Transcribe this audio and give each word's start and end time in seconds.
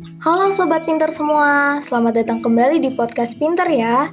Halo 0.00 0.48
Sobat 0.48 0.88
Pinter 0.88 1.12
semua, 1.12 1.76
selamat 1.84 2.24
datang 2.24 2.40
kembali 2.40 2.80
di 2.80 2.88
podcast 2.96 3.36
Pinter 3.36 3.68
ya. 3.68 4.08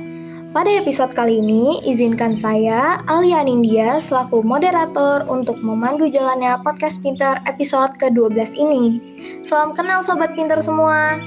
Pada 0.51 0.67
episode 0.67 1.15
kali 1.15 1.39
ini, 1.39 1.79
izinkan 1.87 2.35
saya, 2.35 2.99
Alia 3.07 3.39
Nindya, 3.39 4.03
selaku 4.03 4.43
moderator 4.43 5.23
untuk 5.31 5.55
memandu 5.63 6.11
jalannya 6.11 6.59
podcast 6.59 6.99
Pinter 6.99 7.39
episode 7.47 7.95
ke-12 8.03 8.59
ini. 8.59 8.99
Salam 9.47 9.71
kenal 9.71 10.03
Sobat 10.03 10.35
Pinter 10.35 10.59
semua. 10.59 11.23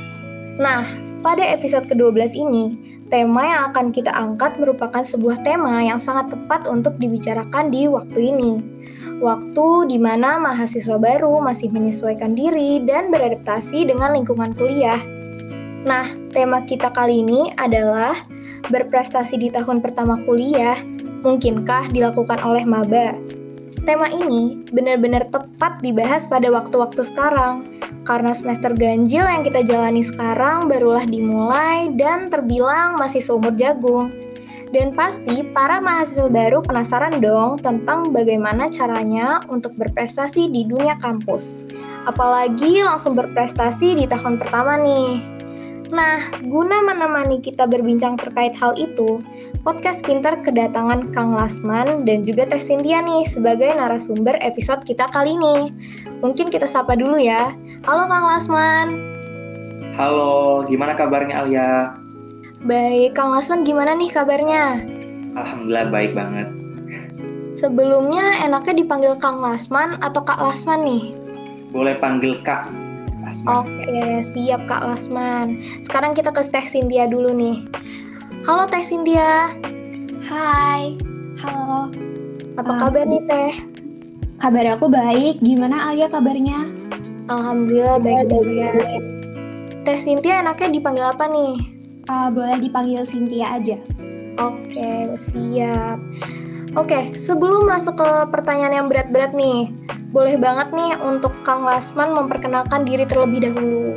Nah, 0.60 0.84
pada 1.24 1.40
episode 1.40 1.88
ke-12 1.88 2.36
ini, 2.36 2.64
tema 3.08 3.48
yang 3.48 3.72
akan 3.72 3.96
kita 3.96 4.12
angkat 4.12 4.60
merupakan 4.60 5.00
sebuah 5.00 5.40
tema 5.40 5.80
yang 5.80 5.96
sangat 5.96 6.36
tepat 6.36 6.68
untuk 6.68 7.00
dibicarakan 7.00 7.72
di 7.72 7.88
waktu 7.88 8.28
ini 8.28 8.60
waktu 9.20 9.86
di 9.86 10.00
mana 10.00 10.40
mahasiswa 10.40 10.96
baru 10.96 11.38
masih 11.44 11.68
menyesuaikan 11.68 12.32
diri 12.32 12.80
dan 12.88 13.12
beradaptasi 13.12 13.86
dengan 13.86 14.16
lingkungan 14.16 14.56
kuliah. 14.56 14.98
Nah, 15.84 16.08
tema 16.32 16.64
kita 16.64 16.92
kali 16.92 17.24
ini 17.24 17.52
adalah 17.56 18.16
berprestasi 18.68 19.36
di 19.40 19.48
tahun 19.52 19.80
pertama 19.84 20.20
kuliah, 20.24 20.76
mungkinkah 21.24 21.92
dilakukan 21.92 22.40
oleh 22.44 22.64
maba? 22.64 23.16
Tema 23.88 24.12
ini 24.12 24.60
benar-benar 24.76 25.32
tepat 25.32 25.80
dibahas 25.80 26.28
pada 26.28 26.52
waktu-waktu 26.52 27.00
sekarang, 27.00 27.64
karena 28.04 28.36
semester 28.36 28.76
ganjil 28.76 29.24
yang 29.24 29.40
kita 29.40 29.64
jalani 29.64 30.04
sekarang 30.04 30.68
barulah 30.68 31.08
dimulai 31.08 31.88
dan 31.96 32.28
terbilang 32.28 33.00
masih 33.00 33.24
seumur 33.24 33.56
jagung. 33.56 34.12
Dan 34.70 34.94
pasti 34.94 35.42
para 35.50 35.82
mahasiswa 35.82 36.30
baru 36.30 36.62
penasaran 36.62 37.18
dong 37.18 37.58
tentang 37.58 38.14
bagaimana 38.14 38.70
caranya 38.70 39.42
untuk 39.50 39.74
berprestasi 39.74 40.46
di 40.46 40.62
dunia 40.62 40.94
kampus. 41.02 41.66
Apalagi 42.06 42.78
langsung 42.78 43.18
berprestasi 43.18 43.98
di 43.98 44.06
tahun 44.06 44.38
pertama 44.38 44.78
nih. 44.78 45.20
Nah, 45.90 46.22
guna 46.46 46.86
menemani 46.86 47.42
kita 47.42 47.66
berbincang 47.66 48.14
terkait 48.14 48.54
hal 48.54 48.78
itu, 48.78 49.18
podcast 49.66 50.06
Pinter 50.06 50.38
kedatangan 50.38 51.10
Kang 51.10 51.34
Lasman 51.34 52.06
dan 52.06 52.22
juga 52.22 52.46
Teh 52.46 52.62
Cynthia 52.62 53.02
nih 53.02 53.26
sebagai 53.26 53.74
narasumber 53.74 54.38
episode 54.38 54.86
kita 54.86 55.10
kali 55.10 55.34
ini. 55.34 55.74
Mungkin 56.22 56.46
kita 56.46 56.70
sapa 56.70 56.94
dulu 56.94 57.18
ya. 57.18 57.50
Halo 57.82 58.06
Kang 58.06 58.22
Lasman. 58.22 58.88
Halo, 59.98 60.62
gimana 60.70 60.94
kabarnya 60.94 61.42
Alia? 61.42 61.99
Baik, 62.60 63.16
Kang 63.16 63.32
Lasman 63.32 63.64
gimana 63.64 63.96
nih 63.96 64.12
kabarnya? 64.12 64.84
Alhamdulillah 65.32 65.88
baik 65.88 66.12
banget. 66.12 66.52
Sebelumnya 67.56 68.36
enaknya 68.44 68.84
dipanggil 68.84 69.16
Kang 69.16 69.40
Lasman 69.40 69.96
atau 70.04 70.20
Kak 70.20 70.36
Lasman 70.36 70.84
nih? 70.84 71.16
Boleh 71.72 71.96
panggil 71.96 72.36
Kak 72.44 72.68
Lasman. 73.24 73.64
Oke, 73.64 74.20
siap 74.20 74.68
Kak 74.68 74.84
Lasman. 74.84 75.56
Sekarang 75.88 76.12
kita 76.12 76.28
ke 76.28 76.44
Teh 76.44 76.68
Cynthia 76.68 77.08
dulu 77.08 77.32
nih. 77.32 77.64
Halo 78.44 78.68
Teh 78.68 78.84
Cynthia. 78.84 79.56
Hai. 80.28 81.00
Halo. 81.40 81.88
Apa 82.60 82.72
um, 82.76 82.80
kabar 82.84 83.04
nih 83.08 83.22
Teh? 83.24 83.54
Kabar 84.36 84.76
aku 84.76 84.92
baik. 84.92 85.40
Gimana 85.40 85.88
Alia 85.88 86.12
kabarnya? 86.12 86.68
Alhamdulillah 87.32 88.04
baik 88.04 88.28
juga. 88.28 88.68
Teh 89.80 89.96
Cynthia 89.96 90.44
enaknya 90.44 90.68
dipanggil 90.76 91.08
apa 91.08 91.24
nih? 91.24 91.79
Uh, 92.10 92.26
boleh 92.26 92.58
dipanggil 92.58 93.06
Cynthia 93.06 93.54
aja. 93.54 93.78
Oke, 94.42 95.14
siap. 95.14 96.02
Oke, 96.74 97.14
sebelum 97.14 97.70
masuk 97.70 98.02
ke 98.02 98.10
pertanyaan 98.34 98.82
yang 98.82 98.86
berat-berat 98.90 99.30
nih, 99.30 99.70
boleh 100.10 100.34
banget 100.34 100.74
nih 100.74 100.98
untuk 101.06 101.30
Kang 101.46 101.62
Lasman 101.62 102.10
memperkenalkan 102.10 102.82
diri 102.82 103.06
terlebih 103.06 103.46
dahulu. 103.46 103.94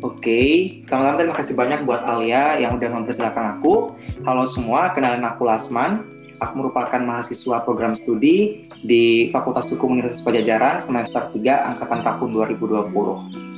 Oke, 0.00 0.40
Kang 0.88 1.04
Lasman 1.04 1.20
terima 1.20 1.36
kasih 1.36 1.52
banyak 1.52 1.84
buat 1.84 2.08
Alia 2.08 2.56
yang 2.64 2.80
udah 2.80 2.96
mempersilahkan 2.96 3.60
aku. 3.60 3.92
Halo 4.24 4.48
semua, 4.48 4.96
kenalin 4.96 5.20
aku 5.20 5.44
Lasman. 5.44 6.00
Aku 6.40 6.52
merupakan 6.56 7.00
mahasiswa 7.00 7.60
program 7.60 7.92
studi 7.92 8.68
di 8.80 9.28
Fakultas 9.28 9.68
Hukum 9.76 10.00
Universitas 10.00 10.24
Pajajaran 10.24 10.80
semester 10.80 11.28
3 11.28 11.76
angkatan 11.76 12.00
tahun 12.00 12.28
2020. 12.56 13.55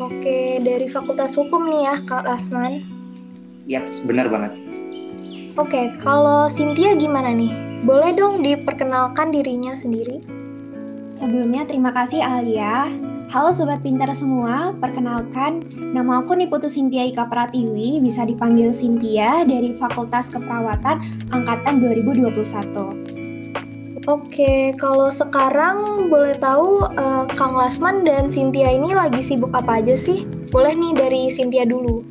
Oke, 0.00 0.56
dari 0.64 0.88
Fakultas 0.88 1.36
Hukum 1.36 1.68
nih 1.68 1.84
ya, 1.84 1.94
Kak 2.08 2.24
Lasman. 2.24 2.88
Yaps, 3.68 4.08
benar 4.08 4.32
banget. 4.32 4.56
Oke, 5.60 5.92
kalau 6.00 6.48
Cynthia 6.48 6.96
gimana 6.96 7.36
nih? 7.36 7.52
Boleh 7.84 8.16
dong 8.16 8.40
diperkenalkan 8.40 9.28
dirinya 9.28 9.76
sendiri? 9.76 10.24
Sebelumnya 11.12 11.68
terima 11.68 11.92
kasih 11.92 12.24
Alia. 12.24 12.88
Halo 13.28 13.52
Sobat 13.52 13.84
Pintar 13.84 14.08
semua, 14.16 14.72
perkenalkan 14.80 15.60
nama 15.92 16.24
aku 16.24 16.32
Niputu 16.32 16.72
Cynthia 16.72 17.04
Ika 17.04 17.28
Pratiwi, 17.28 18.00
bisa 18.00 18.24
dipanggil 18.24 18.72
Cynthia 18.72 19.44
dari 19.44 19.76
Fakultas 19.76 20.32
Keperawatan 20.32 21.28
Angkatan 21.28 21.84
2021. 21.84 23.19
Oke, 24.10 24.74
kalau 24.74 25.06
sekarang 25.14 26.10
boleh 26.10 26.34
tahu 26.34 26.82
uh, 26.82 27.30
Kang 27.38 27.54
Lasman 27.54 28.02
dan 28.02 28.26
Cynthia 28.26 28.66
ini 28.66 28.90
lagi 28.90 29.22
sibuk 29.22 29.54
apa 29.54 29.78
aja 29.78 29.94
sih? 29.94 30.26
Boleh 30.50 30.74
nih 30.74 30.98
dari 30.98 31.22
Cynthia 31.30 31.62
dulu. 31.62 32.09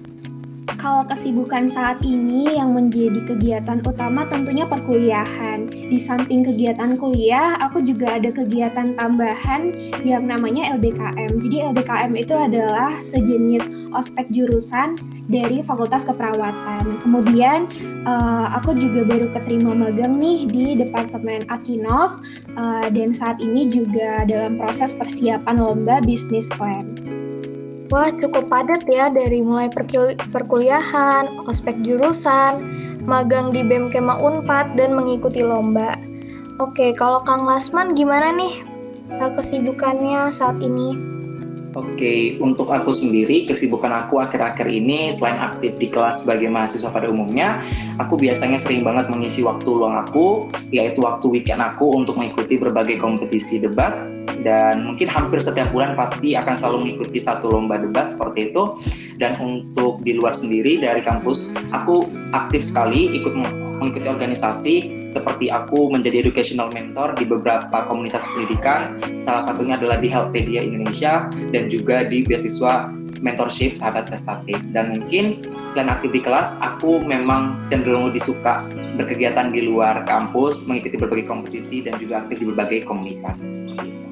Kalau 0.79 1.03
kesibukan 1.03 1.67
saat 1.67 2.00
ini 2.07 2.56
yang 2.56 2.72
menjadi 2.72 3.19
kegiatan 3.28 3.84
utama 3.84 4.23
tentunya 4.31 4.63
perkuliahan. 4.63 5.67
Di 5.67 6.00
samping 6.00 6.40
kegiatan 6.40 6.95
kuliah, 6.95 7.59
aku 7.59 7.84
juga 7.84 8.16
ada 8.16 8.31
kegiatan 8.31 8.95
tambahan 8.95 9.75
yang 10.07 10.23
namanya 10.23 10.72
LDKM. 10.79 11.35
Jadi 11.44 11.75
LDKM 11.75 12.12
itu 12.16 12.31
adalah 12.31 12.95
sejenis 13.03 13.91
ospek 13.91 14.31
jurusan 14.31 14.95
dari 15.28 15.59
Fakultas 15.59 16.07
Keperawatan. 16.07 17.03
Kemudian 17.03 17.67
uh, 18.07 18.47
aku 18.56 18.72
juga 18.79 19.03
baru 19.03 19.28
keterima 19.35 19.75
magang 19.75 20.16
nih 20.16 20.47
di 20.47 20.79
Departemen 20.79 21.44
Akinov 21.51 22.23
uh, 22.56 22.88
dan 22.88 23.11
saat 23.11 23.44
ini 23.44 23.67
juga 23.67 24.23
dalam 24.23 24.56
proses 24.56 24.96
persiapan 24.96 25.59
lomba 25.59 26.00
bisnis 26.07 26.47
plan. 26.56 27.19
Wah, 27.89 28.13
cukup 28.13 28.53
padat 28.53 28.85
ya 28.85 29.09
dari 29.09 29.41
mulai 29.41 29.66
perkuliahan, 30.29 31.50
ospek 31.50 31.73
jurusan, 31.81 32.61
magang 33.09 33.50
di 33.50 33.66
BEM 33.66 33.89
Kema 33.89 34.13
Unpad, 34.22 34.77
dan 34.77 34.94
mengikuti 34.94 35.41
lomba. 35.41 35.97
Oke, 36.61 36.94
kalau 36.94 37.25
Kang 37.25 37.49
Lasman 37.49 37.97
gimana 37.97 38.29
nih 38.29 38.61
eh, 39.09 39.31
kesibukannya 39.33 40.29
saat 40.29 40.61
ini? 40.61 40.94
Oke, 41.73 42.38
untuk 42.38 42.69
aku 42.69 42.94
sendiri, 42.94 43.49
kesibukan 43.49 44.05
aku 44.05 44.22
akhir-akhir 44.22 44.69
ini 44.69 45.09
selain 45.09 45.41
aktif 45.41 45.73
di 45.81 45.89
kelas 45.89 46.25
sebagai 46.25 46.45
mahasiswa 46.45 46.94
pada 46.94 47.09
umumnya, 47.09 47.57
aku 47.97 48.22
biasanya 48.22 48.61
sering 48.61 48.85
banget 48.85 49.09
mengisi 49.09 49.41
waktu 49.41 49.66
luang 49.66 49.97
aku, 49.97 50.49
yaitu 50.69 51.01
waktu 51.01 51.25
weekend 51.25 51.61
aku 51.66 51.89
untuk 51.94 52.22
mengikuti 52.22 52.61
berbagai 52.61 53.01
kompetisi 53.01 53.61
debat, 53.61 53.97
dan 54.41 54.88
mungkin 54.88 55.07
hampir 55.11 55.44
setiap 55.44 55.72
bulan 55.75 55.94
pasti 56.00 56.33
akan 56.35 56.55
selalu 56.55 56.77
mengikuti 56.85 57.19
satu 57.19 57.51
lomba 57.51 57.79
debat 57.79 58.07
seperti 58.07 58.53
itu. 58.53 58.75
Dan 59.19 59.35
untuk 59.39 60.00
di 60.07 60.16
luar 60.16 60.31
sendiri 60.31 60.79
dari 60.79 61.03
kampus 61.03 61.55
aku 61.75 62.07
aktif 62.31 62.63
sekali 62.63 63.19
ikut 63.19 63.35
mengikuti 63.79 64.07
organisasi 64.07 64.75
seperti 65.07 65.47
aku 65.47 65.91
menjadi 65.91 66.23
educational 66.23 66.72
mentor 66.72 67.16
di 67.16 67.28
beberapa 67.28 67.88
komunitas 67.88 68.28
pendidikan. 68.31 68.99
Salah 69.19 69.44
satunya 69.44 69.79
adalah 69.79 69.99
di 69.99 70.11
Helpedia 70.11 70.63
Indonesia 70.63 71.28
dan 71.51 71.72
juga 71.72 72.07
di 72.07 72.23
beasiswa 72.23 72.91
mentorship 73.19 73.75
sahabat 73.75 74.07
prestatif 74.07 74.55
dan 74.72 74.95
mungkin 74.95 75.44
selain 75.67 75.91
aktif 75.91 76.16
di 76.16 76.22
kelas 76.23 76.63
aku 76.63 77.03
memang 77.03 77.59
cenderung 77.59 78.07
lebih 78.07 78.23
suka 78.23 78.63
berkegiatan 78.95 79.51
di 79.51 79.67
luar 79.67 80.07
kampus 80.07 80.67
mengikuti 80.72 80.95
berbagai 80.95 81.28
kompetisi 81.28 81.83
dan 81.83 81.99
juga 81.99 82.23
aktif 82.23 82.44
di 82.44 82.45
berbagai 82.47 82.88
komunitas. 82.88 83.67
seperti 83.67 83.91
itu. 83.91 84.09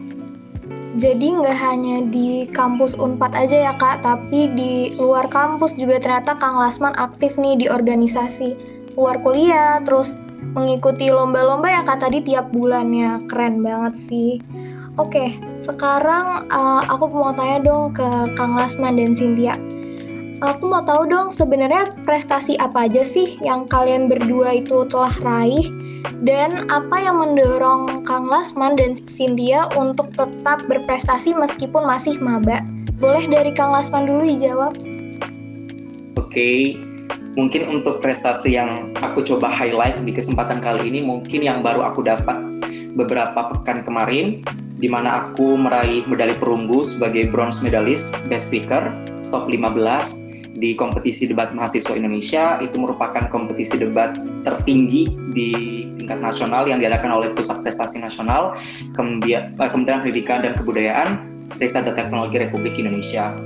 Jadi 0.98 1.30
nggak 1.30 1.58
hanya 1.62 2.02
di 2.10 2.50
kampus 2.50 2.98
Unpad 2.98 3.38
aja 3.38 3.70
ya 3.70 3.74
kak, 3.78 4.02
tapi 4.02 4.50
di 4.58 4.98
luar 4.98 5.30
kampus 5.30 5.78
juga 5.78 6.02
ternyata 6.02 6.34
Kang 6.42 6.58
Lasman 6.58 6.98
aktif 6.98 7.38
nih 7.38 7.54
di 7.54 7.66
organisasi 7.70 8.58
luar 8.98 9.22
kuliah, 9.22 9.78
terus 9.86 10.18
mengikuti 10.58 11.14
lomba-lomba 11.14 11.70
ya 11.70 11.82
kak 11.86 12.02
tadi 12.02 12.26
tiap 12.26 12.50
bulannya, 12.50 13.30
keren 13.30 13.62
banget 13.62 13.94
sih. 13.94 14.42
Oke, 14.98 15.38
sekarang 15.62 16.50
uh, 16.50 16.82
aku 16.90 17.06
mau 17.14 17.30
tanya 17.38 17.62
dong 17.62 17.94
ke 17.94 18.34
Kang 18.34 18.58
Lasman 18.58 18.98
dan 18.98 19.14
Cynthia. 19.14 19.54
Aku 20.42 20.66
mau 20.66 20.82
tahu 20.82 21.06
dong 21.06 21.30
sebenarnya 21.30 21.94
prestasi 22.10 22.58
apa 22.58 22.90
aja 22.90 23.06
sih 23.06 23.38
yang 23.46 23.70
kalian 23.70 24.10
berdua 24.10 24.58
itu 24.58 24.86
telah 24.90 25.14
raih 25.22 25.66
dan 26.24 26.68
apa 26.72 26.98
yang 26.98 27.20
mendorong 27.20 28.04
Kang 28.08 28.28
Lasman 28.28 28.80
dan 28.80 28.98
Cynthia 29.08 29.68
untuk 29.76 30.10
tetap 30.16 30.64
berprestasi 30.66 31.36
meskipun 31.36 31.86
masih 31.86 32.18
maba? 32.20 32.64
Boleh 32.98 33.30
dari 33.30 33.54
Kang 33.54 33.70
Lasman 33.70 34.10
dulu 34.10 34.26
dijawab. 34.26 34.74
Oke, 36.18 36.78
mungkin 37.38 37.70
untuk 37.70 38.02
prestasi 38.02 38.58
yang 38.58 38.92
aku 38.98 39.22
coba 39.22 39.54
highlight 39.54 40.02
di 40.04 40.12
kesempatan 40.12 40.58
kali 40.58 40.90
ini 40.90 41.06
mungkin 41.06 41.46
yang 41.46 41.62
baru 41.62 41.86
aku 41.86 42.02
dapat 42.02 42.36
beberapa 42.98 43.54
pekan 43.54 43.86
kemarin 43.86 44.42
di 44.82 44.90
mana 44.90 45.30
aku 45.30 45.58
meraih 45.58 46.02
medali 46.10 46.34
perunggu 46.38 46.82
sebagai 46.82 47.30
bronze 47.30 47.62
medalist 47.62 48.26
best 48.30 48.50
speaker 48.50 48.90
top 49.30 49.46
15 49.46 50.27
di 50.58 50.74
kompetisi 50.74 51.30
debat 51.30 51.54
mahasiswa 51.54 51.94
Indonesia 51.94 52.58
itu 52.58 52.82
merupakan 52.82 53.30
kompetisi 53.30 53.78
debat 53.78 54.18
tertinggi 54.42 55.06
di 55.30 55.52
tingkat 55.94 56.18
nasional 56.18 56.66
yang 56.66 56.82
diadakan 56.82 57.14
oleh 57.14 57.30
Pusat 57.38 57.62
Prestasi 57.62 58.02
Nasional 58.02 58.58
eh, 58.58 59.70
Kementerian 59.70 60.02
Pendidikan 60.02 60.42
dan 60.42 60.58
Kebudayaan 60.58 61.10
Riset 61.62 61.86
dan 61.86 61.94
Teknologi 61.94 62.42
Republik 62.42 62.76
Indonesia. 62.82 63.38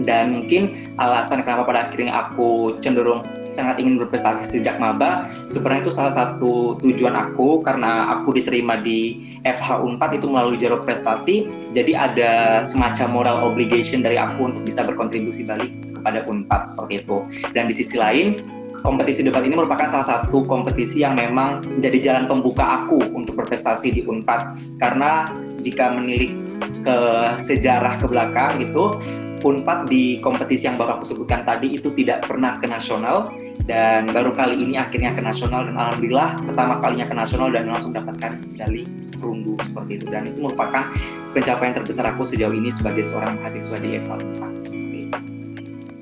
Dan 0.00 0.32
mungkin 0.32 0.92
alasan 0.96 1.44
kenapa 1.44 1.68
pada 1.68 1.88
akhirnya 1.88 2.12
aku 2.16 2.80
cenderung 2.80 3.20
sangat 3.52 3.82
ingin 3.82 4.00
berprestasi 4.00 4.46
sejak 4.46 4.80
maba 4.80 5.28
sebenarnya 5.44 5.90
itu 5.90 5.92
salah 5.92 6.14
satu 6.14 6.78
tujuan 6.80 7.12
aku 7.12 7.60
karena 7.60 8.16
aku 8.16 8.32
diterima 8.32 8.80
di 8.80 9.36
FH 9.44 9.82
Unpad 9.84 10.22
itu 10.22 10.26
melalui 10.30 10.56
jalur 10.56 10.86
prestasi 10.86 11.50
jadi 11.74 11.92
ada 11.98 12.32
semacam 12.62 13.06
moral 13.10 13.36
obligation 13.44 14.00
dari 14.00 14.16
aku 14.16 14.54
untuk 14.54 14.62
bisa 14.62 14.86
berkontribusi 14.86 15.44
balik 15.44 15.89
kepada 16.00 16.24
Unpad 16.24 16.64
seperti 16.64 17.04
itu. 17.04 17.28
Dan 17.52 17.68
di 17.68 17.74
sisi 17.76 18.00
lain 18.00 18.40
kompetisi 18.80 19.20
debat 19.20 19.44
ini 19.44 19.52
merupakan 19.52 19.84
salah 19.84 20.04
satu 20.04 20.48
kompetisi 20.48 21.04
yang 21.04 21.12
memang 21.12 21.60
menjadi 21.68 21.98
jalan 22.00 22.24
pembuka 22.24 22.84
aku 22.84 22.98
untuk 23.12 23.36
berprestasi 23.36 23.92
di 23.92 24.02
Unpad. 24.08 24.56
Karena 24.80 25.28
jika 25.60 25.92
menilik 25.92 26.32
ke 26.80 26.98
sejarah 27.36 28.00
ke 28.00 28.08
belakang 28.08 28.56
gitu 28.64 28.96
Unpad 29.40 29.88
di 29.88 30.20
kompetisi 30.20 30.68
yang 30.68 30.76
baru 30.76 31.00
aku 31.00 31.04
sebutkan 31.04 31.44
tadi 31.48 31.72
itu 31.72 31.92
tidak 31.96 32.28
pernah 32.28 32.60
ke 32.60 32.68
nasional. 32.68 33.32
Dan 33.60 34.10
baru 34.10 34.34
kali 34.34 34.58
ini 34.58 34.74
akhirnya 34.74 35.14
ke 35.14 35.22
nasional 35.22 35.62
dan 35.62 35.78
alhamdulillah 35.78 36.42
pertama 36.42 36.82
kalinya 36.82 37.06
ke 37.06 37.14
nasional 37.14 37.54
dan 37.54 37.70
langsung 37.70 37.94
dapatkan 37.94 38.42
medali 38.50 38.82
perunggu 39.16 39.54
seperti 39.62 40.00
itu. 40.00 40.06
Dan 40.10 40.26
itu 40.26 40.42
merupakan 40.42 40.90
pencapaian 41.36 41.72
terbesar 41.76 42.10
aku 42.10 42.26
sejauh 42.26 42.50
ini 42.50 42.72
sebagai 42.72 43.06
seorang 43.06 43.38
mahasiswa 43.38 43.76
di 43.78 44.00
EVA 44.00 44.16
Unpad 44.18 44.20
seperti 44.20 44.26
itu. 44.26 44.39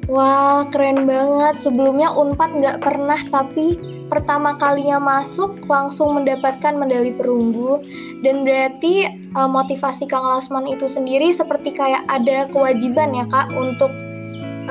Wah 0.09 0.65
keren 0.73 1.05
banget 1.05 1.61
sebelumnya 1.61 2.09
Unpad 2.17 2.57
nggak 2.57 2.81
pernah 2.81 3.21
tapi 3.29 3.77
pertama 4.09 4.57
kalinya 4.57 4.97
masuk 4.97 5.69
langsung 5.69 6.17
mendapatkan 6.17 6.73
medali 6.73 7.13
perunggu 7.13 7.85
dan 8.25 8.41
berarti 8.41 9.05
uh, 9.37 9.45
motivasi 9.45 10.09
Kang 10.09 10.25
Lasman 10.25 10.65
itu 10.65 10.89
sendiri 10.89 11.29
seperti 11.29 11.77
kayak 11.77 12.09
ada 12.09 12.49
kewajiban 12.49 13.13
ya 13.13 13.29
Kak 13.29 13.53
untuk 13.53 13.93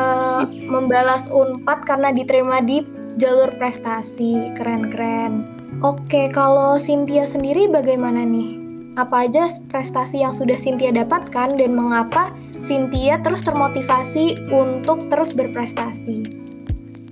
uh, 0.02 0.42
membalas 0.50 1.30
Unpad 1.30 1.86
karena 1.86 2.10
diterima 2.10 2.58
di 2.66 2.82
jalur 3.22 3.54
prestasi 3.62 4.58
keren-keren. 4.58 5.46
Oke 5.86 6.34
kalau 6.34 6.82
Cynthia 6.82 7.30
sendiri 7.30 7.70
bagaimana 7.70 8.26
nih? 8.26 8.58
Apa 8.98 9.30
aja 9.30 9.46
prestasi 9.70 10.26
yang 10.26 10.34
sudah 10.34 10.58
Cynthia 10.58 10.90
dapatkan 10.90 11.54
dan 11.62 11.78
mengapa 11.78 12.34
Cynthia 12.66 13.22
terus 13.22 13.46
termotivasi 13.46 14.50
untuk 14.50 15.12
terus 15.14 15.36
berprestasi? 15.36 16.26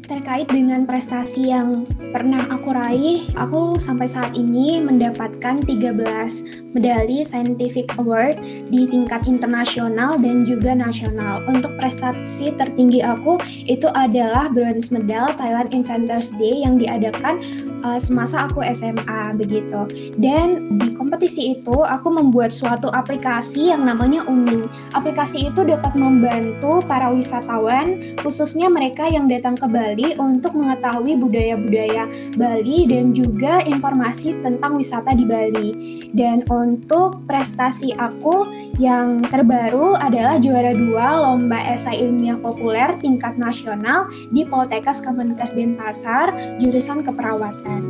Terkait 0.05 0.45
dengan 0.49 0.85
prestasi 0.85 1.49
yang 1.49 1.89
pernah 2.13 2.45
aku 2.53 2.73
raih, 2.73 3.25
aku 3.37 3.81
sampai 3.81 4.05
saat 4.05 4.37
ini 4.37 4.77
mendapatkan 4.77 5.65
13 5.65 6.64
medali 6.75 7.23
Scientific 7.23 7.95
Award 7.95 8.43
di 8.69 8.85
tingkat 8.85 9.25
internasional 9.25 10.19
dan 10.19 10.43
juga 10.43 10.75
nasional. 10.75 11.41
Untuk 11.47 11.73
prestasi 11.79 12.51
tertinggi 12.59 12.99
aku 12.99 13.39
itu 13.65 13.87
adalah 13.95 14.51
Bronze 14.51 14.91
Medal 14.91 15.31
Thailand 15.39 15.71
Inventors 15.71 16.35
Day 16.35 16.67
yang 16.67 16.75
diadakan 16.75 17.39
uh, 17.85 17.99
semasa 18.01 18.49
aku 18.49 18.65
SMA 18.75 19.37
begitu. 19.39 19.85
Dan 20.17 20.75
di 20.81 20.97
kompetisi 20.97 21.53
itu 21.55 21.85
aku 21.85 22.09
membuat 22.09 22.49
suatu 22.49 22.89
aplikasi 22.89 23.69
yang 23.69 23.85
namanya 23.85 24.25
Umi. 24.25 24.65
Aplikasi 24.97 25.53
itu 25.53 25.61
dapat 25.61 25.93
membantu 25.93 26.81
para 26.89 27.13
wisatawan 27.13 28.17
khususnya 28.19 28.67
mereka 28.67 29.05
yang 29.05 29.29
datang 29.29 29.53
ke 29.53 29.69
Bali 29.69 30.17
untuk 30.17 30.57
mengetahui 30.57 31.13
budaya-budaya 31.21 32.09
Bali 32.33 32.89
dan 32.89 33.13
juga 33.13 33.61
informasi 33.61 34.41
tentang 34.41 34.75
wisata 34.75 35.13
di 35.13 35.23
Bali. 35.23 35.69
Dan 36.11 36.41
untuk 36.65 37.21
prestasi 37.29 37.93
aku 37.93 38.49
yang 38.81 39.21
terbaru 39.21 39.93
adalah 39.93 40.41
juara 40.41 40.73
dua 40.73 41.21
lomba 41.21 41.61
esai 41.69 42.01
ilmiah 42.01 42.41
populer 42.41 42.89
tingkat 42.97 43.37
nasional 43.37 44.09
di 44.33 44.41
Poltekkes 44.41 45.05
Kemenkes 45.05 45.53
Denpasar 45.53 46.57
jurusan 46.57 47.05
keperawatan. 47.05 47.81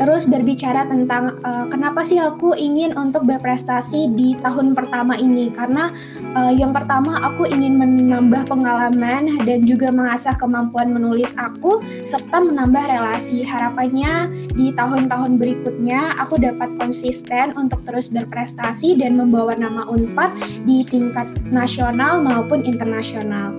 Terus 0.00 0.24
berbicara 0.24 0.88
tentang 0.88 1.36
uh, 1.44 1.68
kenapa 1.68 2.00
sih 2.00 2.16
aku 2.16 2.56
ingin 2.56 2.96
untuk 2.96 3.28
berprestasi 3.28 4.08
di 4.16 4.32
tahun 4.40 4.72
pertama 4.72 5.12
ini 5.20 5.52
karena 5.52 5.92
uh, 6.32 6.48
yang 6.48 6.72
pertama 6.72 7.20
aku 7.20 7.44
ingin 7.44 7.76
menambah 7.76 8.48
pengalaman 8.48 9.36
dan 9.44 9.68
juga 9.68 9.92
mengasah 9.92 10.32
kemampuan 10.40 10.88
menulis 10.96 11.36
aku 11.36 11.84
serta 12.00 12.40
menambah 12.40 12.80
relasi. 12.80 13.44
Harapannya 13.44 14.32
di 14.56 14.72
tahun-tahun 14.72 15.36
berikutnya 15.36 16.16
aku 16.16 16.40
dapat 16.40 16.72
konsisten 16.80 17.52
untuk 17.60 17.84
terus 17.84 18.08
berprestasi 18.08 18.96
dan 18.96 19.20
membawa 19.20 19.52
nama 19.52 19.84
Unpad 19.84 20.64
di 20.64 20.80
tingkat 20.80 21.28
nasional 21.52 22.24
maupun 22.24 22.64
internasional. 22.64 23.52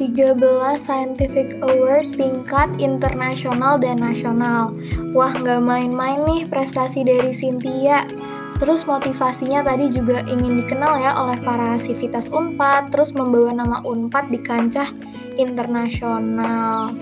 13 0.00 0.40
Scientific 0.80 1.60
Award 1.60 2.16
tingkat 2.16 2.72
internasional 2.80 3.76
dan 3.76 4.00
nasional. 4.00 4.72
Wah, 5.12 5.28
nggak 5.28 5.60
main-main 5.60 6.24
nih 6.24 6.48
prestasi 6.48 7.04
dari 7.04 7.36
Cynthia. 7.36 8.08
Terus 8.56 8.88
motivasinya 8.88 9.60
tadi 9.60 9.92
juga 9.92 10.24
ingin 10.24 10.56
dikenal 10.64 11.04
ya 11.04 11.20
oleh 11.20 11.36
para 11.44 11.76
sivitas 11.76 12.32
UNPAD, 12.32 12.96
terus 12.96 13.12
membawa 13.12 13.52
nama 13.52 13.84
UNPAD 13.84 14.32
di 14.32 14.40
kancah 14.40 14.88
internasional. 15.36 16.96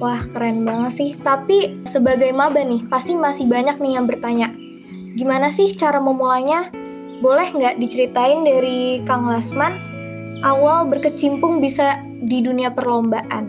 Wah, 0.00 0.24
keren 0.32 0.64
banget 0.64 0.92
sih. 0.96 1.10
Tapi 1.20 1.84
sebagai 1.84 2.32
maba 2.32 2.64
nih, 2.64 2.88
pasti 2.88 3.12
masih 3.12 3.44
banyak 3.44 3.76
nih 3.76 4.00
yang 4.00 4.08
bertanya, 4.08 4.48
gimana 5.12 5.52
sih 5.52 5.76
cara 5.76 6.00
memulainya? 6.00 6.72
Boleh 7.20 7.52
nggak 7.52 7.76
diceritain 7.76 8.40
dari 8.48 9.04
Kang 9.04 9.28
Lasman 9.28 9.76
awal 10.40 10.88
berkecimpung 10.88 11.60
bisa 11.60 12.00
di 12.20 12.38
dunia 12.44 12.68
perlombaan? 12.72 13.44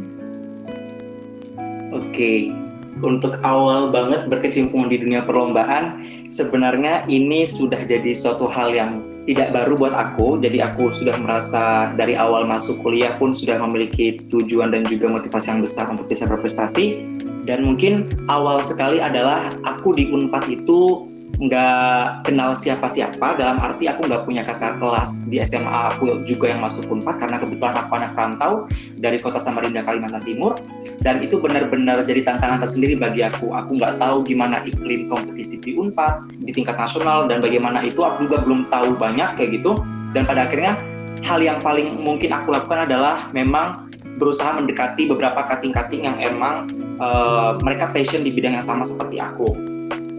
Oke, 1.92 2.56
untuk 3.04 3.40
awal 3.44 3.92
banget 3.92 4.32
berkecimpung 4.32 4.88
di 4.88 5.00
dunia 5.00 5.28
perlombaan, 5.28 6.00
sebenarnya 6.28 7.04
ini 7.12 7.44
sudah 7.44 7.84
jadi 7.84 8.16
suatu 8.16 8.48
hal 8.48 8.72
yang 8.72 9.04
tidak 9.28 9.54
baru 9.54 9.76
buat 9.76 9.94
aku. 9.94 10.40
Jadi 10.40 10.64
aku 10.64 10.90
sudah 10.90 11.20
merasa 11.20 11.92
dari 12.00 12.16
awal 12.16 12.48
masuk 12.48 12.80
kuliah 12.82 13.16
pun 13.20 13.36
sudah 13.36 13.60
memiliki 13.60 14.24
tujuan 14.32 14.72
dan 14.72 14.88
juga 14.88 15.12
motivasi 15.12 15.56
yang 15.56 15.62
besar 15.62 15.92
untuk 15.92 16.08
bisa 16.08 16.26
berprestasi. 16.26 17.18
Dan 17.44 17.66
mungkin 17.66 18.08
awal 18.30 18.62
sekali 18.62 19.02
adalah 19.02 19.52
aku 19.66 19.98
di 19.98 20.14
Unpad 20.14 20.46
itu 20.48 21.11
nggak 21.40 22.28
kenal 22.28 22.52
siapa-siapa 22.52 23.40
dalam 23.40 23.58
arti 23.64 23.88
aku 23.88 24.06
nggak 24.06 24.24
punya 24.28 24.44
kakak 24.44 24.78
kelas 24.78 25.32
di 25.32 25.40
SMA 25.42 25.96
aku 25.96 26.22
juga 26.28 26.52
yang 26.52 26.60
masuk 26.60 26.92
Unpad 26.92 27.18
karena 27.24 27.38
kebetulan 27.40 27.76
aku 27.78 27.92
anak 27.98 28.12
rantau 28.14 28.54
dari 29.00 29.18
kota 29.18 29.40
Samarinda 29.40 29.82
Kalimantan 29.82 30.22
Timur. 30.28 30.60
Dan 31.00 31.24
itu 31.24 31.40
benar-benar 31.40 32.04
jadi 32.04 32.22
tantangan 32.26 32.62
tersendiri 32.62 33.00
bagi 33.00 33.24
aku. 33.24 33.54
Aku 33.56 33.80
nggak 33.80 33.98
tahu 33.98 34.28
gimana 34.28 34.62
iklim 34.68 35.08
kompetisi 35.08 35.58
di 35.64 35.78
Unpad 35.78 36.42
di 36.44 36.52
tingkat 36.52 36.76
nasional 36.76 37.26
dan 37.26 37.40
bagaimana 37.40 37.82
itu 37.82 38.04
aku 38.04 38.28
juga 38.28 38.44
belum 38.44 38.68
tahu 38.68 39.00
banyak 39.00 39.40
kayak 39.40 39.62
gitu. 39.62 39.80
Dan 40.12 40.28
pada 40.28 40.46
akhirnya 40.46 40.78
hal 41.26 41.40
yang 41.40 41.58
paling 41.64 42.02
mungkin 42.02 42.34
aku 42.36 42.54
lakukan 42.54 42.86
adalah 42.86 43.30
memang 43.32 43.88
berusaha 44.20 44.54
mendekati 44.60 45.10
beberapa 45.10 45.48
kating-kating 45.50 46.06
yang 46.06 46.18
emang 46.22 46.70
uh, 47.02 47.58
mereka 47.66 47.90
passion 47.90 48.22
di 48.22 48.30
bidang 48.30 48.54
yang 48.54 48.66
sama 48.66 48.86
seperti 48.86 49.18
aku 49.18 49.71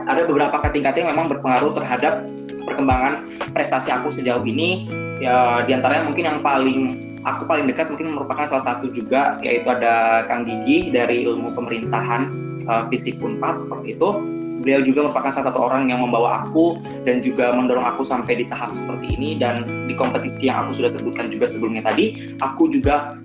ada 0.07 0.27
beberapa 0.27 0.59
kating-kating 0.63 1.07
memang 1.07 1.31
berpengaruh 1.31 1.73
terhadap 1.75 2.25
perkembangan 2.65 3.27
prestasi 3.53 3.91
aku 3.91 4.09
sejauh 4.09 4.43
ini. 4.47 4.89
Ya 5.23 5.63
di 5.63 5.71
antaranya 5.75 6.07
mungkin 6.07 6.25
yang 6.27 6.39
paling 6.43 7.13
aku 7.23 7.47
paling 7.47 7.71
dekat 7.71 7.91
mungkin 7.91 8.15
merupakan 8.19 8.43
salah 8.47 8.75
satu 8.75 8.91
juga 8.91 9.39
yaitu 9.43 9.71
ada 9.71 10.27
Kang 10.27 10.43
Gigi 10.43 10.91
dari 10.91 11.23
ilmu 11.23 11.55
pemerintahan 11.55 12.35
uh, 12.67 12.87
Unpad 13.23 13.55
seperti 13.59 13.99
itu. 13.99 14.11
Beliau 14.63 14.79
juga 14.87 15.11
merupakan 15.11 15.35
salah 15.35 15.51
satu 15.51 15.59
orang 15.59 15.91
yang 15.91 15.99
membawa 15.99 16.47
aku 16.47 16.79
dan 17.03 17.19
juga 17.19 17.51
mendorong 17.51 17.83
aku 17.83 18.07
sampai 18.07 18.39
di 18.39 18.45
tahap 18.47 18.79
seperti 18.79 19.19
ini. 19.19 19.35
Dan 19.35 19.87
di 19.91 19.95
kompetisi 19.99 20.47
yang 20.47 20.67
aku 20.67 20.79
sudah 20.79 20.91
sebutkan 20.91 21.27
juga 21.31 21.51
sebelumnya 21.51 21.83
tadi 21.83 22.39
aku 22.39 22.71
juga 22.71 23.19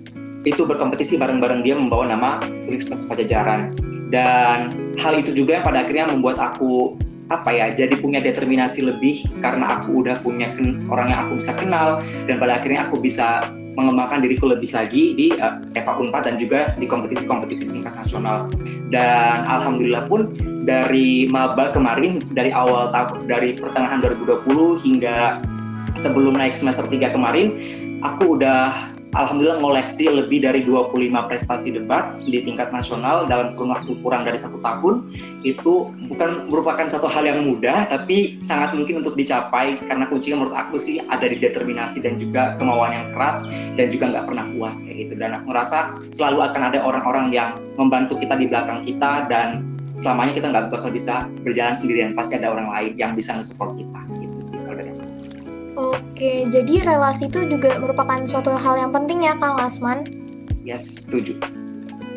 itu 0.48 0.64
berkompetisi 0.64 1.20
bareng-bareng 1.20 1.60
dia 1.62 1.76
membawa 1.76 2.08
nama 2.08 2.30
Universitas 2.64 3.04
Pajajaran. 3.06 3.76
Dan 4.08 4.72
hal 4.96 5.12
itu 5.20 5.36
juga 5.36 5.60
yang 5.60 5.64
pada 5.64 5.84
akhirnya 5.84 6.08
membuat 6.08 6.40
aku 6.40 6.96
apa 7.28 7.52
ya 7.52 7.68
jadi 7.76 7.92
punya 8.00 8.24
determinasi 8.24 8.88
lebih 8.88 9.20
karena 9.44 9.80
aku 9.80 10.00
udah 10.00 10.16
punya 10.24 10.56
orang 10.88 11.12
yang 11.12 11.20
aku 11.28 11.38
bisa 11.38 11.52
kenal. 11.54 12.00
Dan 12.24 12.40
pada 12.40 12.58
akhirnya 12.58 12.88
aku 12.88 12.98
bisa 12.98 13.52
mengembangkan 13.78 14.18
diriku 14.26 14.50
lebih 14.50 14.74
lagi 14.74 15.14
di 15.14 15.30
uh, 15.38 15.62
Eva 15.78 15.94
Unpad 15.94 16.26
dan 16.26 16.34
juga 16.34 16.74
di 16.74 16.90
kompetisi-kompetisi 16.90 17.70
tingkat 17.70 17.94
nasional. 17.94 18.50
Dan 18.90 19.46
alhamdulillah 19.46 20.10
pun 20.10 20.34
dari 20.66 21.30
maba 21.30 21.70
kemarin 21.70 22.18
dari 22.34 22.50
awal 22.50 22.90
dari 23.30 23.54
pertengahan 23.54 24.02
2020 24.02 24.50
hingga 24.82 25.40
sebelum 25.94 26.34
naik 26.34 26.58
semester 26.58 26.90
3 26.90 27.14
kemarin 27.14 27.54
aku 28.02 28.34
udah 28.34 28.97
Alhamdulillah 29.08 29.56
ngoleksi 29.64 30.04
lebih 30.12 30.44
dari 30.44 30.68
25 30.68 30.92
prestasi 31.24 31.72
debat 31.72 32.20
di 32.28 32.44
tingkat 32.44 32.68
nasional 32.68 33.24
dalam 33.24 33.56
kurun 33.56 33.72
waktu 33.72 33.96
kurang 34.04 34.28
dari 34.28 34.36
satu 34.36 34.60
tahun. 34.60 35.08
Itu 35.40 35.96
bukan 36.12 36.52
merupakan 36.52 36.84
satu 36.84 37.08
hal 37.08 37.24
yang 37.24 37.40
mudah 37.40 37.88
tapi 37.88 38.36
sangat 38.44 38.76
mungkin 38.76 39.00
untuk 39.00 39.16
dicapai 39.16 39.80
karena 39.88 40.04
kuncinya 40.12 40.44
menurut 40.44 40.56
aku 40.60 40.76
sih 40.76 41.00
ada 41.08 41.24
di 41.24 41.40
determinasi 41.40 42.04
dan 42.04 42.20
juga 42.20 42.60
kemauan 42.60 42.92
yang 42.92 43.06
keras 43.16 43.48
dan 43.80 43.88
juga 43.88 44.12
nggak 44.12 44.24
pernah 44.28 44.44
puas 44.52 44.84
kayak 44.84 44.96
gitu. 45.08 45.14
Dan 45.16 45.40
aku 45.40 45.44
ngerasa 45.56 45.78
selalu 46.12 46.38
akan 46.44 46.62
ada 46.68 46.78
orang-orang 46.84 47.26
yang 47.32 47.56
membantu 47.80 48.20
kita 48.20 48.36
di 48.36 48.44
belakang 48.44 48.84
kita 48.84 49.24
dan 49.32 49.64
selamanya 49.96 50.36
kita 50.36 50.52
nggak 50.52 50.68
bakal 50.68 50.92
bisa 50.92 51.32
berjalan 51.40 51.72
sendirian. 51.72 52.12
Pasti 52.12 52.36
ada 52.36 52.52
orang 52.52 52.68
lain 52.68 52.92
yang 53.00 53.16
bisa 53.16 53.32
nge-support 53.32 53.72
kita. 53.72 54.00
Gitu 54.20 54.36
sih 54.36 54.60
kalau 54.68 54.76
dari 54.84 55.07
Oke, 55.78 56.42
jadi 56.50 56.82
relasi 56.82 57.30
itu 57.30 57.46
juga 57.46 57.78
merupakan 57.78 58.18
suatu 58.26 58.50
hal 58.50 58.82
yang 58.82 58.90
penting 58.90 59.22
ya 59.22 59.38
Kang 59.38 59.54
Lasman? 59.62 60.02
Yes, 60.66 61.06
setuju. 61.06 61.38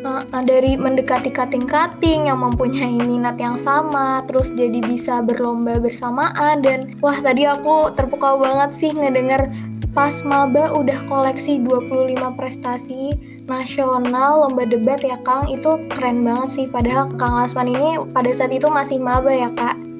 Uh, 0.02 0.18
dari 0.42 0.74
mendekati 0.74 1.30
kating-kating 1.30 2.26
yang 2.26 2.42
mempunyai 2.42 2.98
minat 3.06 3.38
yang 3.38 3.54
sama, 3.54 4.26
terus 4.26 4.50
jadi 4.50 4.82
bisa 4.82 5.22
berlomba 5.22 5.78
bersamaan 5.78 6.58
dan 6.58 6.98
wah 6.98 7.14
tadi 7.14 7.46
aku 7.46 7.94
terpukau 7.94 8.42
banget 8.42 8.74
sih 8.74 8.90
ngedenger 8.90 9.46
pas 9.94 10.26
maba 10.26 10.74
udah 10.74 10.98
koleksi 11.06 11.62
25 11.62 12.18
prestasi 12.34 13.14
nasional 13.46 14.42
lomba 14.42 14.66
debat 14.66 14.98
ya 14.98 15.22
Kang 15.22 15.46
itu 15.46 15.86
keren 15.86 16.26
banget 16.26 16.50
sih 16.50 16.66
padahal 16.66 17.14
Kang 17.14 17.38
Lasman 17.38 17.70
ini 17.70 18.02
pada 18.10 18.32
saat 18.34 18.50
itu 18.50 18.66
masih 18.66 18.98
maba 18.98 19.30
ya 19.30 19.54
Kak 19.54 19.91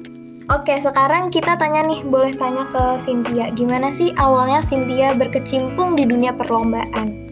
Oke, 0.53 0.77
sekarang 0.77 1.33
kita 1.33 1.57
tanya 1.57 1.81
nih, 1.81 2.05
boleh 2.05 2.29
tanya 2.37 2.69
ke 2.69 3.01
Cynthia. 3.01 3.49
Gimana 3.57 3.89
sih 3.89 4.13
awalnya 4.21 4.61
Cynthia 4.61 5.09
berkecimpung 5.17 5.97
di 5.97 6.05
dunia 6.05 6.29
perlombaan? 6.29 7.25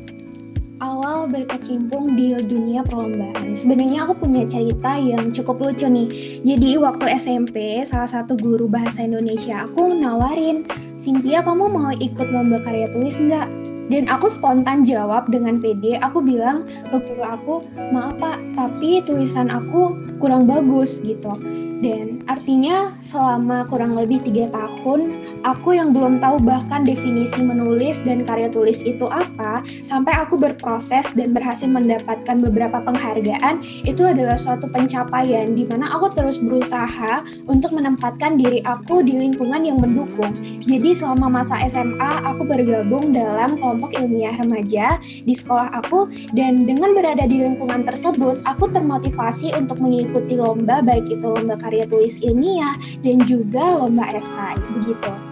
Awal 0.81 1.29
berkecimpung 1.29 2.17
di 2.17 2.33
dunia 2.41 2.81
perlombaan. 2.81 3.53
Sebenarnya 3.53 4.09
aku 4.09 4.25
punya 4.25 4.41
cerita 4.49 4.97
yang 4.97 5.29
cukup 5.29 5.61
lucu 5.61 5.85
nih. 5.85 6.09
Jadi 6.41 6.81
waktu 6.81 7.13
SMP, 7.21 7.85
salah 7.85 8.09
satu 8.09 8.33
guru 8.33 8.65
bahasa 8.65 9.05
Indonesia 9.05 9.69
aku 9.69 9.93
nawarin, 9.93 10.65
Cynthia 10.97 11.45
kamu 11.45 11.69
mau 11.69 11.93
ikut 11.93 12.25
lomba 12.25 12.57
karya 12.65 12.89
tulis 12.89 13.21
nggak? 13.21 13.70
Dan 13.91 14.07
aku 14.07 14.31
spontan 14.31 14.87
jawab 14.87 15.27
dengan 15.27 15.59
pede, 15.59 15.99
aku 15.99 16.23
bilang 16.23 16.63
ke 16.87 16.95
guru 16.95 17.23
aku, 17.27 17.55
maaf 17.91 18.15
pak, 18.23 18.39
tapi 18.55 19.03
tulisan 19.03 19.51
aku 19.51 19.99
kurang 20.15 20.47
bagus 20.47 21.03
gitu. 21.03 21.35
Dan 21.81 22.21
artinya 22.29 22.93
selama 23.01 23.65
kurang 23.65 23.97
lebih 23.97 24.21
tiga 24.21 24.53
tahun, 24.53 25.25
aku 25.41 25.73
yang 25.73 25.97
belum 25.97 26.21
tahu 26.21 26.37
bahkan 26.45 26.85
definisi 26.85 27.41
menulis 27.41 28.05
dan 28.05 28.21
karya 28.21 28.53
tulis 28.53 28.85
itu 28.85 29.09
apa, 29.09 29.65
sampai 29.81 30.13
aku 30.13 30.37
berproses 30.37 31.09
dan 31.17 31.33
berhasil 31.33 31.65
mendapatkan 31.65 32.37
beberapa 32.37 32.85
penghargaan, 32.85 33.65
itu 33.81 34.05
adalah 34.05 34.37
suatu 34.37 34.69
pencapaian 34.69 35.57
di 35.57 35.65
mana 35.65 35.89
aku 35.89 36.13
terus 36.13 36.37
berusaha 36.37 37.25
untuk 37.49 37.73
menempatkan 37.73 38.37
diri 38.37 38.61
aku 38.61 39.01
di 39.01 39.17
lingkungan 39.17 39.65
yang 39.65 39.81
mendukung. 39.81 40.37
Jadi 40.61 40.93
selama 40.93 41.41
masa 41.41 41.57
SMA, 41.65 42.29
aku 42.29 42.45
bergabung 42.45 43.09
dalam 43.09 43.57
kelompok 43.57 43.80
ilmiah 43.89 44.37
remaja 44.37 45.01
di 45.01 45.33
sekolah 45.33 45.73
aku, 45.81 46.05
dan 46.37 46.69
dengan 46.69 46.93
berada 46.93 47.25
di 47.25 47.41
lingkungan 47.41 47.81
tersebut, 47.81 48.45
aku 48.45 48.69
termotivasi 48.69 49.57
untuk 49.57 49.81
mengikuti 49.81 50.37
lomba, 50.37 50.85
baik 50.85 51.09
itu 51.09 51.25
lomba 51.25 51.57
karya 51.57 51.89
tulis 51.89 52.21
ilmiah 52.21 52.77
dan 53.01 53.17
juga 53.25 53.81
lomba 53.81 54.05
esai 54.13 54.59
begitu. 54.77 55.31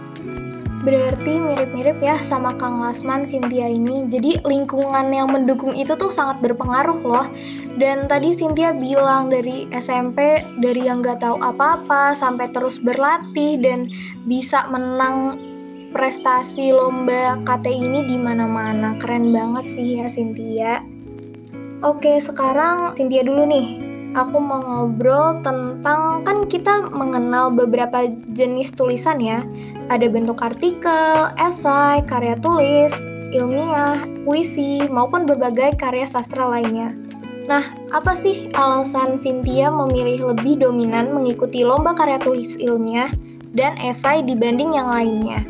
Berarti 0.80 1.36
mirip-mirip 1.36 2.00
ya 2.00 2.16
sama 2.24 2.56
Kang 2.56 2.80
Lasman 2.80 3.28
Cynthia 3.28 3.68
ini. 3.68 4.08
Jadi 4.08 4.40
lingkungan 4.48 5.12
yang 5.12 5.28
mendukung 5.28 5.76
itu 5.76 5.92
tuh 5.92 6.08
sangat 6.08 6.40
berpengaruh 6.40 7.04
loh. 7.04 7.28
Dan 7.76 8.08
tadi 8.08 8.32
Cynthia 8.32 8.72
bilang 8.72 9.28
dari 9.28 9.68
SMP 9.76 10.40
dari 10.56 10.88
yang 10.88 11.04
nggak 11.04 11.20
tahu 11.20 11.36
apa-apa 11.36 12.16
sampai 12.16 12.48
terus 12.48 12.80
berlatih 12.80 13.60
dan 13.60 13.92
bisa 14.24 14.64
menang 14.72 15.36
prestasi 15.90 16.70
lomba 16.70 17.38
KT 17.42 17.66
ini 17.66 18.06
di 18.06 18.16
mana-mana. 18.16 18.94
Keren 18.98 19.34
banget 19.34 19.64
sih 19.74 19.98
ya 19.98 20.06
Cynthia. 20.06 20.82
Oke, 21.82 22.20
sekarang 22.22 22.94
Cynthia 22.94 23.26
dulu 23.26 23.46
nih 23.48 23.90
aku 24.14 24.42
mau 24.42 24.62
ngobrol 24.62 25.38
tentang 25.46 26.26
kan 26.26 26.46
kita 26.50 26.90
mengenal 26.90 27.54
beberapa 27.54 28.10
jenis 28.34 28.74
tulisan 28.74 29.18
ya. 29.22 29.42
Ada 29.90 30.06
bentuk 30.10 30.38
artikel, 30.42 31.30
esai, 31.38 32.02
karya 32.06 32.38
tulis, 32.38 32.94
ilmiah, 33.34 34.06
puisi, 34.22 34.86
maupun 34.90 35.26
berbagai 35.26 35.78
karya 35.78 36.06
sastra 36.06 36.46
lainnya. 36.46 36.94
Nah, 37.50 37.66
apa 37.90 38.14
sih 38.14 38.46
alasan 38.54 39.18
Cynthia 39.18 39.74
memilih 39.74 40.34
lebih 40.34 40.62
dominan 40.62 41.10
mengikuti 41.10 41.66
lomba 41.66 41.98
karya 41.98 42.22
tulis 42.22 42.54
ilmiah 42.62 43.10
dan 43.50 43.74
esai 43.82 44.22
dibanding 44.22 44.78
yang 44.78 44.86
lainnya? 44.86 45.42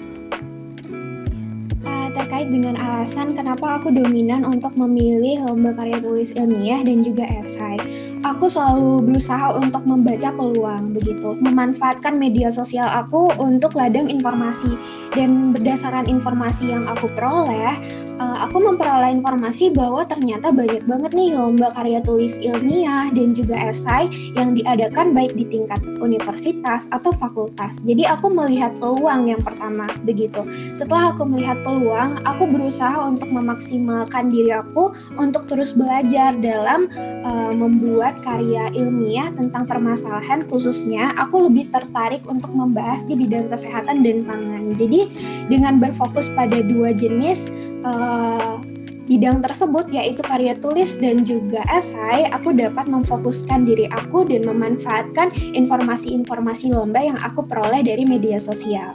Thank 2.20 2.29
terkait 2.40 2.56
dengan 2.56 2.80
alasan 2.80 3.36
kenapa 3.36 3.76
aku 3.76 3.92
dominan 3.92 4.48
untuk 4.48 4.72
memilih 4.72 5.44
lomba 5.44 5.76
karya 5.76 6.00
tulis 6.00 6.32
ilmiah 6.32 6.80
dan 6.80 7.04
juga 7.04 7.28
esai 7.28 7.76
aku 8.24 8.48
selalu 8.48 9.04
berusaha 9.04 9.56
untuk 9.56 9.82
membaca 9.88 10.28
peluang 10.32 10.92
begitu, 10.92 11.36
memanfaatkan 11.40 12.16
media 12.16 12.52
sosial 12.52 12.88
aku 12.88 13.32
untuk 13.40 13.72
ladang 13.76 14.12
informasi 14.12 14.76
dan 15.16 15.56
berdasarkan 15.56 16.08
informasi 16.08 16.72
yang 16.72 16.84
aku 16.88 17.08
peroleh, 17.16 17.76
uh, 18.20 18.36
aku 18.44 18.60
memperoleh 18.60 19.16
informasi 19.16 19.72
bahwa 19.72 20.04
ternyata 20.04 20.52
banyak 20.52 20.84
banget 20.84 21.12
nih 21.16 21.32
lomba 21.32 21.72
karya 21.72 22.00
tulis 22.04 22.36
ilmiah 22.40 23.08
dan 23.12 23.32
juga 23.32 23.56
esai 23.56 24.08
yang 24.36 24.52
diadakan 24.52 25.16
baik 25.16 25.32
di 25.36 25.44
tingkat 25.48 25.80
universitas 26.00 26.88
atau 26.92 27.12
fakultas. 27.12 27.80
Jadi 27.84 28.04
aku 28.04 28.28
melihat 28.28 28.72
peluang 28.76 29.28
yang 29.28 29.40
pertama 29.40 29.88
begitu. 30.04 30.44
Setelah 30.76 31.12
aku 31.16 31.24
melihat 31.24 31.60
peluang, 31.64 32.20
aku 32.30 32.46
berusaha 32.46 32.96
untuk 33.04 33.28
memaksimalkan 33.34 34.30
diri 34.30 34.54
aku 34.54 34.94
untuk 35.18 35.50
terus 35.50 35.74
belajar 35.74 36.38
dalam 36.38 36.86
uh, 37.26 37.52
membuat 37.52 38.22
karya 38.22 38.70
ilmiah 38.72 39.34
tentang 39.34 39.66
permasalahan 39.66 40.46
khususnya 40.46 41.10
aku 41.18 41.50
lebih 41.50 41.68
tertarik 41.74 42.22
untuk 42.30 42.54
membahas 42.54 43.02
di 43.04 43.18
bidang 43.18 43.50
kesehatan 43.50 44.06
dan 44.06 44.22
pangan. 44.24 44.78
Jadi 44.78 45.10
dengan 45.50 45.82
berfokus 45.82 46.30
pada 46.32 46.62
dua 46.62 46.94
jenis 46.94 47.50
uh, 47.82 48.62
bidang 49.10 49.42
tersebut 49.42 49.90
yaitu 49.90 50.22
karya 50.22 50.54
tulis 50.54 50.94
dan 51.02 51.26
juga 51.26 51.66
esai, 51.66 52.30
aku 52.30 52.54
dapat 52.54 52.86
memfokuskan 52.86 53.66
diri 53.66 53.90
aku 53.90 54.22
dan 54.22 54.46
memanfaatkan 54.46 55.34
informasi-informasi 55.50 56.70
lomba 56.70 57.02
yang 57.02 57.18
aku 57.18 57.42
peroleh 57.42 57.82
dari 57.82 58.06
media 58.06 58.38
sosial. 58.38 58.94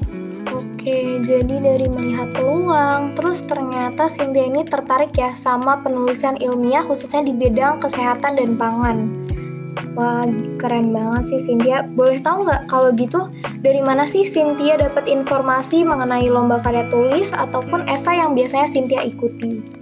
Oke, 0.85 1.17
jadi 1.25 1.65
dari 1.65 1.89
melihat 1.89 2.29
peluang, 2.37 3.17
terus 3.17 3.41
ternyata 3.41 4.05
Cynthia 4.05 4.45
ini 4.45 4.61
tertarik 4.61 5.17
ya 5.17 5.33
sama 5.33 5.81
penulisan 5.81 6.37
ilmiah 6.37 6.85
khususnya 6.85 7.25
di 7.25 7.33
bidang 7.33 7.81
kesehatan 7.81 8.37
dan 8.37 8.53
pangan. 8.53 9.09
Wah, 9.97 10.29
keren 10.61 10.93
banget 10.93 11.33
sih 11.33 11.41
Cynthia. 11.41 11.89
Boleh 11.89 12.21
tahu 12.21 12.45
nggak 12.45 12.69
kalau 12.69 12.93
gitu 12.93 13.33
dari 13.65 13.81
mana 13.81 14.05
sih 14.05 14.29
Cynthia 14.29 14.77
dapat 14.77 15.09
informasi 15.09 15.81
mengenai 15.81 16.29
lomba 16.29 16.61
karya 16.61 16.85
tulis 16.93 17.33
ataupun 17.33 17.89
esai 17.89 18.21
yang 18.21 18.37
biasanya 18.37 18.69
Cynthia 18.69 19.01
ikuti? 19.09 19.74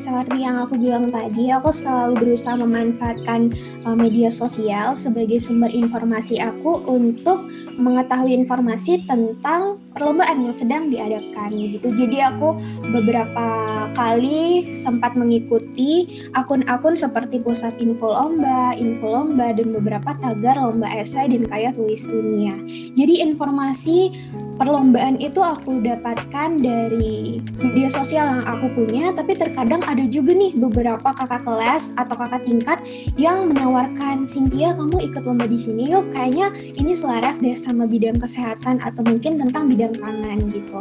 Seperti 0.00 0.40
yang 0.40 0.56
aku 0.56 0.80
bilang 0.80 1.12
tadi, 1.12 1.52
aku 1.52 1.68
selalu 1.68 2.24
berusaha 2.24 2.56
memanfaatkan 2.56 3.52
uh, 3.84 3.92
media 3.92 4.32
sosial 4.32 4.96
sebagai 4.96 5.36
sumber 5.36 5.68
informasi 5.68 6.40
aku 6.40 6.80
untuk 6.88 7.44
mengetahui 7.76 8.32
informasi 8.32 9.04
tentang 9.04 9.76
perlombaan 9.92 10.48
yang 10.48 10.54
sedang 10.54 10.88
diadakan 10.88 11.50
gitu. 11.68 11.92
Jadi 11.92 12.24
aku 12.24 12.56
beberapa 12.88 13.46
kali 13.92 14.72
sempat 14.72 15.12
mengikuti 15.12 16.24
akun-akun 16.32 16.96
seperti 16.96 17.42
pusat 17.42 17.76
info 17.76 18.16
lomba, 18.16 18.72
info 18.78 19.12
lomba 19.12 19.52
dan 19.52 19.76
beberapa 19.76 20.16
tagar 20.18 20.56
lomba 20.56 20.88
esai 20.96 21.28
dan 21.28 21.44
karya 21.44 21.70
tulis 21.76 22.08
dunia. 22.08 22.56
Jadi 22.96 23.20
informasi 23.20 24.12
perlombaan 24.56 25.18
itu 25.18 25.42
aku 25.42 25.82
dapatkan 25.82 26.62
dari 26.62 27.42
media 27.58 27.88
sosial 27.90 28.38
yang 28.38 28.44
aku 28.46 28.70
punya, 28.72 29.10
tapi 29.10 29.34
terkadang 29.34 29.81
ada 29.86 30.04
juga 30.06 30.32
nih 30.32 30.54
beberapa 30.56 31.12
kakak 31.14 31.42
kelas 31.46 31.92
atau 31.98 32.14
kakak 32.14 32.42
tingkat 32.46 32.78
yang 33.18 33.50
menawarkan 33.50 34.24
Cynthia 34.24 34.74
kamu 34.74 35.12
ikut 35.12 35.22
lomba 35.26 35.46
di 35.46 35.58
sini 35.58 35.90
yuk, 35.90 36.10
kayaknya 36.14 36.54
ini 36.78 36.94
selaras 36.94 37.42
deh 37.42 37.54
sama 37.54 37.84
bidang 37.84 38.18
kesehatan 38.18 38.80
atau 38.82 39.02
mungkin 39.04 39.38
tentang 39.42 39.66
bidang 39.66 39.94
pangan 39.98 40.38
gitu. 40.50 40.80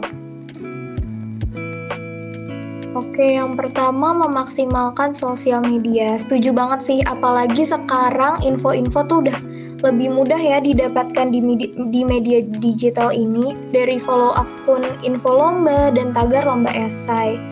Oke, 2.92 3.40
yang 3.40 3.56
pertama 3.56 4.12
memaksimalkan 4.12 5.16
sosial 5.16 5.64
media. 5.64 6.20
Setuju 6.20 6.52
banget 6.52 6.80
sih, 6.84 7.00
apalagi 7.08 7.64
sekarang 7.64 8.44
info-info 8.44 9.08
tuh 9.08 9.24
udah 9.24 9.40
lebih 9.82 10.14
mudah 10.14 10.38
ya 10.38 10.62
didapatkan 10.62 11.34
di 11.34 11.40
media, 11.42 11.72
di 11.90 12.02
media 12.04 12.44
digital 12.60 13.10
ini 13.16 13.58
dari 13.74 13.98
follow 13.98 14.36
akun 14.38 14.84
info 15.02 15.32
lomba 15.34 15.90
dan 15.96 16.12
tagar 16.12 16.46
lomba 16.46 16.70
esai. 16.76 17.51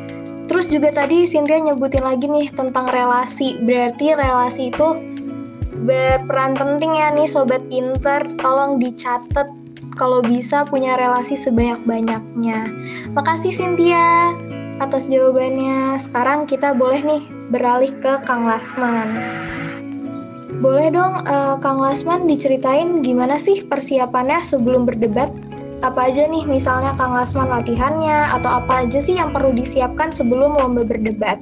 Terus 0.49 0.65
juga 0.65 0.89
tadi 0.89 1.29
Cynthia 1.29 1.61
nyebutin 1.61 2.01
lagi 2.01 2.25
nih 2.25 2.49
tentang 2.49 2.89
relasi. 2.89 3.61
Berarti 3.61 4.17
relasi 4.17 4.73
itu 4.73 4.97
berperan 5.85 6.57
penting 6.57 6.97
ya 6.97 7.13
nih 7.13 7.29
sobat 7.29 7.61
pinter. 7.69 8.25
Tolong 8.41 8.81
dicatat 8.81 9.45
kalau 9.93 10.25
bisa 10.25 10.65
punya 10.65 10.97
relasi 10.97 11.37
sebanyak-banyaknya. 11.37 12.73
Makasih 13.13 13.53
Cynthia 13.53 14.33
atas 14.81 15.05
jawabannya. 15.05 16.01
Sekarang 16.01 16.49
kita 16.49 16.73
boleh 16.73 17.05
nih 17.05 17.23
beralih 17.53 17.93
ke 18.01 18.25
Kang 18.25 18.49
Lasman. 18.49 19.21
Boleh 20.59 20.91
dong, 20.91 21.23
uh, 21.23 21.55
Kang 21.63 21.79
Lasman 21.79 22.27
diceritain 22.27 22.99
gimana 22.99 23.39
sih 23.39 23.63
persiapannya 23.63 24.43
sebelum 24.43 24.83
berdebat? 24.83 25.31
Apa 25.79 26.11
aja 26.11 26.27
nih 26.27 26.43
misalnya 26.43 26.91
Kang 26.99 27.15
Lasman 27.15 27.47
latihannya, 27.47 28.35
atau 28.35 28.59
apa 28.59 28.83
aja 28.83 28.99
sih 28.99 29.15
yang 29.15 29.31
perlu 29.31 29.55
disiapkan 29.55 30.11
sebelum 30.11 30.59
lomba 30.59 30.83
berdebat? 30.83 31.39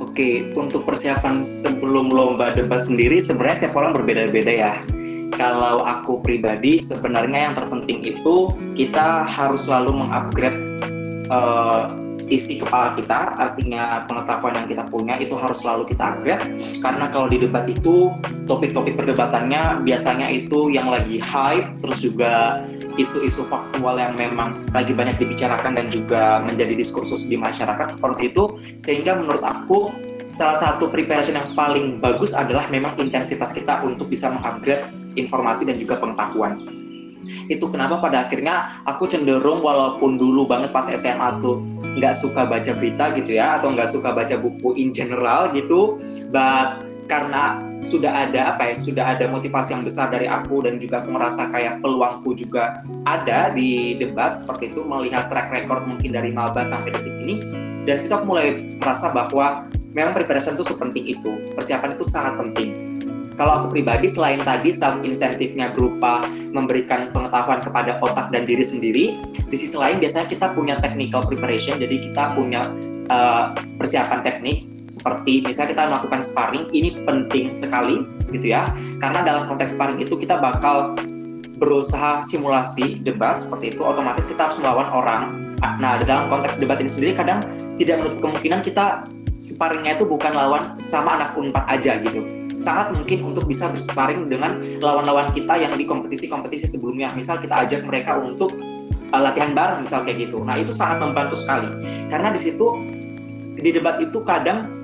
Oke, 0.00 0.48
untuk 0.56 0.88
persiapan 0.88 1.44
sebelum 1.44 2.08
lomba 2.08 2.56
debat 2.56 2.80
sendiri 2.80 3.20
sebenarnya 3.20 3.68
setiap 3.68 3.84
orang 3.84 4.00
berbeda-beda 4.00 4.52
ya. 4.52 4.74
Kalau 5.36 5.84
aku 5.84 6.24
pribadi 6.24 6.80
sebenarnya 6.80 7.52
yang 7.52 7.54
terpenting 7.56 8.00
itu 8.00 8.48
kita 8.80 9.28
harus 9.28 9.68
selalu 9.68 10.04
mengupgrade 10.04 10.60
uh, 11.28 11.92
isi 12.32 12.64
kepala 12.64 12.96
kita, 12.96 13.36
artinya 13.36 14.08
pengetahuan 14.08 14.56
yang 14.56 14.68
kita 14.72 14.84
punya 14.88 15.20
itu 15.20 15.36
harus 15.36 15.60
selalu 15.60 15.92
kita 15.92 16.16
upgrade 16.16 16.44
karena 16.80 17.12
kalau 17.12 17.28
di 17.28 17.44
debat 17.44 17.68
itu 17.68 18.08
topik-topik 18.48 18.96
perdebatannya 18.96 19.84
biasanya 19.84 20.32
itu 20.32 20.72
yang 20.72 20.88
lagi 20.88 21.20
hype 21.20 21.76
terus 21.84 22.00
juga 22.00 22.64
isu-isu 23.00 23.48
faktual 23.48 23.96
yang 23.96 24.14
memang 24.16 24.64
lagi 24.76 24.92
banyak 24.92 25.16
dibicarakan 25.16 25.76
dan 25.76 25.86
juga 25.88 26.40
menjadi 26.44 26.76
diskursus 26.76 27.28
di 27.28 27.40
masyarakat 27.40 27.96
seperti 27.96 28.32
itu. 28.32 28.60
Sehingga 28.80 29.16
menurut 29.16 29.40
aku 29.40 29.92
salah 30.28 30.56
satu 30.56 30.88
preparation 30.88 31.36
yang 31.36 31.52
paling 31.56 32.00
bagus 32.00 32.32
adalah 32.32 32.68
memang 32.68 32.96
intensitas 33.00 33.52
kita 33.52 33.84
untuk 33.84 34.08
bisa 34.08 34.32
mengupgrade 34.32 34.88
informasi 35.16 35.68
dan 35.68 35.76
juga 35.80 36.00
pengetahuan. 36.00 36.60
Itu 37.46 37.70
kenapa 37.70 38.02
pada 38.02 38.26
akhirnya 38.26 38.82
aku 38.88 39.06
cenderung 39.06 39.62
walaupun 39.62 40.18
dulu 40.18 40.48
banget 40.48 40.74
pas 40.74 40.88
SMA 40.90 41.38
tuh 41.38 41.62
nggak 41.96 42.16
suka 42.16 42.48
baca 42.48 42.72
berita 42.72 43.12
gitu 43.14 43.36
ya 43.36 43.60
atau 43.60 43.76
nggak 43.76 43.88
suka 43.92 44.16
baca 44.16 44.34
buku 44.40 44.74
in 44.80 44.90
general 44.96 45.52
gitu 45.52 46.00
but 46.32 46.82
karena 47.06 47.71
sudah 47.82 48.30
ada 48.30 48.54
apa 48.54 48.70
ya 48.70 48.74
sudah 48.78 49.04
ada 49.18 49.26
motivasi 49.26 49.74
yang 49.74 49.82
besar 49.82 50.08
dari 50.14 50.30
aku 50.30 50.62
dan 50.62 50.78
juga 50.78 51.02
aku 51.02 51.10
merasa 51.10 51.50
kayak 51.50 51.82
peluangku 51.82 52.30
juga 52.38 52.86
ada 53.04 53.50
di 53.50 53.98
debat 53.98 54.38
seperti 54.38 54.70
itu 54.70 54.86
melihat 54.86 55.26
track 55.26 55.50
record 55.50 55.90
mungkin 55.90 56.14
dari 56.14 56.30
Malba 56.30 56.62
sampai 56.62 56.94
detik 56.94 57.18
ini. 57.26 57.42
Dan 57.82 57.98
situ 57.98 58.14
aku 58.14 58.30
mulai 58.30 58.78
merasa 58.78 59.10
bahwa 59.10 59.66
memang 59.90 60.14
preparation 60.14 60.54
itu 60.54 60.62
sepenting 60.62 61.10
itu. 61.10 61.30
Persiapan 61.58 61.98
itu 61.98 62.06
sangat 62.06 62.38
penting 62.38 62.91
kalau 63.36 63.64
aku 63.64 63.66
pribadi 63.78 64.06
selain 64.08 64.40
tadi 64.42 64.68
self 64.72 65.00
insentifnya 65.00 65.72
berupa 65.72 66.24
memberikan 66.52 67.08
pengetahuan 67.10 67.64
kepada 67.64 67.98
otak 68.04 68.28
dan 68.30 68.44
diri 68.44 68.64
sendiri, 68.64 69.04
di 69.48 69.56
sisi 69.56 69.76
lain 69.76 69.98
biasanya 70.00 70.28
kita 70.28 70.46
punya 70.52 70.76
technical 70.80 71.24
preparation, 71.24 71.80
jadi 71.80 71.96
kita 72.00 72.36
punya 72.36 72.68
uh, 73.08 73.56
persiapan 73.80 74.20
teknik 74.20 74.60
seperti 74.64 75.42
misalnya 75.44 75.74
kita 75.74 75.82
melakukan 75.88 76.20
sparring, 76.20 76.64
ini 76.76 76.96
penting 77.08 77.50
sekali 77.56 78.04
gitu 78.32 78.52
ya, 78.52 78.68
karena 79.00 79.24
dalam 79.24 79.48
konteks 79.48 79.76
sparring 79.76 80.00
itu 80.00 80.16
kita 80.16 80.40
bakal 80.40 80.96
berusaha 81.62 82.24
simulasi 82.26 82.98
debat 83.06 83.38
seperti 83.38 83.76
itu, 83.76 83.86
otomatis 83.86 84.26
kita 84.26 84.50
harus 84.50 84.58
melawan 84.58 84.90
orang. 84.90 85.22
Nah, 85.62 85.94
dalam 86.02 86.26
konteks 86.26 86.58
debat 86.58 86.82
ini 86.82 86.90
sendiri 86.90 87.14
kadang 87.14 87.38
tidak 87.78 88.02
menutup 88.02 88.18
kemungkinan 88.18 88.66
kita 88.66 89.06
sparringnya 89.38 89.94
itu 89.94 90.06
bukan 90.06 90.34
lawan 90.34 90.74
sama 90.74 91.18
anak 91.18 91.38
unpad 91.38 91.66
aja 91.70 92.02
gitu 92.02 92.41
sangat 92.58 92.96
mungkin 92.96 93.22
untuk 93.24 93.48
bisa 93.48 93.70
bersparing 93.70 94.28
dengan 94.28 94.60
lawan-lawan 94.80 95.30
kita 95.32 95.56
yang 95.60 95.72
di 95.76 95.84
kompetisi-kompetisi 95.84 96.66
sebelumnya. 96.68 97.12
Misal 97.16 97.38
kita 97.40 97.64
ajak 97.64 97.84
mereka 97.84 98.18
untuk 98.18 98.52
uh, 99.12 99.20
latihan 99.22 99.52
bareng 99.52 99.84
misal 99.84 100.02
kayak 100.02 100.28
gitu. 100.28 100.40
Nah, 100.42 100.56
itu 100.58 100.72
sangat 100.72 101.04
membantu 101.04 101.36
sekali. 101.36 101.68
Karena 102.08 102.32
di 102.32 102.40
situ 102.40 102.66
di 103.62 103.70
debat 103.70 104.00
itu 104.02 104.20
kadang 104.26 104.82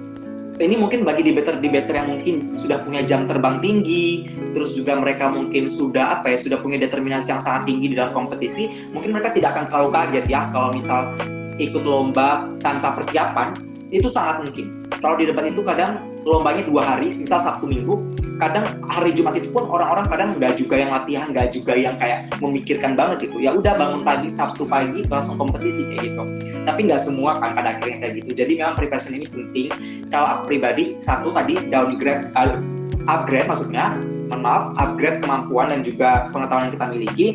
ini 0.58 0.74
mungkin 0.74 1.06
bagi 1.06 1.22
debater-debater 1.22 1.94
yang 1.94 2.08
mungkin 2.10 2.58
sudah 2.58 2.82
punya 2.82 3.06
jam 3.06 3.30
terbang 3.30 3.62
tinggi, 3.62 4.26
terus 4.50 4.74
juga 4.74 4.98
mereka 4.98 5.30
mungkin 5.30 5.70
sudah 5.70 6.18
apa 6.18 6.34
ya, 6.34 6.38
sudah 6.38 6.58
punya 6.58 6.82
determinasi 6.82 7.30
yang 7.30 7.38
sangat 7.38 7.70
tinggi 7.70 7.94
di 7.94 7.96
dalam 7.98 8.10
kompetisi, 8.10 8.90
mungkin 8.90 9.14
mereka 9.14 9.30
tidak 9.30 9.54
akan 9.54 9.70
terlalu 9.70 9.88
kaget 9.94 10.24
ya 10.26 10.50
kalau 10.50 10.74
misal 10.74 11.14
ikut 11.62 11.82
lomba 11.86 12.50
tanpa 12.58 12.98
persiapan, 12.98 13.54
itu 13.94 14.10
sangat 14.10 14.50
mungkin. 14.50 14.82
Kalau 14.98 15.14
di 15.14 15.30
debat 15.30 15.46
itu 15.46 15.62
kadang 15.62 16.02
lombanya 16.28 16.62
dua 16.68 16.84
hari, 16.84 17.16
misal 17.16 17.40
Sabtu 17.40 17.64
Minggu, 17.64 17.96
kadang 18.36 18.68
hari 18.86 19.16
Jumat 19.16 19.34
itu 19.40 19.48
pun 19.50 19.66
orang-orang 19.66 20.06
kadang 20.06 20.28
nggak 20.36 20.54
juga 20.60 20.76
yang 20.78 20.92
latihan, 20.92 21.26
nggak 21.32 21.48
juga 21.50 21.72
yang 21.74 21.96
kayak 21.96 22.28
memikirkan 22.38 22.94
banget 22.94 23.28
gitu. 23.28 23.40
Ya 23.40 23.56
udah 23.56 23.74
bangun 23.74 24.04
pagi 24.04 24.28
Sabtu 24.28 24.68
pagi 24.68 25.02
langsung 25.08 25.40
kompetisi 25.40 25.88
kayak 25.90 26.12
gitu. 26.12 26.22
Tapi 26.68 26.80
nggak 26.86 27.00
semua 27.00 27.40
kan 27.40 27.56
pada 27.56 27.76
akhirnya 27.76 28.04
kayak 28.04 28.14
gitu. 28.22 28.30
Jadi 28.44 28.52
memang 28.60 28.76
preparation 28.76 29.16
ini 29.16 29.26
penting. 29.26 29.68
Kalau 30.12 30.26
aku 30.38 30.42
pribadi 30.54 31.00
satu 31.00 31.32
tadi 31.32 31.56
downgrade, 31.72 32.30
uh, 32.36 32.60
upgrade 33.08 33.48
maksudnya, 33.48 33.96
mohon 34.28 34.40
maaf, 34.44 34.64
upgrade 34.78 35.24
kemampuan 35.24 35.72
dan 35.72 35.80
juga 35.80 36.28
pengetahuan 36.30 36.68
yang 36.68 36.74
kita 36.76 36.86
miliki. 36.92 37.26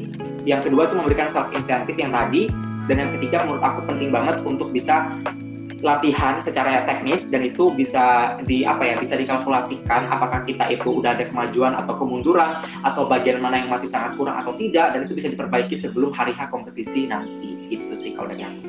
Yang 0.45 0.62
kedua 0.69 0.88
itu 0.88 0.95
memberikan 0.95 1.27
self 1.27 1.49
incentive 1.51 1.97
yang 1.97 2.13
tadi. 2.13 2.47
Dan 2.84 2.99
yang 2.99 3.12
ketiga 3.15 3.47
menurut 3.47 3.63
aku 3.63 3.79
penting 3.88 4.12
banget 4.12 4.43
untuk 4.43 4.75
bisa 4.75 5.08
latihan 5.84 6.39
secara 6.39 6.88
teknis 6.88 7.28
dan 7.28 7.43
itu 7.43 7.76
bisa 7.76 8.39
di 8.48 8.63
apa 8.63 8.88
ya 8.88 8.96
bisa 8.96 9.19
dikalkulasikan 9.19 10.08
apakah 10.08 10.48
kita 10.48 10.72
itu 10.72 11.04
udah 11.04 11.12
ada 11.13 11.28
kemajuan 11.28 11.76
atau 11.76 12.00
kemunduran 12.00 12.63
atau 12.88 13.04
bagian 13.06 13.43
mana 13.43 13.60
yang 13.60 13.69
masih 13.69 13.91
sangat 13.91 14.15
kurang 14.15 14.39
atau 14.39 14.56
tidak 14.56 14.96
dan 14.96 15.04
itu 15.04 15.13
bisa 15.13 15.28
diperbaiki 15.28 15.76
sebelum 15.76 16.15
hari 16.15 16.32
H 16.32 16.48
kompetisi 16.48 17.12
nanti 17.12 17.67
itu 17.67 17.93
sih 17.93 18.15
kalau 18.15 18.32
dari 18.32 18.48
aku. 18.48 18.62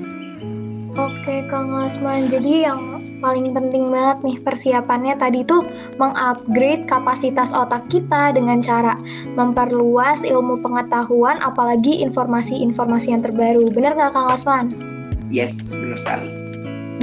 Oke 0.95 1.43
Kang 1.51 1.75
Lasman, 1.75 2.31
jadi 2.31 2.71
yang 2.71 3.03
paling 3.19 3.51
penting 3.51 3.91
banget 3.91 4.23
nih 4.23 4.39
persiapannya 4.43 5.19
tadi 5.19 5.43
tuh 5.43 5.67
mengupgrade 5.99 6.87
kapasitas 6.87 7.51
otak 7.51 7.91
kita 7.91 8.31
dengan 8.31 8.63
cara 8.63 8.95
memperluas 9.35 10.23
ilmu 10.23 10.63
pengetahuan 10.63 11.39
apalagi 11.43 11.99
informasi-informasi 12.03 13.11
yang 13.11 13.27
terbaru. 13.27 13.71
Benar 13.75 13.99
nggak 13.99 14.13
Kang 14.15 14.31
Lasman? 14.31 14.67
Yes, 15.35 15.83
benar 15.83 15.99
sekali. 15.99 16.44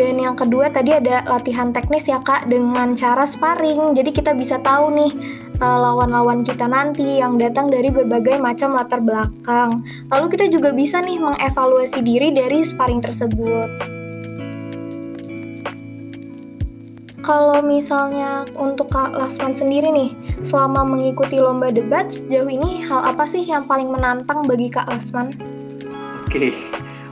Dan 0.02 0.18
yang 0.18 0.34
kedua 0.34 0.74
tadi 0.74 0.98
ada 0.98 1.22
latihan 1.30 1.70
teknis 1.70 2.10
ya 2.10 2.18
kak 2.26 2.50
dengan 2.50 2.98
cara 2.98 3.22
sparring. 3.22 3.94
Jadi 3.94 4.10
kita 4.10 4.34
bisa 4.34 4.58
tahu 4.58 4.90
nih 4.98 5.14
eh, 5.62 5.78
lawan-lawan 5.78 6.42
kita 6.42 6.66
nanti 6.66 7.22
yang 7.22 7.38
datang 7.38 7.70
dari 7.70 7.94
berbagai 7.94 8.42
macam 8.42 8.74
latar 8.74 8.98
belakang. 8.98 9.78
Lalu 10.10 10.26
kita 10.34 10.50
juga 10.50 10.74
bisa 10.74 11.06
nih 11.06 11.22
mengevaluasi 11.22 12.02
diri 12.02 12.34
dari 12.34 12.66
sparring 12.66 13.06
tersebut. 13.06 13.70
Kalau 17.22 17.62
misalnya 17.62 18.50
untuk 18.58 18.90
Kak 18.90 19.14
Lasman 19.14 19.54
sendiri 19.54 19.94
nih, 19.94 20.18
selama 20.42 20.82
mengikuti 20.82 21.38
lomba 21.38 21.70
debat 21.70 22.10
sejauh 22.10 22.50
ini 22.50 22.82
hal 22.82 23.14
apa 23.14 23.30
sih 23.30 23.46
yang 23.46 23.70
paling 23.70 23.94
menantang 23.94 24.42
bagi 24.50 24.74
Kak 24.74 24.90
Lasman? 24.90 25.30
Oke, 26.26 26.50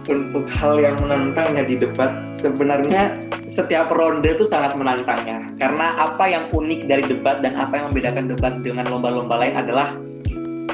untuk 0.10 0.50
hal 0.58 0.82
yang 0.82 0.98
menantangnya 0.98 1.64
di 1.64 1.78
debat 1.78 2.28
sebenarnya 2.34 3.30
setiap 3.46 3.94
ronde 3.94 4.26
itu 4.26 4.42
sangat 4.42 4.74
menantangnya 4.74 5.46
karena 5.62 5.94
apa 6.02 6.26
yang 6.26 6.50
unik 6.50 6.90
dari 6.90 7.06
debat 7.06 7.46
dan 7.46 7.54
apa 7.56 7.78
yang 7.78 7.94
membedakan 7.94 8.26
debat 8.26 8.54
dengan 8.66 8.90
lomba-lomba 8.90 9.38
lain 9.38 9.56
adalah 9.56 9.94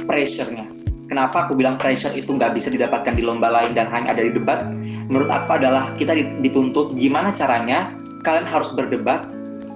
pressure-nya. 0.08 0.72
Kenapa 1.06 1.46
aku 1.46 1.54
bilang 1.54 1.78
pressure 1.78 2.18
itu 2.18 2.34
nggak 2.34 2.58
bisa 2.58 2.74
didapatkan 2.74 3.14
di 3.14 3.22
lomba 3.22 3.54
lain 3.54 3.78
dan 3.78 3.86
hanya 3.94 4.18
ada 4.18 4.26
di 4.26 4.34
debat? 4.34 4.66
Menurut 5.06 5.30
aku 5.30 5.54
adalah 5.54 5.94
kita 6.02 6.18
dituntut 6.42 6.98
gimana 6.98 7.30
caranya 7.30 7.94
kalian 8.26 8.50
harus 8.50 8.74
berdebat 8.74 9.30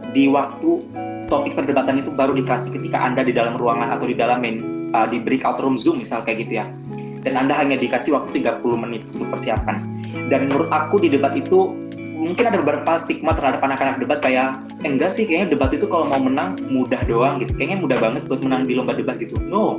di 0.10 0.26
waktu 0.26 0.82
topik 1.30 1.54
perdebatan 1.54 2.02
itu 2.02 2.10
baru 2.10 2.34
dikasih 2.34 2.82
ketika 2.82 2.98
anda 2.98 3.22
di 3.22 3.30
dalam 3.30 3.54
ruangan 3.54 3.94
atau 3.94 4.10
di 4.10 4.18
dalam 4.18 4.42
main 4.42 4.90
uh, 4.90 5.06
di 5.06 5.22
breakout 5.22 5.62
room 5.62 5.78
zoom 5.78 6.02
misal 6.02 6.26
kayak 6.26 6.50
gitu 6.50 6.58
ya 6.58 6.66
dan 7.24 7.34
Anda 7.36 7.54
hanya 7.56 7.76
dikasih 7.76 8.16
waktu 8.16 8.40
30 8.44 8.64
menit 8.80 9.04
untuk 9.12 9.32
persiapan. 9.36 9.84
Dan 10.32 10.50
menurut 10.50 10.72
aku 10.72 11.02
di 11.04 11.12
debat 11.12 11.36
itu 11.36 11.76
mungkin 12.20 12.52
ada 12.52 12.60
beberapa 12.60 13.00
stigma 13.00 13.32
terhadap 13.32 13.64
anak-anak 13.64 14.04
debat 14.04 14.20
kayak 14.20 14.60
eh, 14.84 14.92
enggak 14.92 15.12
sih 15.12 15.24
kayaknya 15.24 15.56
debat 15.56 15.72
itu 15.72 15.88
kalau 15.88 16.08
mau 16.08 16.20
menang 16.20 16.60
mudah 16.68 17.00
doang 17.08 17.40
gitu. 17.44 17.56
Kayaknya 17.56 17.78
mudah 17.80 17.98
banget 18.00 18.24
buat 18.28 18.42
menang 18.44 18.68
di 18.68 18.74
lomba 18.76 18.96
debat 18.96 19.20
gitu. 19.20 19.40
No. 19.48 19.76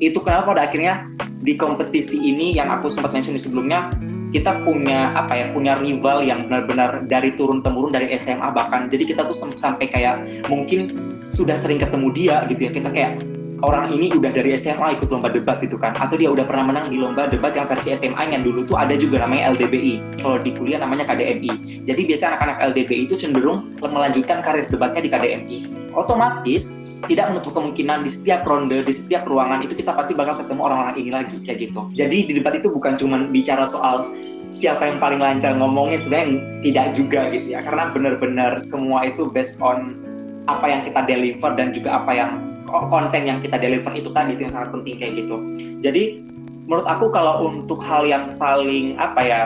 Itu 0.00 0.20
kenapa 0.20 0.52
pada 0.52 0.68
akhirnya 0.68 1.08
di 1.40 1.56
kompetisi 1.56 2.26
ini 2.28 2.52
yang 2.56 2.68
aku 2.72 2.88
sempat 2.88 3.12
mention 3.12 3.36
di 3.36 3.40
sebelumnya 3.40 3.92
kita 4.34 4.66
punya 4.66 5.14
apa 5.14 5.32
ya 5.38 5.46
punya 5.54 5.78
rival 5.78 6.20
yang 6.20 6.50
benar-benar 6.50 7.06
dari 7.06 7.38
turun 7.38 7.62
temurun 7.62 7.94
dari 7.94 8.10
SMA 8.18 8.50
bahkan 8.50 8.90
jadi 8.90 9.06
kita 9.06 9.22
tuh 9.24 9.32
sampai 9.32 9.86
kayak 9.86 10.44
mungkin 10.50 10.90
sudah 11.30 11.54
sering 11.54 11.78
ketemu 11.78 12.10
dia 12.10 12.42
gitu 12.50 12.66
ya 12.66 12.72
kita 12.74 12.90
kayak 12.90 13.22
orang 13.64 13.92
ini 13.92 14.12
udah 14.12 14.32
dari 14.32 14.52
SMA 14.58 15.00
ikut 15.00 15.08
lomba 15.08 15.32
debat 15.32 15.60
gitu 15.62 15.80
kan. 15.80 15.96
Atau 15.96 16.20
dia 16.20 16.28
udah 16.28 16.44
pernah 16.44 16.68
menang 16.68 16.92
di 16.92 17.00
lomba 17.00 17.30
debat 17.30 17.54
yang 17.56 17.64
versi 17.68 17.94
SMA 17.96 18.32
yang 18.32 18.42
dulu 18.42 18.64
tuh 18.66 18.76
ada 18.76 18.92
juga 18.96 19.22
namanya 19.22 19.52
LDBI 19.54 20.20
kalau 20.20 20.42
di 20.42 20.50
kuliah 20.52 20.82
namanya 20.82 21.06
KDMI 21.06 21.82
jadi 21.86 22.00
biasanya 22.02 22.30
anak-anak 22.36 22.58
LDBI 22.72 23.02
itu 23.06 23.14
cenderung 23.14 23.70
melanjutkan 23.78 24.42
karir 24.42 24.66
debatnya 24.66 25.00
di 25.00 25.10
KDMI 25.10 25.58
otomatis 25.94 26.84
tidak 27.06 27.30
menutup 27.30 27.52
kemungkinan 27.54 28.02
di 28.02 28.10
setiap 28.10 28.42
ronde, 28.48 28.82
di 28.82 28.90
setiap 28.90 29.28
ruangan 29.28 29.62
itu 29.62 29.76
kita 29.78 29.92
pasti 29.94 30.16
bakal 30.16 30.40
ketemu 30.40 30.60
orang-orang 30.64 30.96
ini 30.96 31.10
lagi 31.12 31.36
kayak 31.44 31.68
gitu. 31.68 31.86
Jadi 31.92 32.24
di 32.24 32.32
debat 32.40 32.56
itu 32.56 32.72
bukan 32.72 32.96
cuma 32.96 33.20
bicara 33.30 33.68
soal 33.68 34.10
siapa 34.50 34.88
yang 34.88 34.98
paling 34.98 35.20
lancar 35.20 35.54
ngomongnya 35.60 36.00
sebenarnya 36.00 36.40
tidak 36.64 36.86
juga 36.96 37.20
gitu 37.30 37.52
ya. 37.52 37.60
Karena 37.62 37.92
benar-benar 37.92 38.58
semua 38.58 39.04
itu 39.04 39.28
based 39.28 39.60
on 39.60 40.00
apa 40.48 40.66
yang 40.66 40.80
kita 40.88 41.04
deliver 41.04 41.52
dan 41.54 41.68
juga 41.70 42.00
apa 42.00 42.12
yang 42.16 42.30
konten 42.66 43.22
yang 43.22 43.38
kita 43.38 43.56
deliver 43.56 43.94
itu 43.94 44.10
tadi 44.10 44.34
itu 44.34 44.46
yang 44.46 44.54
sangat 44.54 44.70
penting 44.74 44.94
kayak 44.98 45.12
gitu. 45.24 45.36
Jadi 45.80 46.22
menurut 46.66 46.86
aku 46.86 47.08
kalau 47.14 47.46
untuk 47.46 47.78
hal 47.86 48.02
yang 48.04 48.34
paling 48.34 48.98
apa 48.98 49.20
ya 49.22 49.40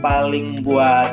paling 0.00 0.64
buat 0.64 1.12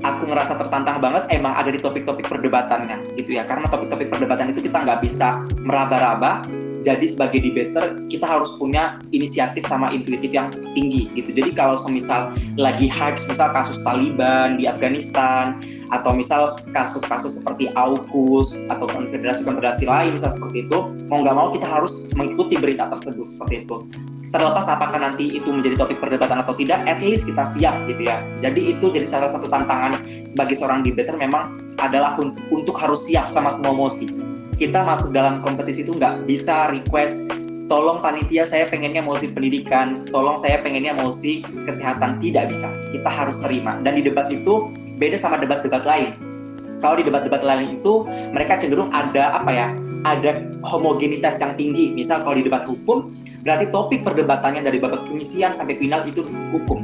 aku 0.00 0.22
ngerasa 0.28 0.56
tertantang 0.60 1.00
banget 1.00 1.28
emang 1.32 1.56
ada 1.56 1.68
di 1.68 1.80
topik-topik 1.80 2.28
perdebatannya 2.28 3.16
gitu 3.16 3.36
ya. 3.36 3.44
Karena 3.48 3.68
topik-topik 3.68 4.12
perdebatan 4.12 4.52
itu 4.52 4.60
kita 4.64 4.84
nggak 4.84 5.00
bisa 5.04 5.44
meraba-raba 5.64 6.44
jadi 6.80 7.04
sebagai 7.04 7.44
debater 7.44 8.08
kita 8.08 8.24
harus 8.24 8.56
punya 8.56 8.96
inisiatif 9.12 9.68
sama 9.68 9.92
intuitif 9.92 10.32
yang 10.32 10.48
tinggi 10.72 11.12
gitu. 11.12 11.30
Jadi 11.32 11.52
kalau 11.52 11.76
semisal 11.76 12.32
lagi 12.56 12.88
hype 12.88 13.20
misal 13.28 13.52
kasus 13.52 13.84
Taliban 13.84 14.56
di 14.56 14.64
Afghanistan 14.64 15.60
atau 15.90 16.14
misal 16.16 16.56
kasus-kasus 16.72 17.42
seperti 17.42 17.68
AUKUS 17.74 18.70
atau 18.70 18.86
konfederasi-konfederasi 18.88 19.84
lain 19.90 20.14
misal 20.14 20.30
seperti 20.32 20.70
itu 20.70 20.78
mau 21.10 21.20
nggak 21.20 21.36
mau 21.36 21.50
kita 21.50 21.66
harus 21.66 22.14
mengikuti 22.16 22.56
berita 22.56 22.88
tersebut 22.88 23.28
seperti 23.28 23.66
itu. 23.66 23.76
Terlepas 24.30 24.70
apakah 24.70 25.02
nanti 25.02 25.26
itu 25.26 25.50
menjadi 25.50 25.74
topik 25.74 25.98
perdebatan 25.98 26.38
atau 26.38 26.54
tidak, 26.54 26.86
at 26.86 27.02
least 27.02 27.26
kita 27.26 27.42
siap 27.42 27.74
gitu 27.90 28.06
ya. 28.06 28.22
Jadi 28.38 28.78
itu 28.78 28.86
jadi 28.94 29.02
salah 29.02 29.26
satu 29.26 29.50
tantangan 29.50 29.98
sebagai 30.22 30.54
seorang 30.54 30.86
debater 30.86 31.18
memang 31.18 31.58
adalah 31.82 32.14
untuk 32.54 32.78
harus 32.78 33.10
siap 33.10 33.26
sama 33.26 33.50
semua 33.50 33.74
emosi 33.74 34.29
kita 34.60 34.84
masuk 34.84 35.16
dalam 35.16 35.40
kompetisi 35.40 35.88
itu 35.88 35.96
nggak 35.96 36.28
bisa 36.28 36.68
request 36.68 37.32
tolong 37.72 38.04
panitia 38.04 38.44
saya 38.44 38.66
pengennya 38.66 38.98
mosi 38.98 39.30
pendidikan, 39.30 40.02
tolong 40.10 40.34
saya 40.34 40.58
pengennya 40.58 40.90
mosi 40.90 41.46
kesehatan, 41.62 42.18
tidak 42.18 42.50
bisa. 42.50 42.66
Kita 42.90 43.06
harus 43.06 43.38
terima. 43.46 43.78
Dan 43.86 44.02
di 44.02 44.10
debat 44.10 44.26
itu 44.26 44.66
beda 44.98 45.14
sama 45.14 45.38
debat-debat 45.38 45.86
lain. 45.86 46.18
Kalau 46.82 46.98
di 46.98 47.06
debat-debat 47.06 47.46
lain 47.46 47.78
itu 47.78 48.10
mereka 48.34 48.58
cenderung 48.58 48.90
ada 48.90 49.38
apa 49.38 49.54
ya? 49.54 49.70
Ada 50.02 50.50
homogenitas 50.66 51.38
yang 51.38 51.54
tinggi. 51.54 51.94
Misal 51.94 52.26
kalau 52.26 52.42
di 52.42 52.50
debat 52.50 52.66
hukum, 52.66 53.14
berarti 53.46 53.70
topik 53.70 54.02
perdebatannya 54.02 54.66
dari 54.66 54.82
babak 54.82 55.06
pengisian 55.06 55.54
sampai 55.54 55.78
final 55.78 56.02
itu 56.10 56.26
hukum. 56.50 56.82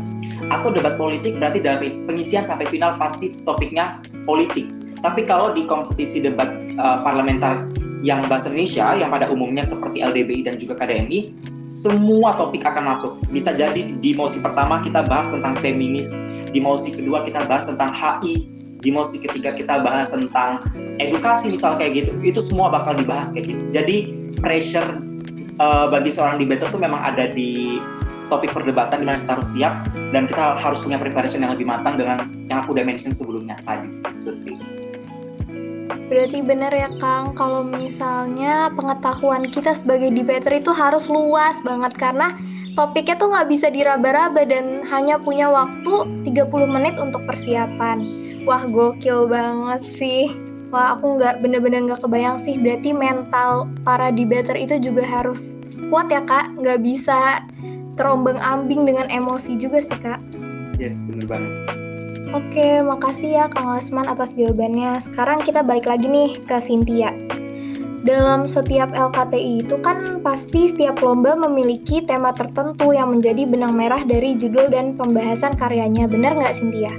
Atau 0.54 0.70
debat 0.70 0.94
politik 0.94 1.34
berarti 1.42 1.58
dari 1.58 1.98
pengisian 2.06 2.46
sampai 2.46 2.70
final 2.70 2.94
pasti 2.94 3.34
topiknya 3.42 3.98
politik 4.22 4.70
tapi 5.04 5.22
kalau 5.28 5.52
di 5.52 5.68
kompetisi 5.68 6.24
debat 6.24 6.65
uh, 6.78 7.02
parlementer 7.02 7.68
yang 8.04 8.22
bahasa 8.28 8.52
Indonesia 8.52 8.92
yang 8.94 9.10
pada 9.10 9.26
umumnya 9.32 9.64
seperti 9.64 10.04
LDBI 10.04 10.46
dan 10.46 10.54
juga 10.60 10.78
KDMI, 10.78 11.32
semua 11.66 12.36
topik 12.38 12.62
akan 12.62 12.92
masuk. 12.92 13.18
Bisa 13.32 13.56
jadi 13.56 13.98
di 13.98 14.10
mosi 14.14 14.38
pertama 14.44 14.84
kita 14.84 15.02
bahas 15.08 15.32
tentang 15.32 15.56
feminis, 15.58 16.14
di 16.52 16.60
mosi 16.62 16.94
kedua 16.94 17.24
kita 17.24 17.48
bahas 17.48 17.66
tentang 17.66 17.90
HI, 17.90 18.46
di 18.78 18.90
mosi 18.92 19.18
ketiga 19.18 19.56
kita 19.56 19.82
bahas 19.82 20.14
tentang 20.14 20.62
edukasi 21.00 21.50
misal 21.50 21.74
kayak 21.80 22.04
gitu. 22.04 22.12
Itu 22.22 22.38
semua 22.38 22.68
bakal 22.68 22.94
dibahas 22.94 23.32
kayak 23.32 23.50
gitu. 23.50 23.62
Jadi 23.72 23.96
pressure 24.38 25.02
uh, 25.58 25.90
bagi 25.90 26.12
seorang 26.12 26.38
debater 26.38 26.68
itu 26.68 26.78
memang 26.78 27.00
ada 27.02 27.32
di 27.32 27.80
topik 28.26 28.50
perdebatan 28.50 29.02
di 29.02 29.06
mana 29.06 29.22
kita 29.22 29.32
harus 29.38 29.48
siap 29.54 29.86
dan 30.10 30.26
kita 30.26 30.58
harus 30.58 30.82
punya 30.82 30.98
preparation 30.98 31.42
yang 31.42 31.54
lebih 31.54 31.66
matang 31.66 31.94
dengan 31.94 32.26
yang 32.50 32.62
aku 32.62 32.74
udah 32.74 32.84
mention 32.84 33.10
sebelumnya 33.10 33.58
tadi. 33.64 33.88
Itu 34.22 34.30
sih. 34.34 34.75
Berarti 36.16 36.40
benar 36.40 36.72
ya 36.72 36.88
Kang, 36.96 37.36
kalau 37.36 37.60
misalnya 37.60 38.72
pengetahuan 38.72 39.52
kita 39.52 39.76
sebagai 39.76 40.08
debater 40.08 40.64
itu 40.64 40.72
harus 40.72 41.12
luas 41.12 41.60
banget 41.60 41.92
karena 41.92 42.32
topiknya 42.72 43.20
tuh 43.20 43.36
nggak 43.36 43.48
bisa 43.52 43.68
diraba-raba 43.68 44.48
dan 44.48 44.80
hanya 44.88 45.20
punya 45.20 45.52
waktu 45.52 46.24
30 46.24 46.48
menit 46.72 46.96
untuk 46.96 47.20
persiapan. 47.28 48.00
Wah 48.48 48.64
gokil 48.64 49.28
banget 49.28 49.84
sih. 49.84 50.32
Wah 50.72 50.96
aku 50.96 51.20
nggak 51.20 51.44
bener-bener 51.44 51.84
nggak 51.84 52.00
kebayang 52.00 52.40
sih 52.40 52.56
berarti 52.56 52.96
mental 52.96 53.68
para 53.84 54.08
debater 54.08 54.56
itu 54.56 54.80
juga 54.80 55.04
harus 55.04 55.60
kuat 55.92 56.08
ya 56.08 56.24
kak, 56.24 56.48
nggak 56.56 56.80
bisa 56.80 57.44
terombang 58.00 58.40
ambing 58.40 58.88
dengan 58.88 59.04
emosi 59.12 59.60
juga 59.60 59.84
sih 59.84 60.00
kak. 60.00 60.24
Yes 60.80 61.12
bener 61.12 61.28
banget. 61.28 61.52
Oke, 62.34 62.82
makasih 62.82 63.38
ya 63.38 63.44
Kang 63.46 63.70
Lasman 63.70 64.10
atas 64.10 64.34
jawabannya. 64.34 64.98
Sekarang 64.98 65.38
kita 65.38 65.62
balik 65.62 65.86
lagi 65.86 66.10
nih 66.10 66.34
ke 66.42 66.58
Cynthia. 66.58 67.14
Dalam 68.02 68.50
setiap 68.50 68.90
LKTI 68.90 69.62
itu 69.62 69.78
kan 69.78 70.22
pasti 70.26 70.70
setiap 70.70 71.02
lomba 71.06 71.38
memiliki 71.38 72.02
tema 72.02 72.34
tertentu 72.34 72.90
yang 72.90 73.14
menjadi 73.14 73.46
benang 73.46 73.78
merah 73.78 74.02
dari 74.02 74.34
judul 74.34 74.70
dan 74.74 74.98
pembahasan 74.98 75.54
karyanya. 75.54 76.10
Benar 76.10 76.34
nggak 76.34 76.54
Cynthia? 76.58 76.90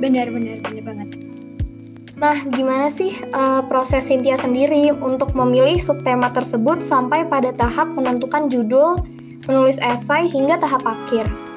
Benar, 0.00 0.28
benar, 0.28 0.60
benar 0.64 0.84
banget. 0.84 1.08
Nah, 2.20 2.36
gimana 2.52 2.92
sih 2.92 3.16
uh, 3.32 3.64
proses 3.64 4.04
Cynthia 4.04 4.36
sendiri 4.36 4.92
untuk 4.92 5.32
memilih 5.32 5.80
subtema 5.80 6.28
tersebut 6.36 6.84
sampai 6.84 7.24
pada 7.24 7.48
tahap 7.56 7.88
menentukan 7.96 8.52
judul, 8.52 9.00
menulis 9.48 9.80
esai 9.80 10.28
hingga 10.28 10.60
tahap 10.60 10.84
akhir? 10.84 11.49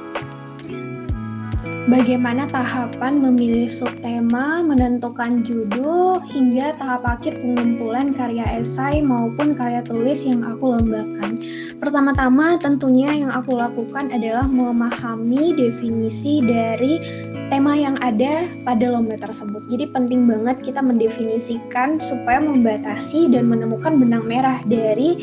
Bagaimana 1.84 2.48
tahapan 2.48 3.20
memilih 3.20 3.68
subtema, 3.68 4.64
menentukan 4.64 5.44
judul, 5.44 6.16
hingga 6.32 6.80
tahap 6.80 7.04
akhir 7.04 7.44
pengumpulan 7.44 8.16
karya 8.16 8.48
esai 8.56 9.04
maupun 9.04 9.52
karya 9.52 9.84
tulis 9.84 10.24
yang 10.24 10.48
aku 10.48 10.80
lombakan. 10.80 11.44
Pertama-tama 11.84 12.56
tentunya 12.56 13.12
yang 13.12 13.36
aku 13.36 13.60
lakukan 13.60 14.16
adalah 14.16 14.48
memahami 14.48 15.52
definisi 15.60 16.40
dari 16.40 17.04
tema 17.52 17.76
yang 17.76 18.00
ada 18.00 18.48
pada 18.64 18.88
lomba 18.88 19.20
tersebut. 19.20 19.68
Jadi 19.68 19.92
penting 19.92 20.24
banget 20.24 20.64
kita 20.64 20.80
mendefinisikan 20.80 22.00
supaya 22.00 22.40
membatasi 22.40 23.28
dan 23.28 23.52
menemukan 23.52 24.00
benang 24.00 24.24
merah 24.24 24.64
dari 24.64 25.20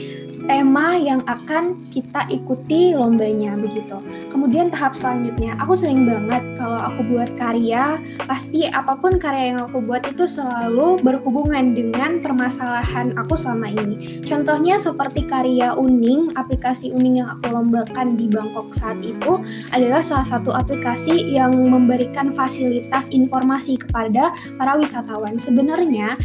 tema 0.51 0.99
yang 0.99 1.23
akan 1.31 1.87
kita 1.95 2.27
ikuti 2.27 2.91
lombanya 2.91 3.55
begitu. 3.55 4.03
Kemudian 4.35 4.67
tahap 4.75 4.99
selanjutnya, 4.99 5.55
aku 5.63 5.79
sering 5.79 6.03
banget 6.11 6.43
kalau 6.59 6.91
aku 6.91 7.07
buat 7.07 7.31
karya, 7.39 8.03
pasti 8.27 8.67
apa 8.67 8.99
pun 8.99 9.15
karya 9.15 9.55
yang 9.55 9.71
aku 9.71 9.79
buat 9.79 10.03
itu 10.11 10.27
selalu 10.27 10.99
berhubungan 11.07 11.71
dengan 11.79 12.19
permasalahan 12.19 13.15
aku 13.15 13.39
selama 13.39 13.71
ini. 13.71 14.27
Contohnya 14.27 14.75
seperti 14.75 15.23
karya 15.31 15.71
Uning, 15.71 16.35
aplikasi 16.35 16.91
Uning 16.91 17.23
yang 17.23 17.31
aku 17.39 17.55
lombakan 17.55 18.19
di 18.19 18.27
Bangkok 18.27 18.75
saat 18.75 18.99
itu 19.07 19.39
adalah 19.71 20.03
salah 20.03 20.27
satu 20.27 20.51
aplikasi 20.51 21.31
yang 21.31 21.55
memberikan 21.55 22.35
fasilitas 22.35 23.07
informasi 23.15 23.79
kepada 23.79 24.35
para 24.59 24.75
wisatawan. 24.75 25.39
Sebenarnya 25.39 26.19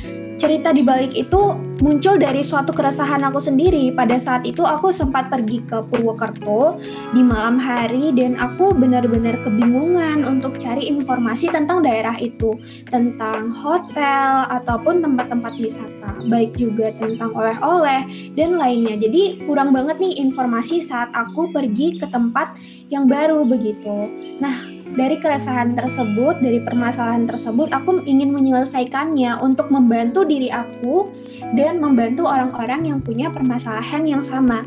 cerita 0.46 0.70
di 0.70 0.86
balik 0.86 1.18
itu 1.18 1.58
muncul 1.82 2.22
dari 2.22 2.46
suatu 2.46 2.70
keresahan 2.70 3.26
aku 3.26 3.42
sendiri. 3.42 3.90
Pada 3.98 4.22
saat 4.22 4.46
itu 4.46 4.62
aku 4.62 4.94
sempat 4.94 5.34
pergi 5.34 5.66
ke 5.66 5.82
Purwokerto 5.90 6.78
di 7.18 7.26
malam 7.26 7.58
hari 7.58 8.14
dan 8.14 8.38
aku 8.38 8.78
benar-benar 8.78 9.42
kebingungan 9.42 10.22
untuk 10.22 10.62
cari 10.62 10.86
informasi 10.86 11.50
tentang 11.50 11.82
daerah 11.82 12.14
itu, 12.22 12.54
tentang 12.94 13.50
hotel 13.58 14.46
ataupun 14.54 15.02
tempat-tempat 15.02 15.58
wisata, 15.58 16.22
baik 16.30 16.54
juga 16.54 16.94
tentang 16.94 17.34
oleh-oleh 17.34 18.06
dan 18.38 18.62
lainnya. 18.62 19.02
Jadi 19.02 19.50
kurang 19.50 19.74
banget 19.74 19.98
nih 19.98 20.22
informasi 20.30 20.78
saat 20.78 21.10
aku 21.18 21.50
pergi 21.50 21.98
ke 21.98 22.06
tempat 22.14 22.54
yang 22.94 23.10
baru 23.10 23.42
begitu. 23.50 24.14
Nah, 24.38 24.75
dari 24.96 25.20
keresahan 25.20 25.76
tersebut, 25.76 26.40
dari 26.40 26.64
permasalahan 26.64 27.28
tersebut, 27.28 27.72
aku 27.76 28.04
ingin 28.08 28.32
menyelesaikannya 28.32 29.44
untuk 29.44 29.68
membantu 29.68 30.24
diri 30.24 30.48
aku 30.50 31.12
dan 31.54 31.84
membantu 31.84 32.24
orang-orang 32.24 32.88
yang 32.88 33.00
punya 33.04 33.28
permasalahan 33.28 34.08
yang 34.08 34.24
sama. 34.24 34.64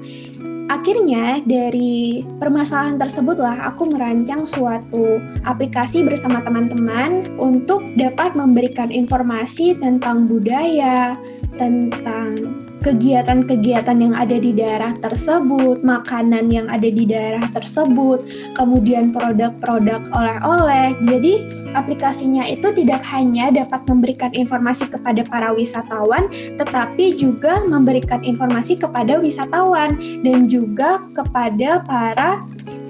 Akhirnya 0.68 1.40
dari 1.48 2.20
permasalahan 2.36 3.00
tersebutlah 3.00 3.72
aku 3.72 3.88
merancang 3.88 4.44
suatu 4.44 5.16
aplikasi 5.48 6.04
bersama 6.04 6.44
teman-teman 6.44 7.24
untuk 7.40 7.80
dapat 7.96 8.36
memberikan 8.36 8.92
informasi 8.92 9.80
tentang 9.80 10.28
budaya, 10.28 11.16
tentang 11.56 12.67
kegiatan-kegiatan 12.82 13.98
yang 13.98 14.14
ada 14.14 14.36
di 14.38 14.54
daerah 14.54 14.94
tersebut, 14.98 15.82
makanan 15.82 16.50
yang 16.52 16.66
ada 16.70 16.86
di 16.86 17.04
daerah 17.04 17.44
tersebut, 17.50 18.24
kemudian 18.54 19.10
produk-produk 19.10 20.06
oleh-oleh. 20.14 20.94
Jadi, 21.06 21.32
aplikasinya 21.74 22.46
itu 22.46 22.70
tidak 22.74 23.02
hanya 23.10 23.50
dapat 23.50 23.82
memberikan 23.90 24.30
informasi 24.32 24.86
kepada 24.88 25.26
para 25.26 25.50
wisatawan, 25.52 26.30
tetapi 26.56 27.18
juga 27.18 27.62
memberikan 27.66 28.22
informasi 28.22 28.78
kepada 28.78 29.18
wisatawan 29.18 29.98
dan 30.22 30.46
juga 30.46 31.02
kepada 31.12 31.82
para 31.84 32.42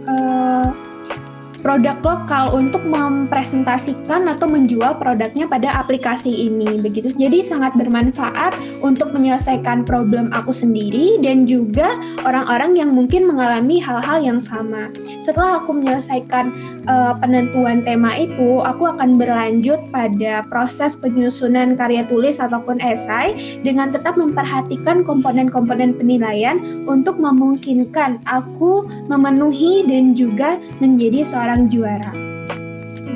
uh, 0.09 0.69
produk 1.69 2.01
lokal 2.01 2.57
untuk 2.57 2.81
mempresentasikan 2.89 4.25
atau 4.25 4.49
menjual 4.49 4.97
produknya 4.97 5.45
pada 5.45 5.69
aplikasi 5.77 6.49
ini 6.49 6.81
begitu. 6.81 7.13
Jadi 7.13 7.45
sangat 7.45 7.77
bermanfaat 7.77 8.57
untuk 8.81 9.13
menyelesaikan 9.13 9.85
problem 9.85 10.33
aku 10.33 10.49
sendiri 10.49 11.21
dan 11.21 11.45
juga 11.45 11.93
orang-orang 12.25 12.73
yang 12.73 12.97
mungkin 12.97 13.29
mengalami 13.29 13.85
hal-hal 13.85 14.17
yang 14.25 14.41
sama. 14.41 14.89
Setelah 15.21 15.61
aku 15.61 15.77
menyelesaikan 15.77 16.57
uh, 16.89 17.13
penentuan 17.21 17.85
tema 17.85 18.17
itu, 18.17 18.65
aku 18.65 18.89
akan 18.89 19.21
berlanjut 19.21 19.77
pada 19.93 20.49
proses 20.49 20.97
penyusunan 20.97 21.77
karya 21.77 22.01
tulis 22.09 22.41
ataupun 22.41 22.81
esai 22.81 23.61
dengan 23.61 23.93
tetap 23.93 24.17
memperhatikan 24.17 25.05
komponen-komponen 25.05 26.01
penilaian 26.01 26.65
untuk 26.89 27.21
memungkinkan 27.21 28.25
aku 28.25 28.89
memenuhi 29.13 29.85
dan 29.85 30.17
juga 30.17 30.57
menjadi 30.81 31.21
seorang 31.21 31.58
seorang 31.59 31.75
juara. 31.75 32.13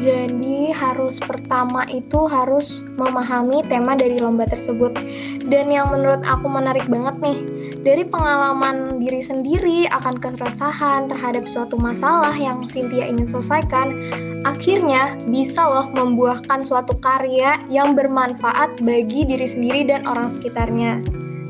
Jadi 0.02 0.74
harus 0.74 1.22
pertama 1.22 1.86
itu 1.86 2.26
harus 2.26 2.82
memahami 2.98 3.62
tema 3.70 3.94
dari 3.94 4.18
lomba 4.18 4.50
tersebut. 4.50 4.98
Dan 5.46 5.70
yang 5.70 5.94
menurut 5.94 6.26
aku 6.26 6.50
menarik 6.50 6.90
banget 6.90 7.22
nih, 7.22 7.38
dari 7.86 8.02
pengalaman 8.02 8.98
diri 8.98 9.22
sendiri 9.22 9.86
akan 9.94 10.18
keresahan 10.18 11.06
terhadap 11.06 11.46
suatu 11.46 11.78
masalah 11.78 12.34
yang 12.34 12.66
Cynthia 12.66 13.06
ingin 13.06 13.30
selesaikan, 13.30 13.94
akhirnya 14.42 15.14
bisa 15.30 15.62
loh 15.62 15.86
membuahkan 15.94 16.66
suatu 16.66 16.98
karya 16.98 17.62
yang 17.70 17.94
bermanfaat 17.94 18.82
bagi 18.82 19.22
diri 19.22 19.46
sendiri 19.46 19.86
dan 19.86 20.02
orang 20.02 20.26
sekitarnya. 20.26 20.98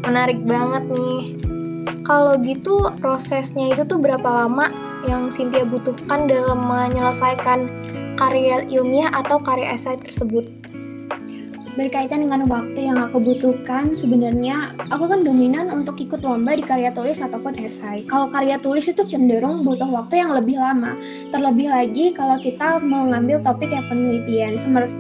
Menarik 0.05 0.44
banget 0.44 0.85
nih. 0.92 1.52
Kalau 2.03 2.38
gitu 2.42 2.79
prosesnya 2.99 3.71
itu 3.73 3.87
tuh 3.87 3.99
berapa 3.99 4.27
lama 4.27 4.71
yang 5.07 5.35
Cynthia 5.35 5.66
butuhkan 5.66 6.31
dalam 6.31 6.62
menyelesaikan 6.66 7.66
karya 8.14 8.62
ilmiah 8.71 9.11
atau 9.11 9.42
karya 9.42 9.75
esai 9.75 9.99
tersebut 9.99 10.62
berkaitan 11.73 12.29
dengan 12.29 12.45
waktu 12.53 12.93
yang 12.93 13.01
aku 13.01 13.17
butuhkan, 13.17 13.97
sebenarnya 13.97 14.77
aku 14.93 15.09
kan 15.09 15.25
dominan 15.25 15.73
untuk 15.73 15.97
ikut 15.97 16.21
lomba 16.21 16.53
di 16.53 16.65
karya 16.65 16.93
tulis 16.93 17.25
ataupun 17.25 17.57
esai. 17.57 18.05
Kalau 18.05 18.29
karya 18.29 18.61
tulis 18.61 18.85
itu 18.85 19.01
cenderung 19.09 19.65
butuh 19.65 19.89
waktu 19.89 20.21
yang 20.21 20.37
lebih 20.37 20.61
lama. 20.61 20.99
Terlebih 21.33 21.73
lagi 21.73 22.13
kalau 22.13 22.37
kita 22.37 22.77
mau 22.85 23.09
ngambil 23.09 23.41
topik 23.41 23.73
yang 23.73 23.89
penelitian, 23.89 24.53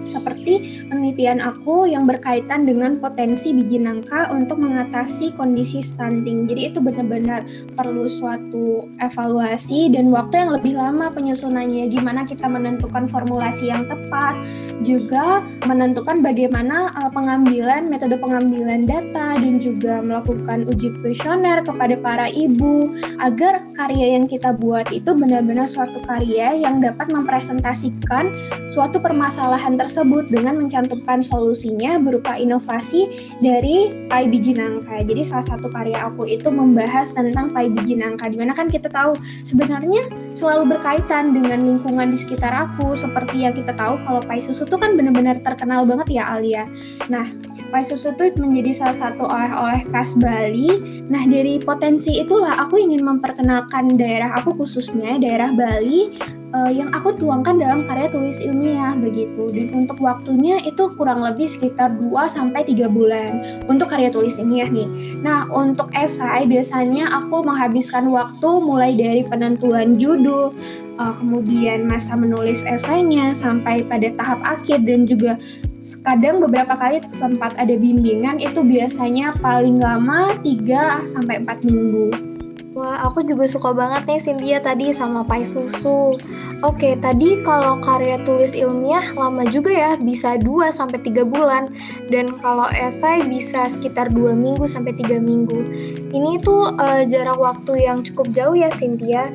seperti 0.08 0.86
penelitian 0.88 1.44
aku 1.44 1.84
yang 1.84 2.08
berkaitan 2.08 2.64
dengan 2.64 2.96
potensi 2.96 3.52
biji 3.52 3.76
nangka 3.76 4.32
untuk 4.32 4.56
mengatasi 4.56 5.36
kondisi 5.36 5.84
stunting. 5.84 6.48
Jadi 6.48 6.72
itu 6.72 6.78
benar-benar 6.80 7.44
perlu 7.76 8.08
suatu 8.08 8.88
evaluasi 9.02 9.92
dan 9.92 10.08
waktu 10.08 10.46
yang 10.48 10.50
lebih 10.56 10.74
lama 10.80 11.12
penyusunannya. 11.12 11.92
Gimana 11.92 12.24
kita 12.24 12.48
menentukan 12.48 13.04
formulasi 13.04 13.68
yang 13.68 13.84
tepat, 13.84 14.40
juga 14.80 15.44
menentukan 15.68 16.24
bagaimana 16.24 16.60
bagaimana 16.62 16.94
uh, 16.94 17.10
pengambilan 17.10 17.90
metode 17.90 18.14
pengambilan 18.22 18.86
data 18.86 19.34
dan 19.34 19.58
juga 19.58 19.98
melakukan 19.98 20.62
uji 20.70 20.94
kuesioner 21.02 21.58
kepada 21.66 21.98
para 21.98 22.30
ibu 22.30 22.86
agar 23.18 23.66
karya 23.74 24.14
yang 24.14 24.30
kita 24.30 24.54
buat 24.54 24.86
itu 24.94 25.10
benar-benar 25.10 25.66
suatu 25.66 25.98
karya 26.06 26.54
yang 26.54 26.78
dapat 26.78 27.10
mempresentasikan 27.10 28.30
suatu 28.70 29.02
permasalahan 29.02 29.74
tersebut 29.74 30.30
dengan 30.30 30.62
mencantumkan 30.62 31.18
solusinya 31.18 31.98
berupa 31.98 32.38
inovasi 32.38 33.10
dari 33.42 34.06
pai 34.06 34.30
biji 34.30 34.54
nangka. 34.54 35.02
Jadi 35.02 35.26
salah 35.26 35.58
satu 35.58 35.66
karya 35.66 35.98
aku 35.98 36.30
itu 36.30 36.46
membahas 36.46 37.10
tentang 37.10 37.50
pai 37.50 37.74
biji 37.74 37.98
nangka 37.98 38.30
di 38.30 38.38
mana 38.38 38.54
kan 38.54 38.70
kita 38.70 38.86
tahu 38.86 39.18
sebenarnya 39.42 40.06
selalu 40.30 40.78
berkaitan 40.78 41.34
dengan 41.34 41.66
lingkungan 41.66 42.14
di 42.14 42.18
sekitar 42.22 42.54
aku 42.54 42.94
seperti 42.94 43.50
yang 43.50 43.50
kita 43.50 43.74
tahu 43.74 43.98
kalau 44.06 44.22
pai 44.22 44.38
susu 44.38 44.62
itu 44.62 44.78
kan 44.78 44.94
benar-benar 44.94 45.42
terkenal 45.42 45.82
banget 45.82 46.22
ya 46.22 46.30
Ali 46.30 46.51
ya. 46.52 46.64
Nah, 47.08 47.24
pai 47.72 47.80
susu 47.80 48.12
itu 48.12 48.36
menjadi 48.36 48.84
salah 48.84 48.96
satu 49.08 49.24
oleh-oleh 49.24 49.82
khas 49.90 50.12
Bali. 50.18 51.02
Nah, 51.08 51.24
dari 51.24 51.56
potensi 51.58 52.20
itulah 52.20 52.52
aku 52.60 52.76
ingin 52.76 53.00
memperkenalkan 53.00 53.96
daerah 53.96 54.36
aku 54.36 54.52
khususnya 54.60 55.16
daerah 55.16 55.50
Bali 55.50 56.12
uh, 56.52 56.70
yang 56.70 56.92
aku 56.92 57.16
tuangkan 57.16 57.58
dalam 57.58 57.84
karya 57.88 58.08
tulis 58.12 58.38
ilmiah 58.38 58.94
begitu. 58.96 59.50
Dan 59.50 59.72
untuk 59.74 59.98
waktunya 59.98 60.60
itu 60.62 60.92
kurang 60.94 61.24
lebih 61.24 61.48
sekitar 61.48 61.92
2 61.96 62.12
sampai 62.28 62.62
3 62.64 62.88
bulan 62.88 63.64
untuk 63.66 63.90
karya 63.90 64.12
tulis 64.12 64.38
ilmiah 64.38 64.68
nih. 64.68 64.88
Nah, 65.20 65.48
untuk 65.50 65.90
esai 65.96 66.46
biasanya 66.46 67.10
aku 67.24 67.42
menghabiskan 67.42 68.08
waktu 68.12 68.48
mulai 68.62 68.92
dari 68.94 69.24
penentuan 69.26 69.96
judul, 69.96 70.52
uh, 71.00 71.14
kemudian 71.16 71.88
masa 71.88 72.14
menulis 72.14 72.62
esainya 72.62 73.32
sampai 73.32 73.84
pada 73.84 74.12
tahap 74.14 74.40
akhir 74.44 74.84
dan 74.84 75.08
juga 75.08 75.40
kadang 76.06 76.38
beberapa 76.38 76.78
kali 76.78 77.02
sempat 77.10 77.56
ada 77.58 77.74
bimbingan 77.74 78.38
itu 78.38 78.62
biasanya 78.62 79.34
paling 79.42 79.82
lama 79.82 80.30
3 80.44 81.08
sampai 81.08 81.42
4 81.42 81.66
minggu. 81.66 82.31
Wah, 82.72 83.04
aku 83.04 83.20
juga 83.20 83.44
suka 83.44 83.76
banget 83.76 84.08
nih 84.08 84.20
Cynthia 84.24 84.58
tadi 84.64 84.96
sama 84.96 85.20
pai 85.20 85.44
susu. 85.44 86.16
Oke, 86.64 86.96
tadi 86.96 87.44
kalau 87.44 87.76
karya 87.84 88.16
tulis 88.24 88.56
ilmiah 88.56 89.12
lama 89.12 89.44
juga 89.44 89.68
ya, 89.68 89.92
bisa 90.00 90.40
2 90.40 90.72
sampai 90.72 91.04
3 91.04 91.20
bulan. 91.20 91.68
Dan 92.08 92.32
kalau 92.40 92.64
esai 92.72 93.28
bisa 93.28 93.68
sekitar 93.68 94.08
2 94.08 94.32
minggu 94.32 94.64
sampai 94.64 94.96
3 94.96 95.20
minggu. 95.20 95.60
Ini 96.16 96.40
tuh 96.40 96.72
uh, 96.80 97.04
jarak 97.04 97.36
waktu 97.36 97.84
yang 97.84 98.00
cukup 98.08 98.32
jauh 98.32 98.56
ya 98.56 98.72
Cynthia. 98.72 99.28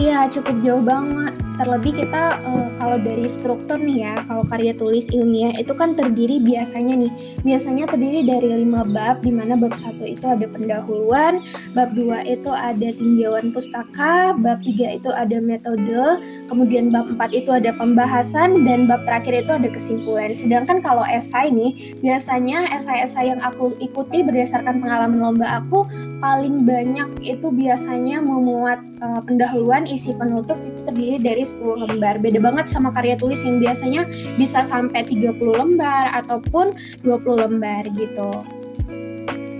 Iya, 0.00 0.32
cukup 0.32 0.56
jauh 0.64 0.80
banget. 0.80 1.43
Terlebih 1.54 2.02
kita 2.02 2.42
uh, 2.42 2.68
kalau 2.82 2.98
dari 2.98 3.30
struktur 3.30 3.78
nih 3.78 4.02
ya, 4.02 4.14
kalau 4.26 4.42
karya 4.42 4.74
tulis 4.74 5.06
ilmiah 5.14 5.54
itu 5.54 5.70
kan 5.70 5.94
terdiri 5.94 6.42
biasanya 6.42 7.06
nih, 7.06 7.12
biasanya 7.46 7.86
terdiri 7.86 8.26
dari 8.26 8.66
lima 8.66 8.82
bab, 8.82 9.22
di 9.22 9.30
mana 9.30 9.54
bab 9.54 9.70
satu 9.70 10.02
itu 10.02 10.26
ada 10.26 10.50
pendahuluan, 10.50 11.38
bab 11.78 11.94
dua 11.94 12.26
itu 12.26 12.50
ada 12.50 12.90
tinjauan 12.90 13.54
pustaka, 13.54 14.34
bab 14.34 14.66
tiga 14.66 14.98
itu 14.98 15.14
ada 15.14 15.38
metode, 15.38 16.18
kemudian 16.50 16.90
bab 16.90 17.06
empat 17.06 17.30
itu 17.30 17.54
ada 17.54 17.70
pembahasan, 17.78 18.66
dan 18.66 18.90
bab 18.90 19.06
terakhir 19.06 19.46
itu 19.46 19.52
ada 19.54 19.68
kesimpulan. 19.70 20.34
Sedangkan 20.34 20.82
kalau 20.82 21.06
esai 21.06 21.54
nih, 21.54 21.94
biasanya 22.02 22.66
esai-esai 22.74 23.30
yang 23.30 23.38
aku 23.38 23.78
ikuti 23.78 24.26
berdasarkan 24.26 24.82
pengalaman 24.82 25.22
lomba 25.22 25.62
aku, 25.62 25.86
paling 26.18 26.66
banyak 26.66 27.14
itu 27.22 27.46
biasanya 27.54 28.18
memuat 28.18 28.82
uh, 28.98 29.22
pendahuluan, 29.22 29.86
isi 29.86 30.10
penutup 30.18 30.58
itu 30.58 30.80
terdiri 30.88 31.18
dari 31.22 31.43
10 31.44 31.84
lembar. 31.86 32.18
Beda 32.18 32.40
banget 32.40 32.66
sama 32.66 32.90
karya 32.90 33.14
tulis 33.14 33.44
yang 33.44 33.60
biasanya 33.62 34.08
bisa 34.40 34.64
sampai 34.64 35.04
30 35.06 35.36
lembar 35.40 36.10
ataupun 36.12 36.74
20 37.04 37.42
lembar 37.44 37.84
gitu. 37.94 38.32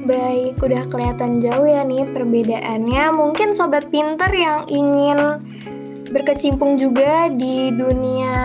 Baik, 0.04 0.60
udah 0.60 0.84
kelihatan 0.92 1.40
jauh 1.40 1.64
ya 1.64 1.80
nih 1.80 2.04
perbedaannya. 2.12 3.08
Mungkin 3.08 3.56
sobat 3.56 3.88
pinter 3.88 4.28
yang 4.36 4.68
ingin 4.68 5.40
berkecimpung 6.12 6.76
juga 6.76 7.32
di 7.32 7.72
dunia 7.72 8.36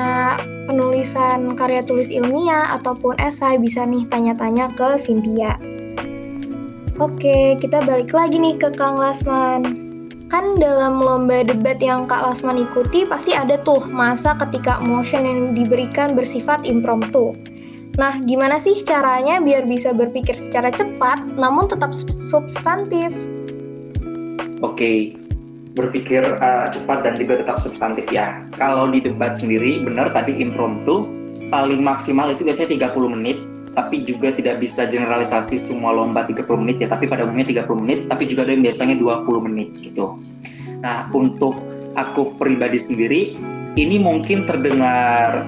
penulisan 0.71 1.60
karya 1.60 1.84
tulis 1.84 2.08
ilmiah 2.08 2.80
ataupun 2.80 3.19
esai 3.19 3.60
bisa 3.60 3.84
nih 3.84 4.08
tanya-tanya 4.08 4.71
ke 4.78 4.95
Cynthia. 4.95 5.60
Oke, 6.95 7.60
kita 7.60 7.84
balik 7.84 8.15
lagi 8.15 8.39
nih 8.39 8.56
ke 8.56 8.71
Kang 8.75 8.95
Lasman. 8.95 9.88
Kan 10.29 10.61
dalam 10.61 11.01
lomba 11.01 11.41
debat 11.41 11.81
yang 11.81 12.05
Kak 12.05 12.21
Lasman 12.21 12.61
ikuti 12.61 13.01
pasti 13.01 13.33
ada 13.33 13.57
tuh 13.65 13.89
masa 13.89 14.37
ketika 14.37 14.77
motion 14.77 15.25
yang 15.25 15.39
diberikan 15.57 16.13
bersifat 16.13 16.61
impromptu. 16.69 17.33
Nah, 17.97 18.21
gimana 18.21 18.61
sih 18.61 18.85
caranya 18.85 19.41
biar 19.41 19.65
bisa 19.65 19.89
berpikir 19.89 20.37
secara 20.37 20.69
cepat 20.69 21.25
namun 21.33 21.65
tetap 21.65 21.97
substantif? 22.29 23.09
Oke, 24.61 25.17
berpikir 25.73 26.21
uh, 26.21 26.69
cepat 26.69 27.09
dan 27.09 27.17
juga 27.17 27.41
tetap 27.41 27.57
substantif 27.57 28.05
ya. 28.13 28.45
Kalau 28.53 28.85
di 28.85 29.01
debat 29.01 29.33
sendiri 29.33 29.81
benar 29.81 30.13
tadi 30.13 30.37
impromptu 30.37 31.09
paling 31.49 31.81
maksimal 31.81 32.29
itu 32.29 32.45
biasanya 32.45 32.93
30 32.93 33.15
menit 33.17 33.37
tapi 33.77 34.01
juga 34.05 34.34
tidak 34.34 34.62
bisa 34.62 34.89
generalisasi 34.89 35.62
semua 35.62 35.93
lomba 35.93 36.25
30 36.25 36.45
menit 36.62 36.77
ya, 36.82 36.88
tapi 36.89 37.05
pada 37.05 37.25
umumnya 37.25 37.65
30 37.65 37.84
menit, 37.84 37.99
tapi 38.10 38.25
juga 38.25 38.45
ada 38.47 38.51
yang 38.58 38.63
biasanya 38.65 38.95
20 38.97 39.47
menit 39.49 39.69
gitu. 39.82 40.17
Nah, 40.82 41.08
untuk 41.12 41.60
aku 41.95 42.36
pribadi 42.39 42.79
sendiri, 42.79 43.36
ini 43.77 43.95
mungkin 44.01 44.47
terdengar 44.47 45.45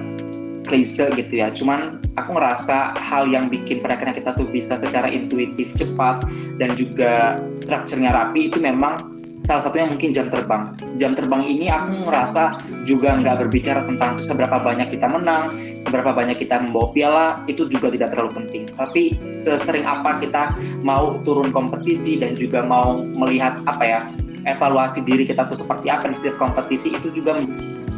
klise 0.66 1.10
gitu 1.18 1.42
ya. 1.42 1.50
Cuman 1.50 2.00
aku 2.16 2.36
ngerasa 2.36 2.96
hal 2.96 3.28
yang 3.28 3.48
bikin 3.48 3.80
pada 3.82 3.98
kita 3.98 4.36
tuh 4.36 4.46
bisa 4.48 4.78
secara 4.78 5.08
intuitif 5.08 5.72
cepat 5.76 6.24
dan 6.60 6.72
juga 6.78 7.40
strukturnya 7.58 8.12
rapi 8.12 8.52
itu 8.52 8.60
memang 8.60 9.11
salah 9.42 9.62
satunya 9.66 9.86
mungkin 9.90 10.14
jam 10.14 10.30
terbang. 10.30 10.74
Jam 10.98 11.12
terbang 11.18 11.42
ini 11.42 11.66
aku 11.66 12.06
ngerasa 12.06 12.62
juga 12.86 13.18
nggak 13.18 13.46
berbicara 13.46 13.86
tentang 13.86 14.22
seberapa 14.22 14.58
banyak 14.62 14.88
kita 14.94 15.06
menang, 15.10 15.58
seberapa 15.78 16.14
banyak 16.14 16.38
kita 16.38 16.62
membawa 16.62 16.88
piala, 16.94 17.26
itu 17.50 17.66
juga 17.66 17.90
tidak 17.90 18.14
terlalu 18.14 18.42
penting. 18.42 18.62
Tapi 18.78 19.18
sesering 19.26 19.86
apa 19.86 20.22
kita 20.22 20.54
mau 20.86 21.18
turun 21.26 21.50
kompetisi 21.50 22.18
dan 22.18 22.38
juga 22.38 22.62
mau 22.62 23.02
melihat 23.02 23.58
apa 23.66 23.82
ya, 23.82 24.00
evaluasi 24.46 25.02
diri 25.02 25.26
kita 25.26 25.46
tuh 25.46 25.58
seperti 25.58 25.90
apa 25.90 26.10
di 26.10 26.16
setiap 26.18 26.38
kompetisi 26.38 26.94
itu 26.94 27.10
juga 27.10 27.38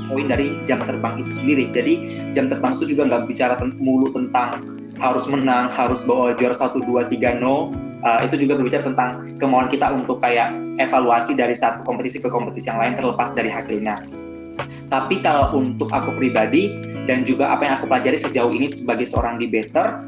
poin 0.09 0.29
dari 0.29 0.61
jam 0.69 0.81
terbang 0.85 1.25
itu 1.25 1.33
sendiri. 1.33 1.65
Jadi 1.73 1.95
jam 2.33 2.49
terbang 2.49 2.77
itu 2.81 2.97
juga 2.97 3.09
nggak 3.09 3.23
bicara 3.29 3.57
mulu 3.77 4.13
tentang 4.13 4.65
harus 5.01 5.27
menang, 5.27 5.69
harus 5.73 6.07
bawa 6.07 6.37
juara 6.39 6.55
satu 6.55 6.81
dua 6.85 7.09
tiga 7.11 7.35
no, 7.37 7.73
uh, 8.05 8.21
itu 8.23 8.37
juga 8.39 8.61
berbicara 8.61 8.85
tentang 8.85 9.35
kemauan 9.41 9.67
kita 9.73 9.91
untuk 9.91 10.21
kayak 10.21 10.53
evaluasi 10.79 11.35
dari 11.35 11.57
satu 11.57 11.83
kompetisi 11.83 12.21
ke 12.21 12.29
kompetisi 12.29 12.71
yang 12.71 12.79
lain 12.79 12.95
terlepas 12.95 13.33
dari 13.33 13.51
hasilnya. 13.51 14.05
Tapi 14.93 15.19
kalau 15.25 15.51
untuk 15.59 15.91
aku 15.91 16.15
pribadi 16.15 16.79
dan 17.09 17.27
juga 17.27 17.51
apa 17.51 17.67
yang 17.67 17.75
aku 17.81 17.91
pelajari 17.91 18.21
sejauh 18.21 18.53
ini 18.55 18.69
sebagai 18.69 19.09
seorang 19.09 19.41
debater, 19.41 20.05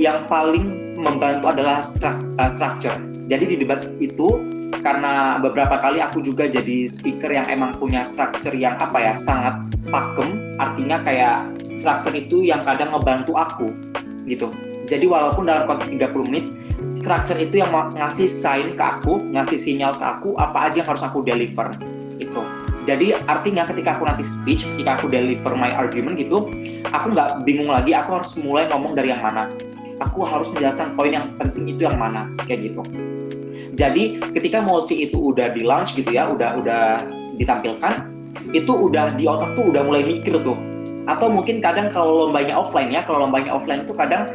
yang 0.00 0.26
paling 0.26 0.96
membantu 0.98 1.52
adalah 1.52 1.78
uh, 1.78 2.50
structure. 2.50 2.96
Jadi 3.30 3.54
di 3.54 3.56
debat 3.62 3.86
itu 4.02 4.40
karena 4.82 5.38
beberapa 5.38 5.78
kali 5.78 6.02
aku 6.02 6.24
juga 6.24 6.48
jadi 6.48 6.90
speaker 6.90 7.30
yang 7.30 7.46
emang 7.46 7.76
punya 7.78 8.02
structure 8.02 8.56
yang 8.56 8.74
apa 8.82 8.98
ya 8.98 9.14
sangat 9.14 9.62
pakem, 9.92 10.58
artinya 10.58 10.98
kayak 11.04 11.46
structure 11.70 12.16
itu 12.16 12.42
yang 12.42 12.64
kadang 12.66 12.90
ngebantu 12.90 13.36
aku 13.38 13.68
gitu. 14.26 14.50
Jadi 14.90 15.06
walaupun 15.06 15.46
dalam 15.46 15.64
konteks 15.70 15.94
30 15.94 16.28
menit 16.28 16.46
structure 16.92 17.40
itu 17.40 17.60
yang 17.60 17.72
ngasih 17.72 18.28
sign 18.28 18.76
ke 18.76 18.84
aku, 18.84 19.20
ngasih 19.32 19.56
sinyal 19.56 19.96
ke 19.96 20.04
aku 20.04 20.36
apa 20.36 20.68
aja 20.68 20.84
yang 20.84 20.88
harus 20.92 21.04
aku 21.04 21.24
deliver 21.24 21.72
itu. 22.20 22.42
Jadi 22.82 23.14
artinya 23.14 23.62
ketika 23.62 23.94
aku 23.94 24.10
nanti 24.10 24.26
speech, 24.26 24.66
ketika 24.74 24.98
aku 24.98 25.06
deliver 25.06 25.54
my 25.54 25.70
argument 25.70 26.18
gitu, 26.18 26.50
aku 26.90 27.14
nggak 27.14 27.46
bingung 27.46 27.70
lagi 27.70 27.94
aku 27.94 28.18
harus 28.18 28.34
mulai 28.42 28.66
ngomong 28.70 28.98
dari 28.98 29.14
yang 29.14 29.22
mana. 29.22 29.48
Aku 30.02 30.26
harus 30.26 30.50
menjelaskan 30.50 30.98
poin 30.98 31.14
yang 31.14 31.30
penting 31.38 31.78
itu 31.78 31.86
yang 31.86 31.94
mana, 31.94 32.26
kayak 32.42 32.72
gitu. 32.72 32.82
Jadi 33.78 34.18
ketika 34.34 34.58
mosi 34.60 35.06
itu 35.06 35.30
udah 35.30 35.54
di 35.54 35.62
launch 35.62 35.94
gitu 35.94 36.10
ya, 36.10 36.26
udah 36.26 36.58
udah 36.58 37.06
ditampilkan, 37.38 38.10
itu 38.50 38.72
udah 38.72 39.14
di 39.14 39.30
otak 39.30 39.54
tuh 39.54 39.70
udah 39.70 39.86
mulai 39.86 40.02
mikir 40.02 40.42
tuh. 40.42 40.58
Atau 41.06 41.30
mungkin 41.30 41.62
kadang 41.62 41.86
kalau 41.86 42.26
lombanya 42.26 42.58
offline 42.58 42.90
ya, 42.90 43.06
kalau 43.06 43.26
lombanya 43.26 43.54
offline 43.54 43.86
itu 43.86 43.94
kadang 43.94 44.26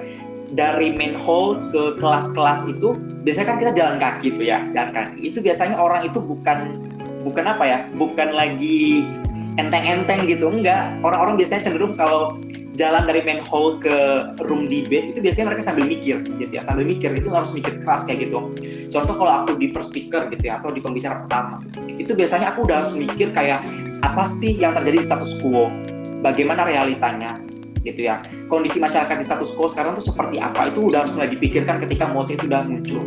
dari 0.54 0.96
main 0.96 1.16
hall 1.18 1.60
ke 1.74 2.00
kelas-kelas 2.00 2.72
itu 2.72 2.96
biasanya 3.28 3.48
kan 3.52 3.58
kita 3.60 3.72
jalan 3.76 3.96
kaki 4.00 4.28
tuh 4.32 4.46
ya 4.48 4.64
jalan 4.72 4.92
kaki. 4.96 5.20
Itu 5.28 5.44
biasanya 5.44 5.76
orang 5.76 6.08
itu 6.08 6.24
bukan 6.24 6.88
bukan 7.28 7.44
apa 7.44 7.64
ya 7.68 7.78
bukan 8.00 8.32
lagi 8.32 9.04
enteng-enteng 9.60 10.30
gitu 10.30 10.48
enggak. 10.48 10.96
Orang-orang 11.04 11.36
biasanya 11.36 11.68
cenderung 11.68 11.98
kalau 12.00 12.38
jalan 12.78 13.10
dari 13.10 13.26
main 13.26 13.42
hall 13.42 13.82
ke 13.82 14.30
room 14.46 14.70
debate 14.70 15.18
itu 15.18 15.20
biasanya 15.20 15.52
mereka 15.52 15.66
sambil 15.66 15.90
mikir 15.90 16.22
gitu 16.24 16.52
ya 16.54 16.62
sambil 16.64 16.86
mikir. 16.88 17.12
Itu 17.18 17.28
harus 17.34 17.52
mikir 17.52 17.84
keras 17.84 18.08
kayak 18.08 18.30
gitu. 18.30 18.54
Contoh 18.88 19.16
kalau 19.18 19.44
aku 19.44 19.60
di 19.60 19.74
first 19.74 19.92
speaker 19.92 20.30
gitu 20.32 20.48
ya 20.48 20.62
atau 20.62 20.72
di 20.72 20.80
pembicara 20.80 21.26
pertama 21.26 21.60
itu 21.98 22.14
biasanya 22.14 22.56
aku 22.56 22.70
udah 22.70 22.86
harus 22.86 22.94
mikir 22.96 23.34
kayak 23.34 23.66
apa 24.06 24.24
sih 24.24 24.56
yang 24.56 24.78
terjadi 24.78 25.02
di 25.02 25.06
status 25.06 25.42
quo? 25.42 25.68
Bagaimana 26.22 26.66
realitanya 26.66 27.47
gitu 27.88 28.08
ya. 28.08 28.20
Kondisi 28.52 28.84
masyarakat 28.84 29.16
di 29.16 29.26
status 29.26 29.56
quo 29.56 29.72
sekarang 29.72 29.96
tuh 29.96 30.04
seperti 30.04 30.44
apa? 30.44 30.68
Itu 30.68 30.92
udah 30.92 31.08
harus 31.08 31.16
mulai 31.16 31.32
dipikirkan 31.32 31.80
ketika 31.80 32.12
mosi 32.12 32.36
itu 32.36 32.46
udah 32.46 32.68
muncul. 32.68 33.04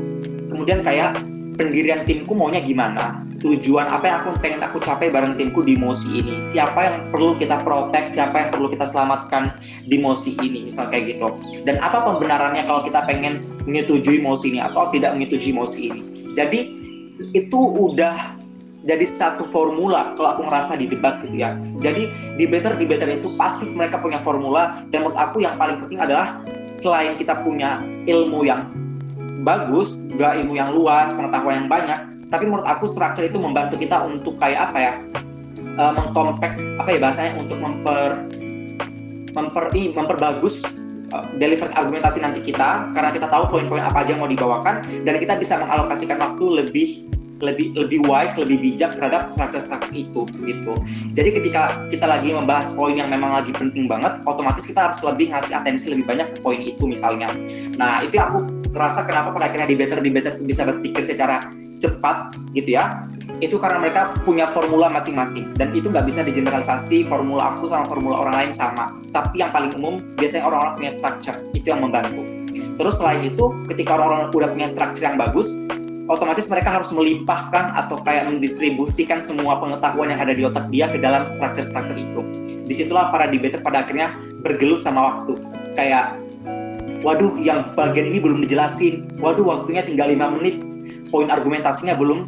Kemudian 0.48 0.80
kayak 0.80 1.20
pendirian 1.60 2.08
timku 2.08 2.32
maunya 2.32 2.64
gimana? 2.64 3.20
Tujuan 3.40 3.88
apa 3.88 4.04
yang 4.04 4.16
aku 4.24 4.36
pengen 4.40 4.60
aku 4.60 4.80
capai 4.80 5.08
bareng 5.08 5.36
timku 5.36 5.64
di 5.64 5.76
mosi 5.76 6.20
ini? 6.20 6.40
Siapa 6.44 6.80
yang 6.80 6.96
perlu 7.08 7.36
kita 7.36 7.64
protek 7.64 8.08
siapa 8.08 8.36
yang 8.36 8.48
perlu 8.52 8.68
kita 8.68 8.84
selamatkan 8.84 9.56
di 9.88 9.96
mosi 10.00 10.36
ini? 10.40 10.68
Misal 10.68 10.88
kayak 10.88 11.16
gitu. 11.16 11.36
Dan 11.64 11.80
apa 11.80 12.04
pembenarannya 12.04 12.64
kalau 12.68 12.84
kita 12.84 13.04
pengen 13.08 13.44
menyetujui 13.64 14.20
mosi 14.20 14.56
ini 14.56 14.60
atau 14.60 14.92
tidak 14.92 15.16
menyetujui 15.16 15.52
mosi 15.56 15.88
ini? 15.88 16.00
Jadi 16.36 16.60
itu 17.36 17.60
udah 17.60 18.39
jadi 18.80 19.04
satu 19.04 19.44
formula 19.44 20.16
kalau 20.16 20.36
aku 20.36 20.42
ngerasa 20.48 20.80
di 20.80 20.88
debat 20.88 21.20
gitu 21.20 21.36
ya. 21.36 21.56
Jadi 21.84 22.08
debater-debater 22.40 23.20
itu 23.20 23.36
pasti 23.36 23.68
mereka 23.68 24.00
punya 24.00 24.16
formula 24.16 24.80
dan 24.88 25.04
menurut 25.04 25.18
aku 25.20 25.44
yang 25.44 25.60
paling 25.60 25.84
penting 25.84 26.00
adalah 26.00 26.40
selain 26.72 27.16
kita 27.20 27.44
punya 27.44 27.84
ilmu 28.08 28.46
yang 28.48 28.72
bagus, 29.44 30.12
juga 30.12 30.36
ilmu 30.36 30.56
yang 30.56 30.72
luas, 30.72 31.12
pengetahuan 31.16 31.64
yang 31.64 31.68
banyak, 31.68 32.00
tapi 32.32 32.44
menurut 32.48 32.64
aku 32.64 32.88
structure 32.88 33.24
itu 33.26 33.36
membantu 33.36 33.76
kita 33.76 34.00
untuk 34.04 34.36
kayak 34.40 34.72
apa 34.72 34.78
ya? 34.78 34.92
Uh, 35.80 35.92
mengkompact 35.96 36.60
apa 36.82 36.88
ya 36.92 36.98
bahasanya 36.98 37.32
untuk 37.40 37.56
memper 37.56 38.26
memper 39.32 39.70
ini 39.72 39.94
memperbagus 39.94 40.82
uh, 41.14 41.24
deliver 41.38 41.70
argumentasi 41.72 42.20
nanti 42.20 42.42
kita 42.42 42.90
karena 42.90 43.14
kita 43.14 43.30
tahu 43.30 43.48
poin-poin 43.48 43.80
apa 43.80 44.02
aja 44.02 44.12
yang 44.12 44.20
mau 44.20 44.28
dibawakan 44.28 44.82
dan 45.06 45.14
kita 45.16 45.38
bisa 45.38 45.56
mengalokasikan 45.62 46.18
waktu 46.18 46.44
lebih 46.64 46.88
lebih 47.40 47.72
lebih 47.76 48.04
wise, 48.04 48.36
lebih 48.36 48.60
bijak 48.60 48.96
terhadap 49.00 49.32
structure-structure 49.32 49.96
itu 49.96 50.28
gitu. 50.44 50.74
Jadi 51.16 51.30
ketika 51.40 51.88
kita 51.88 52.06
lagi 52.06 52.32
membahas 52.36 52.76
poin 52.76 52.96
yang 52.96 53.08
memang 53.08 53.32
lagi 53.36 53.50
penting 53.52 53.88
banget, 53.88 54.20
otomatis 54.28 54.64
kita 54.68 54.88
harus 54.88 55.00
lebih 55.00 55.32
ngasih 55.32 55.56
atensi 55.56 55.92
lebih 55.92 56.06
banyak 56.06 56.36
ke 56.36 56.38
poin 56.44 56.60
itu 56.60 56.84
misalnya. 56.84 57.32
Nah, 57.80 58.04
itu 58.04 58.20
aku 58.20 58.44
rasa 58.76 59.08
kenapa 59.08 59.34
pada 59.34 59.50
akhirnya 59.50 59.66
debater-debater 59.66 60.38
itu 60.38 60.44
bisa 60.46 60.62
berpikir 60.68 61.02
secara 61.02 61.50
cepat 61.80 62.36
gitu 62.52 62.76
ya. 62.76 63.08
Itu 63.40 63.56
karena 63.56 63.80
mereka 63.80 64.12
punya 64.28 64.44
formula 64.44 64.92
masing-masing. 64.92 65.56
Dan 65.56 65.72
itu 65.72 65.88
nggak 65.88 66.04
bisa 66.04 66.20
digeneralisasi 66.20 67.08
formula 67.08 67.56
aku 67.56 67.72
sama 67.72 67.88
formula 67.88 68.20
orang 68.20 68.36
lain 68.36 68.52
sama. 68.52 68.92
Tapi 69.16 69.40
yang 69.40 69.50
paling 69.50 69.72
umum 69.80 70.04
biasanya 70.20 70.44
orang-orang 70.44 70.84
punya 70.84 70.92
structure. 70.92 71.36
Itu 71.56 71.72
yang 71.72 71.80
membantu. 71.80 72.20
Terus 72.76 73.00
selain 73.00 73.24
itu 73.28 73.44
ketika 73.68 73.96
orang-orang 73.96 74.28
udah 74.32 74.50
punya 74.52 74.68
structure 74.68 75.08
yang 75.08 75.16
bagus 75.16 75.68
otomatis 76.10 76.50
mereka 76.50 76.74
harus 76.74 76.90
melimpahkan 76.90 77.78
atau 77.78 78.02
kayak 78.02 78.26
mendistribusikan 78.26 79.22
semua 79.22 79.62
pengetahuan 79.62 80.10
yang 80.10 80.18
ada 80.18 80.34
di 80.34 80.42
otak 80.42 80.66
dia 80.74 80.90
ke 80.90 80.98
dalam 80.98 81.22
struktur-struktur 81.30 81.94
itu. 81.94 82.20
Di 82.66 82.74
situlah 82.74 83.14
para 83.14 83.30
debater 83.30 83.62
pada 83.62 83.86
akhirnya 83.86 84.18
bergelut 84.42 84.82
sama 84.82 85.06
waktu. 85.06 85.38
Kayak, 85.78 86.18
waduh 87.06 87.38
yang 87.38 87.70
bagian 87.78 88.10
ini 88.10 88.18
belum 88.18 88.42
dijelasin, 88.42 89.22
waduh 89.22 89.46
waktunya 89.46 89.86
tinggal 89.86 90.10
lima 90.10 90.34
menit, 90.34 90.58
poin 91.14 91.30
argumentasinya 91.30 91.94
belum 91.94 92.26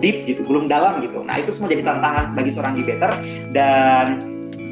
deep 0.00 0.24
gitu, 0.24 0.48
belum 0.48 0.72
dalam 0.72 1.04
gitu. 1.04 1.20
Nah 1.20 1.36
itu 1.36 1.52
semua 1.52 1.68
jadi 1.68 1.84
tantangan 1.84 2.32
bagi 2.32 2.48
seorang 2.48 2.74
debater 2.80 3.10
dan 3.52 4.29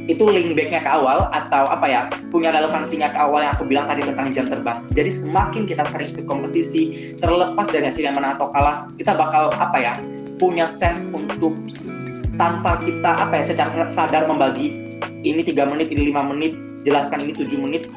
itu 0.09 0.25
link 0.25 0.57
backnya 0.57 0.81
ke 0.81 0.89
awal 0.89 1.29
atau 1.31 1.69
apa 1.69 1.87
ya 1.87 2.01
punya 2.33 2.49
relevansinya 2.49 3.13
ke 3.13 3.19
awal 3.21 3.45
yang 3.45 3.53
aku 3.53 3.69
bilang 3.69 3.85
tadi 3.85 4.01
tentang 4.09 4.33
jam 4.33 4.49
terbang. 4.49 4.81
Jadi 4.97 5.11
semakin 5.13 5.63
kita 5.69 5.85
sering 5.85 6.17
ikut 6.17 6.25
kompetisi 6.25 7.15
terlepas 7.21 7.69
dari 7.69 7.85
hasil 7.87 8.09
yang 8.09 8.17
menang 8.17 8.41
atau 8.41 8.49
kalah 8.49 8.89
kita 8.97 9.13
bakal 9.13 9.53
apa 9.61 9.77
ya 9.77 9.95
punya 10.41 10.65
sense 10.65 11.13
untuk 11.13 11.53
tanpa 12.41 12.81
kita 12.81 13.29
apa 13.29 13.45
ya 13.45 13.45
secara 13.53 13.87
sadar 13.93 14.25
membagi 14.25 14.73
ini 15.29 15.45
tiga 15.45 15.69
menit 15.69 15.93
ini 15.93 16.09
lima 16.09 16.25
menit 16.25 16.57
jelaskan 16.89 17.29
ini 17.29 17.37
tujuh 17.37 17.61
menit 17.61 17.93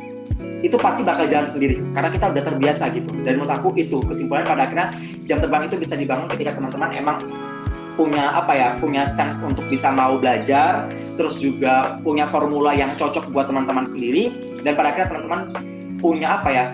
itu 0.61 0.77
pasti 0.77 1.01
bakal 1.01 1.25
jalan 1.25 1.49
sendiri. 1.49 1.81
Karena 1.93 2.09
kita 2.13 2.29
udah 2.29 2.43
terbiasa 2.45 2.93
gitu. 2.93 3.09
Dan 3.25 3.41
menurut 3.41 3.53
aku 3.53 3.73
itu 3.77 3.97
kesimpulan 4.05 4.45
pada 4.45 4.69
akhirnya 4.69 4.93
jam 5.25 5.41
terbang 5.41 5.65
itu 5.65 5.77
bisa 5.77 5.97
dibangun 5.97 6.29
ketika 6.29 6.57
teman-teman 6.57 6.89
emang 6.93 7.17
punya 8.01 8.33
apa 8.33 8.57
ya 8.57 8.69
punya 8.81 9.05
sense 9.05 9.45
untuk 9.45 9.69
bisa 9.69 9.93
mau 9.93 10.17
belajar 10.17 10.89
terus 11.13 11.37
juga 11.37 12.01
punya 12.01 12.25
formula 12.25 12.73
yang 12.73 12.89
cocok 12.97 13.29
buat 13.29 13.45
teman-teman 13.45 13.85
sendiri 13.85 14.33
dan 14.65 14.73
pada 14.73 14.89
akhirnya 14.89 15.13
teman-teman 15.13 15.41
punya 16.01 16.41
apa 16.41 16.49
ya 16.49 16.65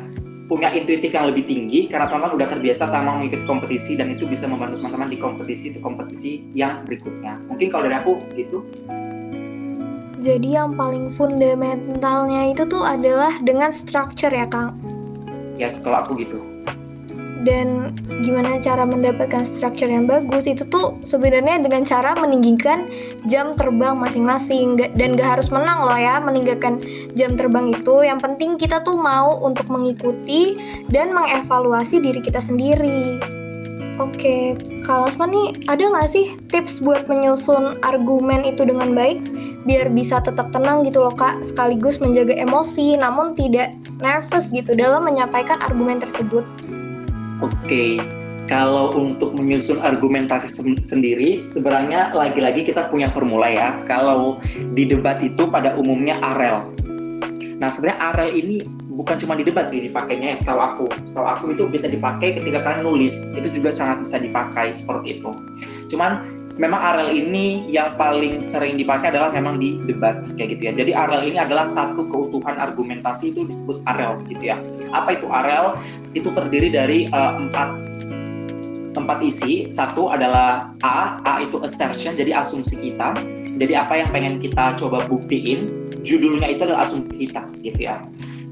punya 0.47 0.71
intuitif 0.71 1.11
yang 1.11 1.27
lebih 1.27 1.43
tinggi 1.43 1.91
karena 1.91 2.07
teman-teman 2.07 2.39
udah 2.39 2.47
terbiasa 2.47 2.87
sama 2.87 3.19
mengikuti 3.19 3.43
kompetisi 3.43 3.99
dan 3.99 4.07
itu 4.07 4.23
bisa 4.23 4.47
membantu 4.47 4.79
teman-teman 4.79 5.11
di 5.11 5.19
kompetisi 5.19 5.75
itu 5.75 5.83
kompetisi 5.83 6.47
yang 6.55 6.87
berikutnya. 6.87 7.43
Mungkin 7.51 7.67
kalau 7.67 7.91
dari 7.91 7.99
aku 7.99 8.23
gitu. 8.39 8.63
Jadi 10.23 10.55
yang 10.55 10.79
paling 10.79 11.11
fundamentalnya 11.11 12.55
itu 12.55 12.63
tuh 12.63 12.87
adalah 12.87 13.35
dengan 13.43 13.75
structure 13.75 14.31
ya 14.31 14.47
Kang 14.47 14.87
yes 15.57 15.81
kalau 15.81 16.05
aku 16.05 16.21
gitu 16.21 16.39
dan 17.47 17.95
gimana 18.27 18.59
cara 18.59 18.83
mendapatkan 18.83 19.47
structure 19.47 19.87
yang 19.87 20.03
bagus 20.03 20.43
itu 20.43 20.67
tuh 20.67 20.99
sebenarnya 21.07 21.63
dengan 21.63 21.87
cara 21.87 22.11
meninggikan 22.19 22.91
jam 23.23 23.55
terbang 23.55 23.95
masing-masing. 23.95 24.75
Dan 24.75 25.15
gak 25.15 25.39
harus 25.39 25.47
menang 25.47 25.87
loh 25.87 25.95
ya 25.95 26.19
meninggalkan 26.19 26.83
jam 27.15 27.39
terbang 27.39 27.71
itu. 27.71 28.03
Yang 28.03 28.19
penting 28.27 28.59
kita 28.59 28.83
tuh 28.83 28.99
mau 28.99 29.39
untuk 29.39 29.71
mengikuti 29.71 30.59
dan 30.91 31.15
mengevaluasi 31.15 32.03
diri 32.03 32.19
kita 32.19 32.43
sendiri. 32.43 33.15
Oke, 33.97 34.53
kalau 34.85 35.09
Asma 35.09 35.25
nih 35.25 35.57
ada 35.65 35.81
nggak 35.81 36.05
sih 36.13 36.37
tips 36.53 36.85
buat 36.85 37.09
menyusun 37.09 37.81
argumen 37.81 38.45
itu 38.45 38.61
dengan 38.61 38.93
baik 38.93 39.25
biar 39.65 39.89
bisa 39.89 40.21
tetap 40.21 40.53
tenang 40.53 40.85
gitu 40.85 41.01
loh 41.01 41.17
kak, 41.17 41.41
sekaligus 41.41 41.97
menjaga 41.97 42.37
emosi 42.37 42.93
namun 42.93 43.33
tidak 43.33 43.73
nervous 43.97 44.53
gitu 44.53 44.77
dalam 44.77 45.01
menyampaikan 45.01 45.57
argumen 45.65 45.97
tersebut? 45.97 46.45
Oke, 47.37 48.01
kalau 48.49 48.97
untuk 48.97 49.37
menyusun 49.37 49.83
argumentasi 49.83 50.49
sendiri, 50.81 51.45
sebenarnya 51.45 52.15
lagi-lagi 52.15 52.65
kita 52.65 52.89
punya 52.89 53.11
formula 53.11 53.45
ya. 53.45 53.77
Kalau 53.85 54.41
di 54.73 54.89
debat 54.89 55.21
itu 55.21 55.45
pada 55.45 55.77
umumnya 55.77 56.17
arel. 56.23 56.73
Nah 57.61 57.69
sebenarnya 57.69 57.99
arel 58.13 58.29
ini 58.33 58.65
bukan 58.97 59.21
cuma 59.21 59.37
di 59.37 59.45
debat 59.45 59.69
sih 59.69 59.85
dipakainya 59.85 60.33
setahu 60.33 60.57
aku 60.57 60.85
setahu 61.05 61.27
aku 61.29 61.45
itu 61.53 61.69
bisa 61.69 61.85
dipakai 61.85 62.33
ketika 62.33 62.65
kalian 62.65 62.81
nulis 62.81 63.37
itu 63.37 63.61
juga 63.61 63.69
sangat 63.69 64.01
bisa 64.01 64.17
dipakai 64.17 64.73
seperti 64.73 65.21
itu 65.21 65.31
cuman 65.93 66.36
memang 66.57 66.81
arel 66.93 67.09
ini 67.13 67.69
yang 67.69 67.93
paling 67.95 68.41
sering 68.41 68.75
dipakai 68.75 69.13
adalah 69.13 69.29
memang 69.29 69.61
di 69.61 69.77
debat 69.85 70.25
kayak 70.35 70.57
gitu 70.57 70.61
ya. 70.69 70.73
Jadi 70.73 70.91
arel 70.93 71.21
ini 71.29 71.37
adalah 71.37 71.63
satu 71.63 72.09
keutuhan 72.09 72.57
argumentasi 72.57 73.33
itu 73.33 73.45
disebut 73.45 73.85
arel 73.85 74.21
gitu 74.27 74.53
ya. 74.53 74.57
Apa 74.91 75.15
itu 75.15 75.29
arel 75.29 75.77
itu 76.17 76.29
terdiri 76.33 76.73
dari 76.73 77.05
uh, 77.13 77.37
empat 77.37 77.69
empat 78.97 79.19
isi. 79.21 79.69
Satu 79.69 80.09
adalah 80.09 80.73
a 80.81 81.21
a 81.21 81.33
itu 81.45 81.61
assertion 81.61 82.17
jadi 82.17 82.41
asumsi 82.41 82.89
kita. 82.89 83.13
Jadi 83.57 83.73
apa 83.73 83.97
yang 83.97 84.09
pengen 84.13 84.37
kita 84.37 84.77
coba 84.77 85.05
buktiin 85.05 85.89
judulnya 86.05 86.49
itu 86.49 86.61
adalah 86.65 86.85
asumsi 86.85 87.29
kita 87.29 87.45
gitu 87.61 87.89
ya. 87.89 88.01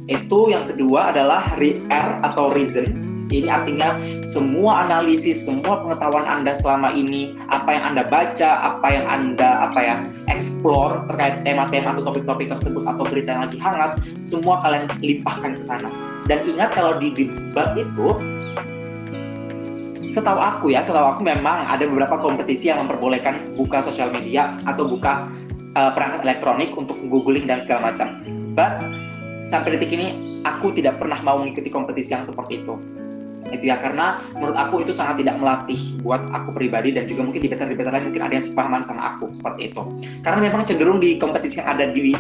Itu 0.06 0.54
yang 0.54 0.70
kedua 0.70 1.10
adalah 1.10 1.58
R 1.58 2.10
atau 2.22 2.54
reason. 2.54 3.05
Ini 3.30 3.50
artinya 3.50 3.98
semua 4.22 4.86
analisis, 4.86 5.50
semua 5.50 5.82
pengetahuan 5.82 6.30
Anda 6.30 6.54
selama 6.54 6.94
ini, 6.94 7.34
apa 7.50 7.74
yang 7.74 7.84
Anda 7.94 8.04
baca, 8.06 8.50
apa 8.76 8.88
yang 8.94 9.06
Anda 9.10 9.50
apa 9.70 9.80
ya, 9.82 9.96
explore 10.30 11.10
terkait 11.10 11.42
tema-tema 11.42 11.98
atau 11.98 12.06
topik-topik 12.06 12.54
tersebut 12.54 12.86
atau 12.86 13.04
berita 13.06 13.34
yang 13.34 13.44
lagi 13.50 13.58
hangat, 13.58 13.98
semua 14.22 14.62
kalian 14.62 14.86
limpahkan 15.02 15.58
ke 15.58 15.64
sana. 15.64 15.90
Dan 16.30 16.46
ingat 16.46 16.78
kalau 16.78 17.02
di 17.02 17.10
debat 17.18 17.74
itu 17.74 18.14
setahu 20.06 20.38
aku 20.38 20.66
ya, 20.70 20.86
setahu 20.86 21.18
aku 21.18 21.22
memang 21.26 21.66
ada 21.66 21.90
beberapa 21.90 22.22
kompetisi 22.22 22.70
yang 22.70 22.86
memperbolehkan 22.86 23.58
buka 23.58 23.82
sosial 23.82 24.14
media 24.14 24.54
atau 24.70 24.86
buka 24.86 25.26
uh, 25.74 25.92
perangkat 25.98 26.22
elektronik 26.22 26.78
untuk 26.78 26.98
googling 27.10 27.50
dan 27.50 27.58
segala 27.58 27.90
macam. 27.90 28.22
But 28.54 28.86
sampai 29.50 29.78
detik 29.78 29.92
ini 29.98 30.42
aku 30.46 30.70
tidak 30.78 31.02
pernah 31.02 31.18
mau 31.26 31.42
mengikuti 31.42 31.74
kompetisi 31.74 32.14
yang 32.14 32.22
seperti 32.22 32.62
itu 32.62 32.95
itu 33.52 33.70
ya. 33.70 33.78
Karena 33.78 34.22
menurut 34.34 34.58
aku 34.58 34.82
itu 34.82 34.94
sangat 34.96 35.22
tidak 35.26 35.38
melatih 35.38 35.78
buat 36.02 36.22
aku 36.34 36.56
pribadi 36.56 36.96
dan 36.96 37.06
juga 37.06 37.28
mungkin 37.28 37.42
di 37.44 37.50
better 37.50 37.92
lain 37.92 38.10
mungkin 38.10 38.24
ada 38.24 38.34
yang 38.34 38.46
sepahaman 38.46 38.82
sama 38.82 39.16
aku 39.16 39.30
seperti 39.34 39.74
itu. 39.74 39.82
Karena 40.26 40.40
memang 40.50 40.62
cenderung 40.66 40.98
di 41.02 41.18
kompetisi 41.22 41.62
yang 41.62 41.70
ada 41.78 41.90
di 41.92 42.16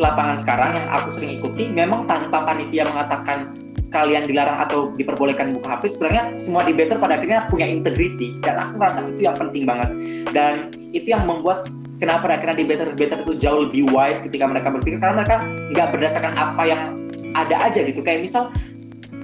lapangan 0.00 0.36
sekarang 0.40 0.70
yang 0.74 0.86
aku 0.88 1.08
sering 1.12 1.38
ikuti 1.38 1.68
memang 1.68 2.08
tanpa 2.08 2.42
panitia 2.48 2.88
mengatakan 2.88 3.54
kalian 3.92 4.24
dilarang 4.24 4.56
atau 4.64 4.96
diperbolehkan 4.96 5.52
buka 5.52 5.76
HP 5.76 5.84
sebenarnya 5.94 6.24
semua 6.40 6.64
di 6.64 6.72
better 6.72 6.96
pada 6.96 7.20
akhirnya 7.20 7.44
punya 7.52 7.68
integrity 7.68 8.40
dan 8.40 8.56
aku 8.56 8.80
merasa 8.80 9.04
itu 9.12 9.28
yang 9.28 9.36
penting 9.36 9.68
banget. 9.68 9.92
Dan 10.32 10.72
itu 10.96 11.12
yang 11.12 11.28
membuat 11.28 11.68
kenapa 12.00 12.32
akhirnya 12.32 12.56
di 12.56 12.66
better 12.66 12.96
better 12.96 13.20
itu 13.20 13.36
jauh 13.36 13.68
lebih 13.68 13.92
wise 13.92 14.24
ketika 14.24 14.48
mereka 14.48 14.72
berpikir 14.72 14.96
karena 14.98 15.22
mereka 15.22 15.36
nggak 15.76 15.88
berdasarkan 15.92 16.34
apa 16.34 16.62
yang 16.64 16.82
ada 17.36 17.68
aja 17.68 17.84
gitu. 17.84 18.00
Kayak 18.00 18.24
misal 18.24 18.48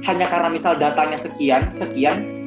hanya 0.08 0.26
karena 0.26 0.48
misal 0.48 0.74
datanya 0.80 1.20
sekian 1.20 1.68
sekian 1.68 2.38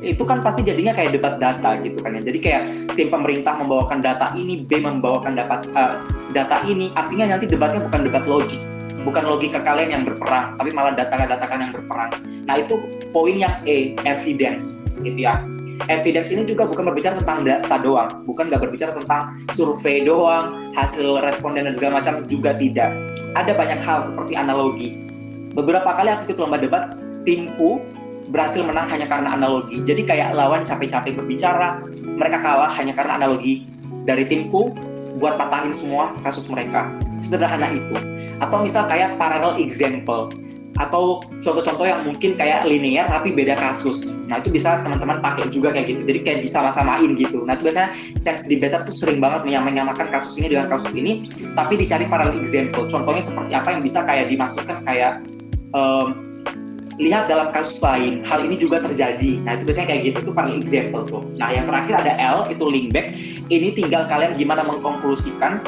itu 0.00 0.24
kan 0.24 0.40
pasti 0.40 0.64
jadinya 0.64 0.96
kayak 0.96 1.12
debat 1.12 1.36
data 1.36 1.76
gitu 1.84 2.00
kan 2.00 2.16
ya 2.16 2.24
jadi 2.24 2.38
kayak 2.40 2.62
tim 2.96 3.12
pemerintah 3.12 3.52
membawakan 3.60 4.00
data 4.00 4.32
ini 4.32 4.64
B 4.64 4.80
membawakan 4.80 5.36
dapat 5.36 5.68
uh, 5.76 6.00
data 6.32 6.64
ini 6.64 6.88
artinya 6.96 7.36
nanti 7.36 7.44
debatnya 7.44 7.84
bukan 7.84 8.08
debat 8.08 8.24
logik 8.24 8.60
bukan 9.04 9.24
logika 9.28 9.60
kalian 9.60 10.00
yang 10.00 10.02
berperang 10.08 10.56
tapi 10.56 10.72
malah 10.72 10.96
data-data 10.96 11.44
kalian 11.44 11.68
yang 11.68 11.76
berperang 11.76 12.10
nah 12.48 12.56
itu 12.56 12.80
poin 13.12 13.36
yang 13.36 13.52
E 13.68 13.92
evidence 14.08 14.88
gitu 15.04 15.20
ya 15.20 15.44
evidence 15.88 16.32
ini 16.34 16.44
juga 16.44 16.68
bukan 16.68 16.92
berbicara 16.92 17.16
tentang 17.16 17.46
data 17.46 17.80
doang, 17.80 18.10
bukan 18.28 18.52
nggak 18.52 18.60
berbicara 18.60 18.92
tentang 18.92 19.32
survei 19.48 20.04
doang, 20.04 20.74
hasil 20.76 21.24
responden 21.24 21.64
dan 21.64 21.72
segala 21.72 22.02
macam 22.02 22.26
juga 22.28 22.52
tidak. 22.58 22.92
Ada 23.38 23.56
banyak 23.56 23.80
hal 23.80 24.04
seperti 24.04 24.36
analogi. 24.36 25.00
Beberapa 25.56 25.96
kali 25.96 26.12
aku 26.12 26.22
ikut 26.30 26.38
lomba 26.38 26.60
debat, 26.60 26.94
timku 27.24 27.82
berhasil 28.30 28.62
menang 28.62 28.86
hanya 28.88 29.06
karena 29.10 29.34
analogi. 29.34 29.82
Jadi 29.82 30.06
kayak 30.06 30.38
lawan 30.38 30.62
capek-capek 30.62 31.18
berbicara, 31.18 31.82
mereka 31.98 32.38
kalah 32.40 32.70
hanya 32.78 32.94
karena 32.94 33.18
analogi 33.18 33.66
dari 34.06 34.24
timku 34.30 34.70
buat 35.18 35.36
patahin 35.36 35.74
semua 35.74 36.14
kasus 36.22 36.48
mereka. 36.48 36.94
Sederhana 37.18 37.68
itu. 37.74 37.96
Atau 38.40 38.62
misal 38.64 38.86
kayak 38.88 39.20
parallel 39.20 39.60
example 39.60 40.30
atau 40.80 41.20
contoh-contoh 41.44 41.84
yang 41.84 42.00
mungkin 42.08 42.40
kayak 42.40 42.64
linear 42.64 43.04
tapi 43.04 43.36
beda 43.36 43.52
kasus. 43.58 44.24
Nah 44.24 44.40
itu 44.40 44.48
bisa 44.48 44.80
teman-teman 44.80 45.20
pakai 45.20 45.52
juga 45.52 45.76
kayak 45.76 45.92
gitu. 45.92 46.00
Jadi 46.08 46.20
kayak 46.24 46.38
bisa 46.40 46.64
sama-samain 46.64 47.12
gitu. 47.20 47.44
Nah 47.44 47.58
itu 47.58 47.68
biasanya 47.68 47.92
sense 48.16 48.48
debater 48.48 48.80
tuh 48.88 48.94
sering 48.96 49.20
banget 49.20 49.44
menyamakan 49.44 50.08
kasus 50.08 50.40
ini 50.40 50.56
dengan 50.56 50.72
kasus 50.72 50.96
ini, 50.96 51.28
tapi 51.52 51.76
dicari 51.76 52.08
parallel 52.08 52.40
example. 52.40 52.88
Contohnya 52.88 53.20
seperti 53.20 53.52
apa 53.52 53.68
yang 53.76 53.82
bisa 53.84 54.08
kayak 54.08 54.32
dimasukkan 54.32 54.78
kayak 54.88 55.12
um, 55.76 56.29
lihat 57.00 57.32
dalam 57.32 57.48
kasus 57.48 57.80
lain 57.80 58.20
hal 58.28 58.44
ini 58.44 58.60
juga 58.60 58.84
terjadi. 58.84 59.40
Nah 59.40 59.56
itu 59.56 59.64
biasanya 59.64 59.88
kayak 59.96 60.02
gitu 60.12 60.18
tuh 60.30 60.32
parallel 60.36 60.60
example 60.60 61.02
tuh. 61.08 61.24
Nah 61.40 61.48
yang 61.48 61.64
terakhir 61.64 62.04
ada 62.04 62.12
L 62.20 62.38
itu 62.52 62.64
link 62.68 62.92
back. 62.92 63.16
Ini 63.48 63.72
tinggal 63.72 64.04
kalian 64.04 64.36
gimana 64.36 64.60
mengkonklusikan 64.68 65.64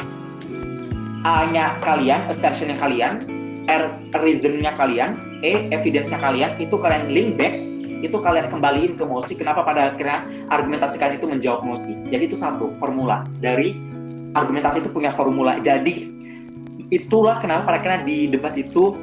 A-nya 1.22 1.78
kalian, 1.86 2.26
assertion-nya 2.26 2.76
kalian, 2.82 3.22
R 3.70 3.94
reasonnya 4.18 4.74
kalian, 4.74 5.14
E 5.38 5.70
evidence-nya 5.70 6.18
kalian, 6.18 6.58
itu 6.58 6.74
kalian 6.74 7.14
link 7.14 7.38
back, 7.38 7.54
itu 8.02 8.18
kalian 8.18 8.50
kembaliin 8.50 8.98
ke 8.98 9.06
Mosi, 9.06 9.38
kenapa 9.38 9.62
pada 9.62 9.94
akhirnya 9.94 10.26
argumentasi 10.50 10.98
kalian 10.98 11.22
itu 11.22 11.30
menjawab 11.30 11.62
Mosi. 11.62 12.10
Jadi 12.10 12.26
itu 12.26 12.34
satu 12.34 12.74
formula 12.74 13.22
dari 13.38 13.78
argumentasi 14.34 14.82
itu 14.82 14.90
punya 14.90 15.14
formula. 15.14 15.62
Jadi 15.62 16.10
itulah 16.90 17.38
kenapa 17.38 17.70
pada 17.70 17.78
akhirnya 17.78 18.00
di 18.02 18.26
debat 18.26 18.58
itu 18.58 18.98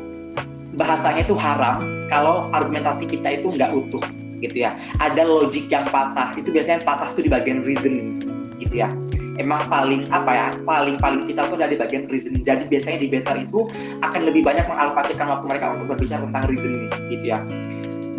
bahasanya 0.76 1.24
itu 1.24 1.40
haram 1.40 1.99
kalau 2.10 2.50
argumentasi 2.52 3.08
kita 3.08 3.40
itu 3.40 3.54
nggak 3.54 3.72
utuh 3.72 4.04
gitu 4.42 4.66
ya. 4.66 4.76
Ada 5.00 5.24
logik 5.24 5.70
yang 5.70 5.86
patah, 5.88 6.36
itu 6.36 6.50
biasanya 6.50 6.84
patah 6.84 7.14
itu 7.14 7.30
di 7.30 7.32
bagian 7.32 7.62
reasoning 7.64 8.20
gitu 8.60 8.84
ya. 8.84 8.92
Emang 9.40 9.72
paling 9.72 10.04
apa 10.12 10.32
ya 10.36 10.48
paling 10.68 11.00
paling 11.00 11.24
vital 11.24 11.48
itu 11.48 11.56
dari 11.56 11.76
bagian 11.80 12.04
reasoning. 12.12 12.44
Jadi 12.44 12.68
biasanya 12.68 13.00
di 13.00 13.08
better 13.08 13.36
itu 13.40 13.70
akan 14.04 14.22
lebih 14.28 14.44
banyak 14.44 14.68
mengalokasikan 14.68 15.32
waktu 15.32 15.46
mereka 15.48 15.66
untuk 15.80 15.88
berbicara 15.96 16.28
tentang 16.28 16.44
reasoning 16.52 16.92
gitu 17.08 17.24
ya. 17.24 17.40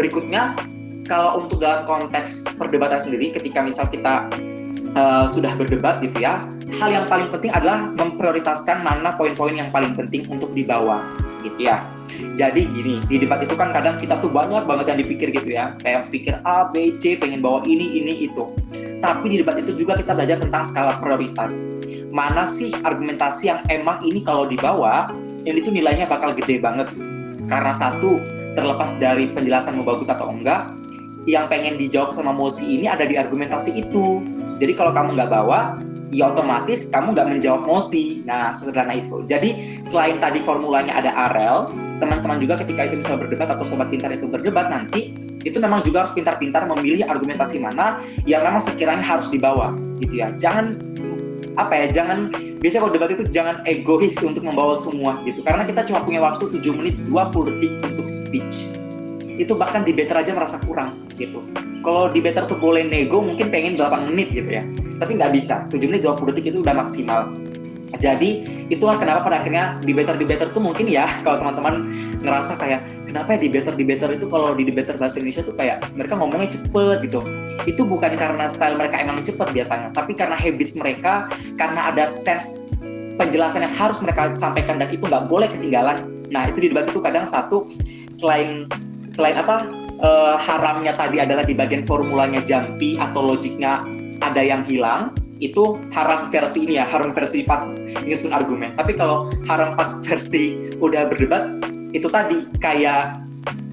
Berikutnya 0.01 0.57
kalau 1.05 1.45
untuk 1.45 1.61
dalam 1.61 1.85
konteks 1.85 2.57
perdebatan 2.57 3.03
sendiri 3.03 3.35
ketika 3.35 3.61
misal 3.61 3.91
kita 3.91 4.31
uh, 4.95 5.27
sudah 5.27 5.53
berdebat 5.59 5.99
gitu 6.01 6.23
ya 6.23 6.47
hal 6.79 6.91
yang 6.95 7.07
paling 7.11 7.27
penting 7.35 7.51
adalah 7.51 7.91
memprioritaskan 7.99 8.87
mana 8.87 9.19
poin-poin 9.19 9.59
yang 9.59 9.75
paling 9.75 9.91
penting 9.99 10.23
untuk 10.31 10.55
dibawa 10.55 11.03
gitu 11.43 11.61
ya. 11.67 11.89
Jadi 12.37 12.69
gini 12.71 13.01
di 13.07 13.17
debat 13.21 13.41
itu 13.41 13.55
kan 13.55 13.73
kadang 13.73 13.97
kita 13.97 14.19
tuh 14.19 14.29
banyak 14.29 14.67
banget 14.67 14.87
yang 14.93 14.99
dipikir 15.01 15.29
gitu 15.33 15.51
ya. 15.51 15.77
Kayak 15.81 16.13
pikir 16.13 16.35
A 16.45 16.69
B 16.71 16.97
C 17.01 17.17
pengen 17.17 17.41
bawa 17.41 17.65
ini 17.65 18.01
ini 18.01 18.29
itu. 18.29 18.53
Tapi 19.01 19.33
di 19.33 19.37
debat 19.41 19.57
itu 19.57 19.73
juga 19.77 19.97
kita 19.97 20.13
belajar 20.13 20.37
tentang 20.41 20.63
skala 20.69 21.01
prioritas. 21.01 21.81
Mana 22.11 22.43
sih 22.45 22.75
argumentasi 22.83 23.49
yang 23.49 23.61
emang 23.71 24.03
ini 24.03 24.21
kalau 24.21 24.45
dibawa 24.45 25.15
ini 25.47 25.59
tuh 25.63 25.73
nilainya 25.73 26.11
bakal 26.11 26.35
gede 26.37 26.61
banget. 26.61 26.91
Karena 27.49 27.73
satu 27.73 28.21
terlepas 28.59 28.99
dari 28.99 29.31
penjelasan 29.31 29.79
mau 29.79 29.87
bagus 29.87 30.11
atau 30.11 30.29
enggak 30.31 30.75
yang 31.29 31.47
pengen 31.47 31.77
dijawab 31.77 32.17
sama 32.17 32.33
Mosi 32.33 32.81
ini 32.81 32.89
ada 32.89 33.05
di 33.07 33.15
argumentasi 33.15 33.77
itu. 33.77 34.25
Jadi 34.61 34.73
kalau 34.77 34.93
kamu 34.93 35.17
nggak 35.17 35.31
bawa 35.33 35.81
ya 36.11 36.35
otomatis 36.35 36.91
kamu 36.91 37.15
nggak 37.15 37.29
menjawab 37.39 37.63
mosi. 37.67 38.23
Nah, 38.27 38.51
sederhana 38.51 38.99
itu. 38.99 39.23
Jadi 39.27 39.81
selain 39.83 40.19
tadi 40.19 40.43
formulanya 40.43 40.99
ada 40.99 41.11
arel, 41.31 41.71
teman-teman 42.03 42.39
juga 42.43 42.59
ketika 42.61 42.87
itu 42.87 42.99
bisa 43.01 43.15
berdebat 43.15 43.51
atau 43.51 43.63
sobat 43.63 43.89
pintar 43.89 44.11
itu 44.11 44.27
berdebat 44.27 44.69
nanti, 44.69 45.15
itu 45.47 45.57
memang 45.63 45.81
juga 45.87 46.05
harus 46.05 46.13
pintar-pintar 46.13 46.67
memilih 46.67 47.07
argumentasi 47.07 47.63
mana 47.63 48.03
yang 48.27 48.43
memang 48.43 48.61
sekiranya 48.61 49.03
harus 49.03 49.31
dibawa, 49.31 49.73
gitu 50.03 50.21
ya. 50.21 50.35
Jangan 50.37 50.77
apa 51.59 51.75
ya, 51.77 51.87
jangan 52.03 52.31
biasanya 52.61 52.81
kalau 52.87 52.95
debat 52.95 53.11
itu 53.13 53.25
jangan 53.29 53.57
egois 53.67 54.17
untuk 54.23 54.45
membawa 54.45 54.73
semua 54.75 55.21
gitu. 55.25 55.45
Karena 55.45 55.63
kita 55.67 55.85
cuma 55.89 56.01
punya 56.05 56.21
waktu 56.23 56.49
7 56.49 56.79
menit 56.79 56.95
20 57.07 57.51
detik 57.57 57.73
untuk 57.85 58.07
speech 58.07 58.77
itu 59.41 59.57
bahkan 59.57 59.81
di 59.89 59.97
better 59.97 60.21
aja 60.21 60.37
merasa 60.37 60.61
kurang 60.69 61.09
gitu. 61.21 61.45
Kalau 61.85 62.09
di 62.09 62.25
better 62.25 62.49
tuh 62.49 62.57
boleh 62.57 62.89
nego 62.89 63.21
mungkin 63.21 63.53
pengen 63.53 63.77
8 63.77 64.09
menit 64.09 64.33
gitu 64.33 64.49
ya. 64.49 64.65
Tapi 64.97 65.21
nggak 65.21 65.33
bisa. 65.37 65.69
7 65.69 65.77
menit 65.87 66.03
20 66.09 66.33
detik 66.33 66.49
itu 66.51 66.65
udah 66.65 66.75
maksimal. 66.77 67.29
jadi 68.01 68.47
itulah 68.71 68.97
kenapa 68.97 69.27
pada 69.27 69.43
akhirnya 69.43 69.77
debater 69.83 70.15
debater 70.15 70.49
tuh 70.55 70.63
mungkin 70.63 70.87
ya 70.87 71.11
kalau 71.27 71.43
teman-teman 71.43 71.91
ngerasa 72.23 72.55
kayak 72.57 72.87
kenapa 73.03 73.35
ya 73.35 73.39
debater 73.43 73.75
debater 73.75 74.09
itu 74.15 74.31
kalau 74.31 74.55
di 74.55 74.63
debater 74.63 74.95
bahasa 74.95 75.19
Indonesia 75.19 75.43
tuh 75.43 75.59
kayak 75.59 75.83
mereka 75.99 76.15
ngomongnya 76.15 76.55
cepet 76.55 76.97
gitu 77.11 77.21
itu 77.67 77.83
bukan 77.83 78.15
karena 78.15 78.47
style 78.47 78.79
mereka 78.79 79.03
emang 79.03 79.27
cepet 79.27 79.51
biasanya 79.51 79.91
tapi 79.91 80.15
karena 80.15 80.39
habits 80.39 80.79
mereka 80.79 81.27
karena 81.59 81.91
ada 81.91 82.07
sense 82.07 82.71
penjelasan 83.19 83.67
yang 83.67 83.75
harus 83.75 83.99
mereka 84.01 84.31
sampaikan 84.39 84.79
dan 84.79 84.89
itu 84.95 85.03
nggak 85.03 85.27
boleh 85.27 85.51
ketinggalan 85.51 86.07
nah 86.31 86.47
itu 86.47 86.63
di 86.63 86.69
debat 86.71 86.87
itu 86.87 87.03
kadang 87.03 87.27
satu 87.27 87.67
selain 88.09 88.71
selain 89.11 89.35
apa 89.35 89.67
uh, 90.03 90.37
haramnya 90.41 90.97
tadi 90.97 91.21
adalah 91.21 91.45
di 91.45 91.55
bagian 91.55 91.85
formulanya 91.85 92.41
jampi 92.45 92.97
atau 92.97 93.25
logiknya 93.25 93.85
ada 94.21 94.41
yang 94.45 94.65
hilang 94.65 95.17
itu 95.41 95.81
haram 95.97 96.29
versi 96.29 96.69
ini 96.69 96.77
ya 96.77 96.85
haram 96.85 97.17
versi 97.17 97.49
pas 97.49 97.65
nyusun 98.05 98.33
argumen. 98.37 98.77
Tapi 98.77 98.93
kalau 98.93 99.33
haram 99.49 99.73
pas 99.73 99.89
versi 100.05 100.73
udah 100.79 101.09
berdebat 101.09 101.65
itu 101.97 102.07
tadi 102.13 102.45
kayak 102.61 103.25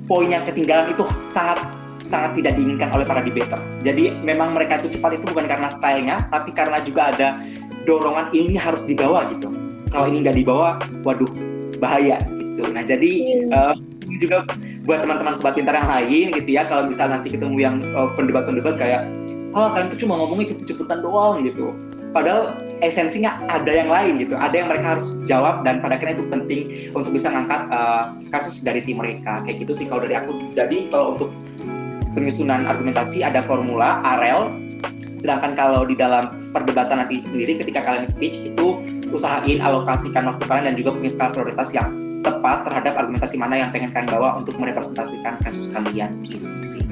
poin 0.08 0.32
yang 0.32 0.48
ketinggalan 0.48 0.88
itu 0.96 1.04
sangat 1.20 1.60
sangat 2.08 2.40
tidak 2.40 2.56
diinginkan 2.56 2.88
oleh 2.96 3.04
para 3.04 3.20
debater. 3.20 3.60
Jadi 3.84 4.16
memang 4.24 4.56
mereka 4.56 4.80
itu 4.80 4.96
cepat 4.96 5.20
itu 5.20 5.28
bukan 5.28 5.44
karena 5.44 5.68
stylenya 5.68 6.32
tapi 6.32 6.56
karena 6.56 6.80
juga 6.80 7.12
ada 7.12 7.36
dorongan 7.84 8.32
ini 8.32 8.56
harus 8.56 8.88
dibawa 8.88 9.28
gitu. 9.36 9.52
Kalau 9.92 10.08
ini 10.08 10.24
nggak 10.24 10.40
dibawa 10.40 10.80
waduh 11.04 11.30
bahaya 11.84 12.24
gitu. 12.40 12.64
Nah 12.72 12.84
jadi 12.88 13.12
uh, 13.52 13.76
juga 14.16 14.48
buat 14.88 15.04
teman-teman 15.04 15.36
sobat 15.36 15.60
pintar 15.60 15.76
yang 15.76 15.92
lain 15.92 16.26
gitu 16.32 16.50
ya. 16.56 16.64
Kalau 16.64 16.88
bisa 16.88 17.06
nanti 17.12 17.36
ketemu 17.36 17.58
yang 17.60 17.76
uh, 17.92 18.10
pendebat-pendebat 18.16 18.80
kayak 18.80 19.08
oh 19.52 19.68
kalian 19.76 19.92
tuh 19.92 20.00
cuma 20.00 20.16
ngomongin 20.16 20.56
cepet-cepetan 20.56 21.04
doang 21.04 21.44
gitu. 21.44 21.76
Padahal 22.16 22.56
esensinya 22.80 23.44
ada 23.52 23.68
yang 23.68 23.92
lain 23.92 24.24
gitu. 24.24 24.40
Ada 24.40 24.64
yang 24.64 24.68
mereka 24.72 24.98
harus 24.98 25.22
jawab 25.28 25.68
dan 25.68 25.84
pada 25.84 26.00
akhirnya 26.00 26.24
itu 26.24 26.26
penting 26.32 26.62
untuk 26.96 27.12
bisa 27.12 27.28
ngangkat 27.30 27.68
uh, 27.70 28.16
kasus 28.32 28.64
dari 28.64 28.82
tim 28.82 28.98
mereka. 28.98 29.44
Kayak 29.44 29.68
gitu 29.68 29.84
sih 29.84 29.86
kalau 29.92 30.08
dari 30.08 30.16
aku. 30.16 30.32
Jadi 30.56 30.88
kalau 30.88 31.20
untuk 31.20 31.30
penyusunan 32.16 32.66
argumentasi 32.66 33.22
ada 33.22 33.44
formula 33.44 34.02
AREL 34.02 34.68
sedangkan 35.18 35.58
kalau 35.58 35.82
di 35.86 35.98
dalam 35.98 36.38
perdebatan 36.54 37.02
nanti 37.02 37.26
sendiri 37.26 37.58
ketika 37.58 37.82
kalian 37.82 38.06
speech 38.06 38.38
itu 38.46 38.78
usahain 39.10 39.58
alokasikan 39.62 40.30
waktu 40.30 40.46
kalian 40.46 40.66
dan 40.72 40.76
juga 40.78 40.94
punya 40.94 41.10
skala 41.10 41.34
prioritas 41.34 41.74
yang 41.74 42.07
tepat 42.28 42.68
terhadap 42.68 42.94
argumentasi 43.00 43.40
mana 43.40 43.56
yang 43.64 43.72
pengen 43.72 43.96
kalian 43.96 44.12
bawa 44.12 44.36
untuk 44.36 44.60
merepresentasikan 44.60 45.40
kasus 45.40 45.72
kalian 45.72 46.20
gitu 46.28 46.48
sih 46.60 46.84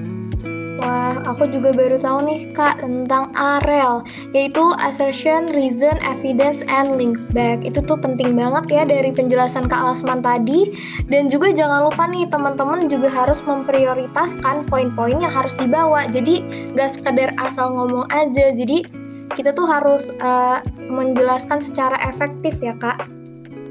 Wah, 0.75 1.23
aku 1.23 1.47
juga 1.47 1.71
baru 1.71 1.95
tahu 1.95 2.27
nih 2.27 2.51
Kak 2.51 2.83
tentang 2.83 3.31
AREL, 3.31 4.03
yaitu 4.35 4.59
Assertion, 4.75 5.47
Reason, 5.55 5.95
Evidence, 6.03 6.67
and 6.67 6.99
Link 6.99 7.15
Back. 7.31 7.63
Itu 7.63 7.79
tuh 7.79 7.95
penting 7.95 8.35
banget 8.35 8.67
ya 8.67 8.83
dari 8.83 9.15
penjelasan 9.15 9.71
Kak 9.71 9.79
Lasman 9.79 10.19
tadi. 10.19 10.75
Dan 11.07 11.31
juga 11.31 11.55
jangan 11.55 11.87
lupa 11.87 12.11
nih 12.11 12.27
teman-teman 12.27 12.91
juga 12.91 13.07
harus 13.07 13.39
memprioritaskan 13.47 14.67
poin-poin 14.67 15.15
yang 15.15 15.31
harus 15.31 15.55
dibawa. 15.55 16.11
Jadi 16.11 16.43
gak 16.75 16.99
sekedar 16.99 17.31
asal 17.39 17.71
ngomong 17.71 18.11
aja. 18.11 18.51
Jadi 18.51 18.83
kita 19.31 19.55
tuh 19.55 19.71
harus 19.71 20.11
uh, 20.19 20.59
menjelaskan 20.91 21.63
secara 21.63 21.95
efektif 22.03 22.59
ya 22.59 22.75
Kak. 22.75 23.07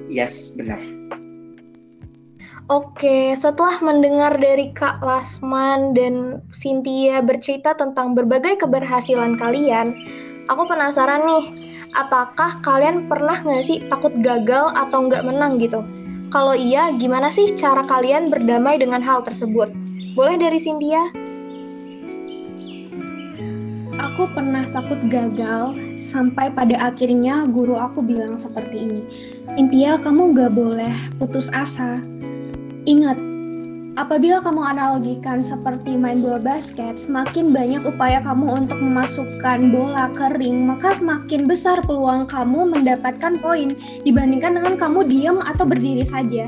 Yes, 0.09 0.57
benar. 0.57 0.94
Oke, 2.65 3.37
setelah 3.37 3.77
mendengar 3.85 4.41
dari 4.41 4.73
Kak 4.73 5.05
Lasman 5.05 5.93
dan 5.93 6.41
Cynthia 6.49 7.21
bercerita 7.21 7.77
tentang 7.77 8.17
berbagai 8.17 8.57
keberhasilan 8.57 9.37
kalian, 9.37 9.93
aku 10.49 10.65
penasaran 10.65 11.29
nih, 11.29 11.45
apakah 11.93 12.65
kalian 12.65 13.05
pernah 13.05 13.37
nggak 13.37 13.69
sih 13.69 13.85
takut 13.93 14.17
gagal 14.25 14.73
atau 14.81 15.05
nggak 15.05 15.29
menang 15.29 15.61
gitu? 15.61 15.85
Kalau 16.33 16.57
iya, 16.57 16.89
gimana 16.97 17.29
sih 17.29 17.53
cara 17.53 17.85
kalian 17.85 18.33
berdamai 18.33 18.81
dengan 18.81 19.05
hal 19.05 19.21
tersebut? 19.21 19.69
Boleh 20.17 20.41
dari 20.41 20.57
Cynthia? 20.57 21.05
Aku 24.01 24.25
pernah 24.33 24.65
takut 24.73 25.05
gagal 25.13 25.77
sampai 26.01 26.49
pada 26.49 26.81
akhirnya 26.81 27.45
guru 27.45 27.77
aku 27.77 28.01
bilang 28.01 28.41
seperti 28.41 28.89
ini. 28.89 29.01
Intia, 29.61 30.01
kamu 30.01 30.33
nggak 30.33 30.53
boleh 30.57 30.97
putus 31.21 31.53
asa 31.53 32.14
Ingat, 32.85 33.17
apabila 33.97 34.45
kamu 34.45 34.61
analogikan 34.61 35.41
seperti 35.41 35.97
main 35.97 36.21
bola 36.21 36.37
basket, 36.37 37.01
semakin 37.01 37.49
banyak 37.49 37.81
upaya 37.89 38.21
kamu 38.21 38.61
untuk 38.61 38.77
memasukkan 38.77 39.73
bola 39.73 40.13
ke 40.13 40.37
ring, 40.37 40.69
maka 40.69 40.93
semakin 40.93 41.49
besar 41.49 41.81
peluang 41.89 42.29
kamu 42.29 42.77
mendapatkan 42.77 43.41
poin 43.41 43.73
dibandingkan 44.05 44.61
dengan 44.61 44.77
kamu 44.77 45.01
diam 45.09 45.41
atau 45.41 45.65
berdiri 45.65 46.05
saja 46.05 46.45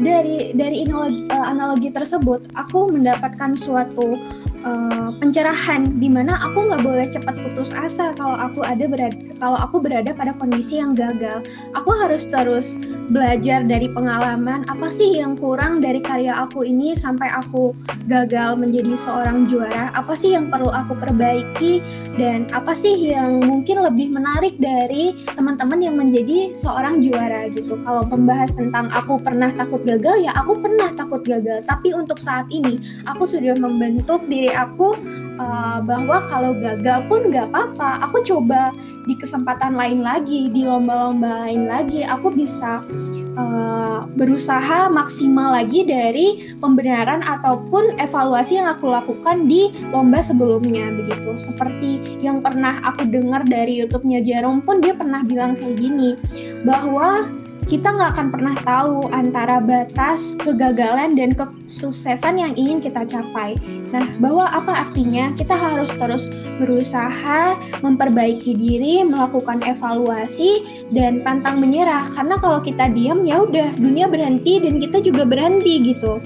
dari 0.00 0.56
dari 0.56 0.88
analogi, 0.88 1.22
uh, 1.28 1.46
analogi 1.52 1.88
tersebut 1.92 2.48
aku 2.56 2.88
mendapatkan 2.88 3.52
suatu 3.52 4.16
uh, 4.64 5.08
pencerahan 5.20 6.00
di 6.00 6.08
mana 6.08 6.40
aku 6.40 6.72
nggak 6.72 6.82
boleh 6.84 7.06
cepat 7.12 7.36
putus 7.44 7.76
asa 7.76 8.16
kalau 8.16 8.38
aku 8.40 8.64
ada 8.64 8.88
berada 8.88 9.32
kalau 9.42 9.58
aku 9.58 9.82
berada 9.82 10.14
pada 10.14 10.30
kondisi 10.38 10.78
yang 10.78 10.94
gagal. 10.94 11.42
Aku 11.74 11.90
harus 11.98 12.30
terus 12.30 12.78
belajar 13.10 13.66
dari 13.66 13.90
pengalaman 13.90 14.62
apa 14.70 14.86
sih 14.86 15.18
yang 15.18 15.34
kurang 15.34 15.82
dari 15.82 15.98
karya 15.98 16.30
aku 16.46 16.62
ini 16.62 16.94
sampai 16.94 17.26
aku 17.26 17.74
gagal 18.06 18.54
menjadi 18.54 18.94
seorang 18.94 19.50
juara? 19.50 19.90
Apa 19.98 20.14
sih 20.14 20.38
yang 20.38 20.46
perlu 20.46 20.70
aku 20.70 20.94
perbaiki? 20.94 21.82
Dan 22.14 22.46
apa 22.54 22.70
sih 22.70 22.94
yang 22.94 23.42
mungkin 23.42 23.82
lebih 23.82 24.14
menarik 24.14 24.54
dari 24.62 25.18
teman-teman 25.34 25.82
yang 25.82 25.98
menjadi 25.98 26.54
seorang 26.54 27.02
juara 27.02 27.50
gitu? 27.50 27.74
Kalau 27.82 28.06
membahas 28.06 28.54
tentang 28.54 28.94
aku 28.94 29.18
pernah 29.18 29.50
takut 29.58 29.81
gagal 29.84 30.24
ya 30.24 30.32
aku 30.38 30.58
pernah 30.58 30.90
takut 30.94 31.22
gagal. 31.22 31.62
Tapi 31.66 31.94
untuk 31.94 32.18
saat 32.18 32.46
ini 32.48 32.78
aku 33.06 33.26
sudah 33.26 33.54
membentuk 33.58 34.24
diri 34.26 34.50
aku 34.50 34.96
uh, 35.38 35.78
bahwa 35.82 36.22
kalau 36.26 36.52
gagal 36.56 37.04
pun 37.06 37.30
nggak 37.30 37.50
apa-apa. 37.50 38.06
Aku 38.10 38.22
coba 38.24 38.70
di 39.06 39.14
kesempatan 39.18 39.74
lain 39.74 40.00
lagi 40.02 40.46
di 40.50 40.62
lomba-lomba 40.62 41.42
lain 41.42 41.66
lagi 41.66 42.06
aku 42.06 42.30
bisa 42.30 42.86
uh, 43.34 44.06
berusaha 44.14 44.86
maksimal 44.92 45.54
lagi 45.56 45.82
dari 45.82 46.54
pembenaran 46.62 47.24
ataupun 47.24 47.98
evaluasi 47.98 48.62
yang 48.62 48.70
aku 48.70 48.90
lakukan 48.90 49.50
di 49.50 49.72
lomba 49.90 50.20
sebelumnya 50.22 50.92
begitu. 50.94 51.34
Seperti 51.34 52.20
yang 52.22 52.44
pernah 52.44 52.78
aku 52.84 53.08
dengar 53.08 53.42
dari 53.46 53.82
YouTube-nya 53.82 54.22
Jarom 54.22 54.62
pun 54.62 54.78
dia 54.78 54.94
pernah 54.94 55.24
bilang 55.24 55.58
kayak 55.58 55.78
gini 55.80 56.14
bahwa 56.62 57.26
kita 57.66 57.94
nggak 57.94 58.10
akan 58.18 58.28
pernah 58.34 58.56
tahu 58.62 59.08
antara 59.14 59.62
batas 59.62 60.34
kegagalan 60.38 61.14
dan 61.14 61.32
kesuksesan 61.34 62.38
yang 62.38 62.52
ingin 62.58 62.82
kita 62.82 63.06
capai. 63.06 63.54
Nah, 63.94 64.04
bahwa 64.18 64.48
apa 64.50 64.88
artinya? 64.88 65.30
Kita 65.36 65.54
harus 65.54 65.90
terus 65.94 66.28
berusaha 66.58 67.56
memperbaiki 67.80 68.54
diri, 68.54 69.06
melakukan 69.06 69.62
evaluasi 69.62 70.66
dan 70.90 71.22
pantang 71.22 71.62
menyerah. 71.62 72.10
Karena 72.10 72.36
kalau 72.38 72.58
kita 72.58 72.90
diam 72.90 73.22
ya 73.22 73.42
udah 73.42 73.74
dunia 73.78 74.10
berhenti 74.10 74.58
dan 74.58 74.82
kita 74.82 74.98
juga 75.00 75.22
berhenti 75.22 75.94
gitu 75.94 76.18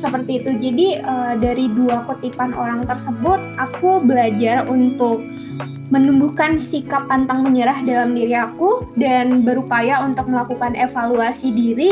seperti 0.00 0.40
itu. 0.40 0.50
Jadi 0.56 0.86
uh, 1.04 1.36
dari 1.36 1.68
dua 1.68 2.08
kutipan 2.08 2.56
orang 2.56 2.88
tersebut, 2.88 3.36
aku 3.60 4.00
belajar 4.00 4.64
untuk 4.64 5.20
menumbuhkan 5.92 6.56
sikap 6.56 7.04
pantang 7.10 7.44
menyerah 7.44 7.84
dalam 7.84 8.16
diri 8.16 8.32
aku 8.32 8.88
dan 8.96 9.44
berupaya 9.44 10.00
untuk 10.00 10.30
melakukan 10.30 10.72
evaluasi 10.78 11.52
diri 11.52 11.90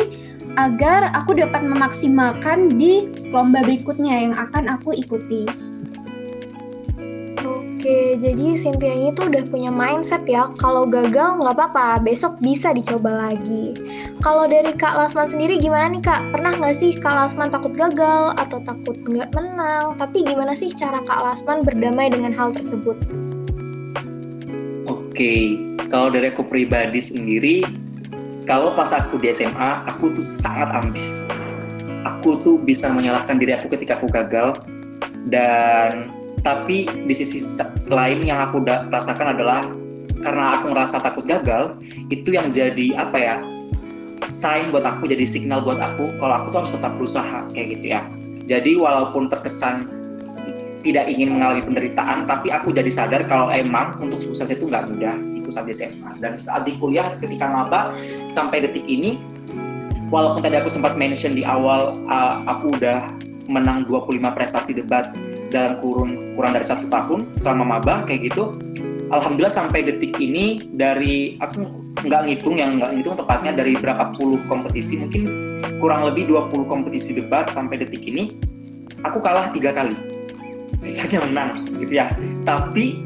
agar 0.56 1.12
aku 1.12 1.36
dapat 1.36 1.62
memaksimalkan 1.66 2.72
di 2.72 3.06
lomba 3.30 3.60
berikutnya 3.62 4.26
yang 4.26 4.34
akan 4.34 4.74
aku 4.80 4.96
ikuti. 4.96 5.67
Oke, 7.78 8.18
jadi 8.18 8.58
Cynthia 8.58 8.90
ini 8.90 9.14
tuh 9.14 9.30
udah 9.30 9.46
punya 9.54 9.70
mindset 9.70 10.26
ya, 10.26 10.50
kalau 10.58 10.82
gagal 10.82 11.38
nggak 11.38 11.54
apa-apa, 11.54 12.02
besok 12.02 12.34
bisa 12.42 12.74
dicoba 12.74 13.30
lagi. 13.30 13.70
Kalau 14.18 14.50
dari 14.50 14.74
Kak 14.74 14.98
Lasman 14.98 15.30
sendiri 15.30 15.62
gimana 15.62 15.94
nih 15.94 16.02
Kak? 16.02 16.26
Pernah 16.34 16.58
nggak 16.58 16.74
sih 16.74 16.98
Kak 16.98 17.14
Lasman 17.14 17.54
takut 17.54 17.70
gagal 17.78 18.34
atau 18.34 18.58
takut 18.66 18.98
nggak 19.06 19.30
menang? 19.30 19.94
Tapi 19.94 20.26
gimana 20.26 20.58
sih 20.58 20.74
cara 20.74 21.06
Kak 21.06 21.22
Lasman 21.22 21.62
berdamai 21.62 22.10
dengan 22.10 22.34
hal 22.34 22.50
tersebut? 22.50 22.98
Oke, 24.90 25.62
kalau 25.86 26.10
dari 26.10 26.34
aku 26.34 26.42
pribadi 26.50 26.98
sendiri, 26.98 27.62
kalau 28.42 28.74
pas 28.74 28.90
aku 28.90 29.22
di 29.22 29.30
SMA, 29.30 29.86
aku 29.86 30.10
tuh 30.18 30.26
sangat 30.26 30.66
ambis. 30.74 31.30
Aku 32.02 32.42
tuh 32.42 32.58
bisa 32.58 32.90
menyalahkan 32.90 33.38
diri 33.38 33.54
aku 33.54 33.70
ketika 33.70 34.02
aku 34.02 34.10
gagal 34.10 34.66
dan 35.30 36.17
tapi 36.42 36.86
di 36.86 37.14
sisi 37.14 37.38
lain 37.88 38.24
yang 38.24 38.38
aku 38.42 38.62
rasakan 38.66 39.34
adalah 39.34 39.66
karena 40.22 40.58
aku 40.58 40.74
ngerasa 40.74 40.98
takut 41.02 41.24
gagal 41.26 41.78
itu 42.10 42.34
yang 42.34 42.50
jadi 42.50 42.98
apa 42.98 43.16
ya 43.18 43.36
sign 44.18 44.74
buat 44.74 44.82
aku 44.82 45.06
jadi 45.06 45.22
signal 45.22 45.62
buat 45.62 45.78
aku 45.78 46.18
kalau 46.18 46.34
aku 46.42 46.46
tuh 46.50 46.58
harus 46.66 46.72
tetap 46.74 46.92
berusaha 46.98 47.38
kayak 47.54 47.78
gitu 47.78 47.86
ya. 47.94 48.02
Jadi 48.48 48.74
walaupun 48.74 49.30
terkesan 49.30 49.86
tidak 50.82 51.10
ingin 51.10 51.34
mengalami 51.36 51.62
penderitaan 51.62 52.24
tapi 52.26 52.50
aku 52.50 52.70
jadi 52.70 52.88
sadar 52.90 53.26
kalau 53.26 53.50
emang 53.50 53.98
untuk 54.02 54.18
sukses 54.18 54.50
itu 54.50 54.66
nggak 54.66 54.90
mudah. 54.90 55.14
Itu 55.38 55.54
saat 55.54 55.70
di 55.70 55.74
SMA 55.74 56.18
dan 56.18 56.36
saat 56.36 56.66
di 56.66 56.74
kuliah 56.82 57.14
ketika 57.22 57.46
maba 57.46 57.94
sampai 58.26 58.66
detik 58.66 58.84
ini 58.90 59.22
walaupun 60.10 60.42
tadi 60.42 60.58
aku 60.58 60.68
sempat 60.68 60.98
mention 60.98 61.38
di 61.38 61.46
awal 61.46 62.02
uh, 62.10 62.42
aku 62.50 62.74
udah 62.74 63.14
menang 63.48 63.86
25 63.88 64.18
prestasi 64.36 64.76
debat 64.76 65.14
dalam 65.48 65.80
kurun 65.80 66.27
kurang 66.38 66.54
dari 66.54 66.62
satu 66.62 66.86
tahun 66.86 67.34
selama 67.34 67.66
maba 67.66 68.06
kayak 68.06 68.30
gitu. 68.30 68.54
Alhamdulillah 69.10 69.50
sampai 69.50 69.82
detik 69.82 70.14
ini 70.22 70.70
dari 70.78 71.34
aku 71.42 71.66
nggak 72.06 72.30
ngitung 72.30 72.62
yang 72.62 72.78
nggak 72.78 72.94
ngitung 72.94 73.18
tepatnya 73.18 73.58
dari 73.58 73.74
berapa 73.74 74.14
puluh 74.14 74.38
kompetisi 74.46 75.02
mungkin 75.02 75.26
kurang 75.82 76.06
lebih 76.06 76.30
20 76.30 76.70
kompetisi 76.70 77.18
debat 77.18 77.50
sampai 77.50 77.82
detik 77.82 78.06
ini 78.06 78.38
aku 79.02 79.18
kalah 79.18 79.50
tiga 79.50 79.74
kali. 79.74 79.98
Sisanya 80.78 81.26
menang 81.26 81.66
gitu 81.82 81.98
ya. 81.98 82.14
Tapi 82.46 83.02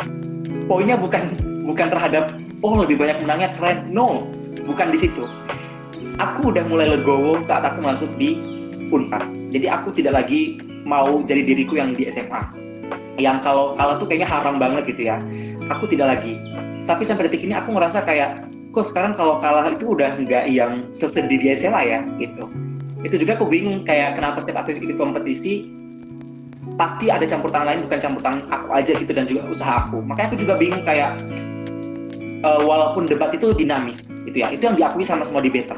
poinnya 0.68 1.00
bukan 1.00 1.24
bukan 1.64 1.88
terhadap 1.88 2.36
oh 2.60 2.76
lebih 2.84 3.00
banyak 3.00 3.16
menangnya 3.24 3.48
keren. 3.56 3.88
No 3.88 4.28
bukan 4.68 4.92
di 4.92 5.00
situ. 5.00 5.24
Aku 6.20 6.52
udah 6.52 6.68
mulai 6.68 6.92
legowo 6.92 7.40
saat 7.40 7.64
aku 7.64 7.80
masuk 7.80 8.12
di 8.20 8.36
Unpad. 8.92 9.24
Jadi 9.56 9.66
aku 9.72 9.88
tidak 9.96 10.20
lagi 10.20 10.60
mau 10.84 11.24
jadi 11.24 11.40
diriku 11.48 11.80
yang 11.80 11.96
di 11.96 12.04
SMA 12.12 12.61
yang 13.20 13.44
kalau 13.44 13.76
kalau 13.76 14.00
tuh 14.00 14.08
kayaknya 14.08 14.28
haram 14.28 14.56
banget 14.56 14.88
gitu 14.88 15.08
ya. 15.08 15.20
Aku 15.68 15.84
tidak 15.88 16.18
lagi. 16.18 16.38
Tapi 16.84 17.02
sampai 17.04 17.28
detik 17.28 17.44
ini 17.44 17.54
aku 17.56 17.76
ngerasa 17.76 18.04
kayak 18.04 18.48
kok 18.72 18.86
sekarang 18.88 19.12
kalau 19.12 19.36
kalah 19.38 19.68
itu 19.68 19.92
udah 19.92 20.16
nggak 20.16 20.48
yang 20.48 20.88
sesedih 20.96 21.36
di 21.36 21.52
SMA 21.52 21.82
ya 21.92 22.00
gitu. 22.16 22.48
Itu 23.04 23.20
juga 23.20 23.36
aku 23.36 23.50
bingung 23.50 23.84
kayak 23.84 24.16
kenapa 24.16 24.40
setiap 24.40 24.64
aku 24.64 24.78
ikut 24.78 24.96
kompetisi 24.96 25.68
pasti 26.80 27.12
ada 27.12 27.28
campur 27.28 27.52
tangan 27.52 27.68
lain 27.68 27.80
bukan 27.84 27.98
campur 28.00 28.22
tangan 28.24 28.48
aku 28.48 28.72
aja 28.72 28.96
gitu 28.96 29.12
dan 29.12 29.28
juga 29.28 29.44
usaha 29.50 29.86
aku. 29.86 30.00
Makanya 30.00 30.32
aku 30.32 30.38
juga 30.40 30.54
bingung 30.56 30.82
kayak 30.82 31.20
uh, 32.48 32.62
walaupun 32.64 33.04
debat 33.06 33.30
itu 33.36 33.52
dinamis 33.52 34.16
gitu 34.24 34.40
ya 34.40 34.48
itu 34.48 34.64
yang 34.64 34.76
diakui 34.78 35.04
sama 35.04 35.26
semua 35.26 35.44
debater. 35.44 35.76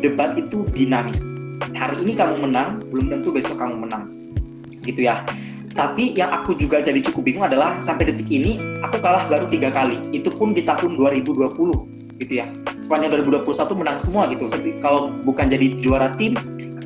Debat 0.00 0.32
itu 0.40 0.64
dinamis. 0.72 1.20
Hari 1.76 2.00
ini 2.00 2.16
kamu 2.16 2.40
menang 2.40 2.80
belum 2.88 3.12
tentu 3.12 3.28
besok 3.28 3.60
kamu 3.60 3.84
menang. 3.84 4.08
Gitu 4.86 5.04
ya 5.04 5.20
tapi 5.76 6.16
yang 6.16 6.32
aku 6.32 6.56
juga 6.56 6.80
jadi 6.80 6.98
cukup 7.04 7.22
bingung 7.28 7.44
adalah 7.44 7.76
sampai 7.78 8.08
detik 8.08 8.32
ini 8.32 8.58
aku 8.80 8.98
kalah 8.98 9.28
baru 9.28 9.46
tiga 9.52 9.68
kali 9.70 10.00
itu 10.16 10.32
pun 10.32 10.56
di 10.56 10.64
tahun 10.64 10.96
2020 10.96 12.16
gitu 12.16 12.32
ya 12.32 12.48
sepanjang 12.80 13.12
2021 13.28 13.44
menang 13.76 14.00
semua 14.00 14.24
gitu 14.32 14.48
kalau 14.80 15.12
bukan 15.28 15.52
jadi 15.52 15.76
juara 15.78 16.16
tim 16.16 16.32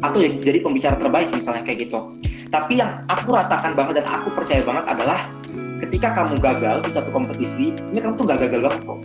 atau 0.03 0.19
jadi 0.19 0.59
pembicara 0.61 0.99
terbaik 0.99 1.31
misalnya 1.31 1.63
kayak 1.63 1.87
gitu 1.87 2.19
tapi 2.51 2.83
yang 2.83 3.07
aku 3.07 3.31
rasakan 3.31 3.79
banget 3.79 4.03
dan 4.03 4.11
aku 4.11 4.35
percaya 4.35 4.67
banget 4.67 4.85
adalah 4.91 5.23
ketika 5.81 6.13
kamu 6.13 6.37
gagal 6.43 6.83
di 6.85 6.91
satu 6.91 7.11
kompetisi, 7.15 7.73
sebenarnya 7.81 8.05
kamu 8.11 8.15
tuh 8.19 8.27
gak 8.29 8.41
gagal 8.47 8.61
banget 8.67 8.81
kok. 8.85 9.01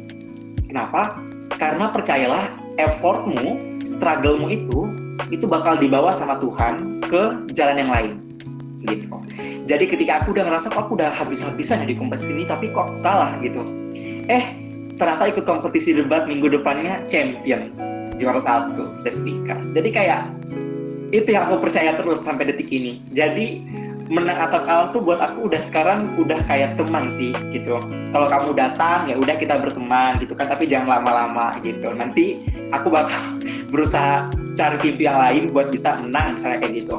Kenapa? 0.67 1.01
Karena 1.55 1.85
percayalah 1.93 2.43
effortmu, 2.81 3.79
strugglemu 3.85 4.47
itu, 4.51 4.79
itu 5.31 5.45
bakal 5.47 5.79
dibawa 5.79 6.11
sama 6.11 6.41
Tuhan 6.41 6.99
ke 7.05 7.47
jalan 7.55 7.85
yang 7.85 7.91
lain. 7.93 8.11
Gitu. 8.85 9.09
Jadi 9.65 9.85
ketika 9.89 10.21
aku 10.21 10.37
udah 10.37 10.45
ngerasa 10.45 10.71
kok 10.71 10.87
aku 10.87 10.97
udah 10.97 11.09
habis-habisan 11.09 11.83
di 11.89 11.97
kompetisi 11.97 12.37
ini, 12.37 12.45
tapi 12.45 12.69
kok 12.69 13.01
kalah 13.01 13.35
gitu. 13.41 13.65
Eh, 14.29 14.45
ternyata 14.95 15.29
ikut 15.29 15.45
kompetisi 15.45 15.97
debat 15.97 16.29
minggu 16.29 16.49
depannya 16.49 17.01
champion 17.09 17.73
juara 18.21 18.39
satu 18.39 18.89
speaker. 19.05 19.57
Jadi 19.75 19.89
kayak 19.91 20.21
itu 21.13 21.29
yang 21.31 21.47
aku 21.47 21.63
percaya 21.63 21.93
terus 21.95 22.19
sampai 22.23 22.49
detik 22.49 22.67
ini 22.73 22.99
jadi 23.15 23.61
menang 24.05 24.37
atau 24.37 24.61
kalah 24.61 24.93
tuh 24.93 25.01
buat 25.01 25.17
aku 25.17 25.49
udah 25.49 25.61
sekarang 25.61 26.13
udah 26.21 26.37
kayak 26.45 26.77
teman 26.77 27.09
sih 27.09 27.33
gitu 27.49 27.81
kalau 28.13 28.27
kamu 28.29 28.53
datang 28.53 29.09
ya 29.09 29.17
udah 29.17 29.33
kita 29.33 29.57
berteman 29.57 30.21
gitu 30.21 30.37
kan 30.37 30.45
tapi 30.45 30.69
jangan 30.69 31.01
lama-lama 31.01 31.57
gitu 31.65 31.89
nanti 31.97 32.45
aku 32.69 32.93
bakal 32.93 33.17
berusaha 33.73 34.29
cari 34.53 34.77
TV 34.81 35.09
yang 35.09 35.17
lain 35.17 35.43
buat 35.49 35.73
bisa 35.73 35.97
menang 36.05 36.37
misalnya 36.37 36.61
kayak 36.61 36.85
gitu 36.85 36.97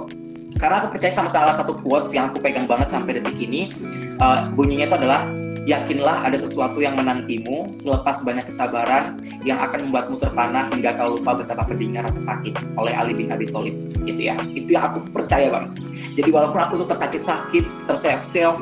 karena 0.56 0.84
aku 0.84 0.96
percaya 0.96 1.12
sama 1.12 1.28
salah 1.28 1.52
satu 1.52 1.78
quotes 1.80 2.12
yang 2.16 2.32
aku 2.32 2.40
pegang 2.40 2.64
banget 2.64 2.88
sampai 2.92 3.20
detik 3.20 3.36
ini 3.36 3.72
uh, 4.20 4.48
bunyinya 4.56 4.88
itu 4.88 4.96
adalah 4.96 5.28
Yakinlah 5.66 6.22
ada 6.22 6.38
sesuatu 6.38 6.78
yang 6.78 6.94
menantimu 6.94 7.74
selepas 7.74 8.22
banyak 8.22 8.46
kesabaran 8.46 9.18
yang 9.42 9.58
akan 9.58 9.90
membuatmu 9.90 10.22
terpana 10.22 10.70
hingga 10.70 10.94
kau 10.94 11.18
lupa 11.18 11.42
betapa 11.42 11.66
pedihnya 11.66 12.06
rasa 12.06 12.22
sakit 12.22 12.78
oleh 12.78 12.94
Ali 12.94 13.18
bin 13.18 13.34
Abi 13.34 13.50
Thalib. 13.50 13.74
Gitu 14.06 14.30
ya. 14.30 14.38
Itu 14.54 14.78
yang 14.78 14.94
aku 14.94 15.10
percaya 15.10 15.50
banget. 15.50 15.74
Jadi 16.14 16.30
walaupun 16.30 16.62
aku 16.62 16.86
tuh 16.86 16.94
tersakit-sakit, 16.94 17.90
terseok-seok, 17.90 18.56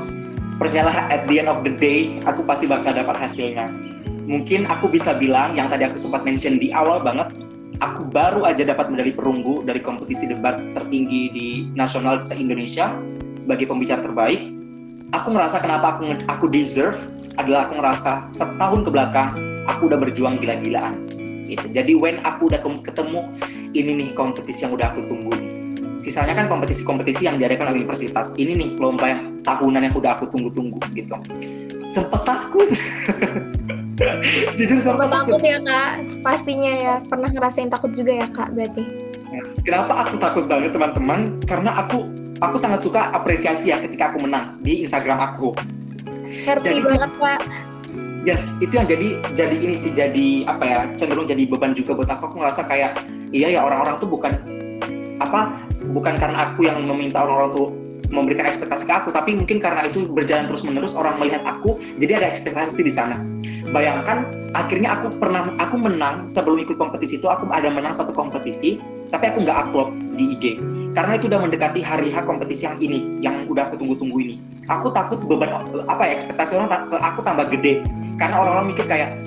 percayalah 0.57 1.13
at 1.13 1.29
the 1.29 1.45
end 1.45 1.53
of 1.53 1.61
the 1.61 1.77
day 1.77 2.25
aku 2.25 2.41
pasti 2.49 2.65
bakal 2.65 2.97
dapat 2.97 3.21
hasilnya. 3.21 3.69
Mungkin 4.25 4.65
aku 4.65 4.89
bisa 4.89 5.13
bilang 5.21 5.53
yang 5.53 5.69
tadi 5.69 5.85
aku 5.85 6.01
sempat 6.01 6.25
mention 6.25 6.57
di 6.57 6.73
awal 6.73 7.05
banget, 7.05 7.29
aku 7.83 8.07
baru 8.07 8.47
aja 8.47 8.63
dapat 8.63 8.93
medali 8.93 9.11
perunggu 9.11 9.67
dari 9.67 9.83
kompetisi 9.83 10.31
debat 10.31 10.61
tertinggi 10.77 11.23
di 11.33 11.49
nasional 11.75 12.23
se-Indonesia 12.23 12.95
sebagai 13.35 13.67
pembicara 13.67 14.03
terbaik 14.05 14.53
aku 15.11 15.35
ngerasa 15.35 15.63
kenapa 15.63 15.99
aku 15.99 16.27
aku 16.31 16.47
deserve 16.51 16.99
adalah 17.35 17.67
aku 17.67 17.83
ngerasa 17.83 18.31
setahun 18.31 18.87
ke 18.87 18.91
belakang 18.95 19.35
aku 19.67 19.91
udah 19.91 19.99
berjuang 19.99 20.39
gila-gilaan 20.39 21.05
gitu. 21.49 21.67
Jadi 21.71 21.93
when 21.97 22.21
aku 22.25 22.49
udah 22.49 22.61
ketemu 22.61 23.21
ini 23.77 23.91
nih 24.05 24.09
kompetisi 24.17 24.65
yang 24.65 24.73
udah 24.75 24.93
aku 24.93 25.05
tunggu 25.07 25.33
nih. 25.37 25.53
Sisanya 26.03 26.35
kan 26.37 26.51
kompetisi-kompetisi 26.51 27.25
yang 27.25 27.39
diadakan 27.39 27.73
oleh 27.73 27.87
universitas. 27.87 28.35
Ini 28.37 28.53
nih 28.59 28.71
lomba 28.77 29.09
yang 29.09 29.21
tahunan 29.41 29.89
yang 29.89 29.95
udah 29.95 30.21
aku 30.21 30.29
tunggu-tunggu 30.29 30.81
gitu. 30.93 31.17
Sempet 31.87 32.23
takut. 32.27 32.69
Jujur 34.59 34.79
sempet 34.83 35.09
takut. 35.11 35.39
takut 35.39 35.43
ya 35.43 35.59
kak, 35.63 35.91
pastinya 36.21 36.73
ya. 36.73 36.95
Pernah 37.07 37.31
ngerasain 37.31 37.71
takut 37.71 37.91
juga 37.95 38.13
ya 38.19 38.27
kak 38.31 38.51
berarti. 38.55 38.85
Ya, 39.35 39.43
kenapa 39.67 40.07
aku 40.07 40.15
takut 40.19 40.45
banget 40.47 40.75
teman-teman? 40.75 41.43
Karena 41.47 41.71
aku 41.85 42.07
aku 42.43 42.57
sangat 42.59 42.83
suka 42.83 43.15
apresiasi 43.15 43.71
ya 43.71 43.79
ketika 43.83 44.15
aku 44.15 44.23
menang 44.23 44.59
di 44.63 44.83
Instagram 44.83 45.19
aku. 45.35 45.55
Happy 46.47 46.83
jadi, 46.83 46.83
banget 46.83 47.13
kak. 47.19 47.41
Yes, 48.25 48.57
itu 48.65 48.73
yang 48.73 48.89
jadi 48.89 49.21
jadi 49.37 49.57
ini 49.61 49.77
sih 49.77 49.93
jadi 49.93 50.49
apa 50.49 50.65
ya 50.65 50.81
cenderung 50.97 51.29
jadi 51.29 51.45
beban 51.47 51.77
juga 51.77 51.95
buat 51.95 52.11
aku. 52.11 52.35
Aku 52.35 52.37
ngerasa 52.41 52.67
kayak 52.67 52.99
iya 53.31 53.53
ya 53.53 53.61
orang-orang 53.63 54.01
tuh 54.01 54.09
bukan 54.09 54.33
apa 55.23 55.55
bukan 55.95 56.19
karena 56.19 56.51
aku 56.51 56.67
yang 56.67 56.83
meminta 56.83 57.23
orang-orang 57.23 57.53
tuh 57.55 57.69
memberikan 58.15 58.47
ekspektasi 58.47 58.87
ke 58.87 58.95
aku, 58.95 59.09
tapi 59.11 59.35
mungkin 59.35 59.59
karena 59.59 59.91
itu 59.91 60.07
berjalan 60.07 60.47
terus 60.47 60.63
menerus 60.63 60.95
orang 60.95 61.19
melihat 61.19 61.43
aku, 61.43 61.83
jadi 61.99 62.23
ada 62.23 62.31
ekspektasi 62.31 62.87
di 62.87 62.93
sana. 62.93 63.19
Bayangkan 63.73 64.29
akhirnya 64.53 64.99
aku 64.99 65.17
pernah 65.17 65.55
aku 65.57 65.77
menang 65.81 66.29
sebelum 66.29 66.61
ikut 66.61 66.77
kompetisi 66.77 67.17
itu 67.21 67.31
aku 67.31 67.49
ada 67.49 67.73
menang 67.73 67.97
satu 67.97 68.13
kompetisi, 68.13 68.83
tapi 69.09 69.31
aku 69.31 69.47
nggak 69.47 69.71
upload 69.71 69.95
di 70.15 70.25
IG 70.37 70.45
karena 70.95 71.19
itu 71.19 71.27
udah 71.27 71.43
mendekati 71.43 71.83
hari 71.83 72.07
H 72.15 72.23
kompetisi 72.23 72.71
yang 72.71 72.79
ini 72.79 73.19
yang 73.19 73.35
udah 73.51 73.67
aku 73.67 73.83
tunggu-tunggu 73.83 74.17
ini. 74.23 74.35
Aku 74.71 74.95
takut 74.95 75.19
beban 75.27 75.51
apa 75.91 76.07
ya 76.07 76.15
ekspektasi 76.15 76.55
orang 76.55 76.71
ke 76.87 76.97
aku 77.03 77.21
tambah 77.27 77.51
gede. 77.51 77.83
Karena 78.15 78.39
orang-orang 78.39 78.71
mikir 78.73 78.87
kayak 78.87 79.19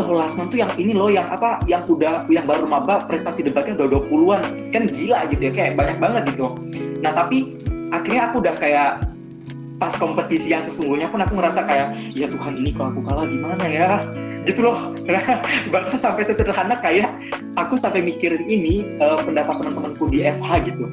oh 0.00 0.08
Lasman 0.16 0.48
tuh 0.48 0.64
yang 0.64 0.72
ini 0.80 0.96
loh 0.96 1.12
yang 1.12 1.28
apa 1.28 1.60
yang 1.68 1.84
udah 1.84 2.24
yang 2.32 2.48
baru 2.48 2.64
maba 2.64 3.04
prestasi 3.04 3.44
debatnya 3.44 3.76
udah 3.76 4.08
20-an 4.08 4.42
kan 4.72 4.88
gila 4.88 5.28
gitu 5.28 5.42
ya 5.48 5.52
kayak 5.52 5.72
banyak 5.76 6.00
banget 6.00 6.22
gitu. 6.32 6.56
Nah 7.04 7.12
tapi 7.12 7.60
akhirnya 7.92 8.32
aku 8.32 8.40
udah 8.40 8.54
kayak 8.56 8.90
pas 9.76 9.92
kompetisi 9.96 10.56
yang 10.56 10.64
sesungguhnya 10.64 11.12
pun 11.12 11.20
aku 11.20 11.36
ngerasa 11.36 11.68
kayak 11.68 11.96
ya 12.16 12.26
Tuhan 12.32 12.56
ini 12.60 12.72
kalau 12.72 12.96
aku 12.96 13.02
kalah 13.04 13.26
gimana 13.28 13.64
ya? 13.68 14.04
Gitu 14.46 14.62
loh. 14.62 14.94
Bahkan 15.72 15.98
sampai 15.98 16.22
sesederhana 16.22 16.78
kayak 16.80 17.10
aku 17.58 17.74
sampai 17.74 18.00
mikirin 18.00 18.46
ini 18.46 18.96
uh, 19.02 19.20
pendapat 19.20 19.60
teman-temanku 19.60 20.08
di 20.08 20.24
FH 20.24 20.50
gitu. 20.70 20.86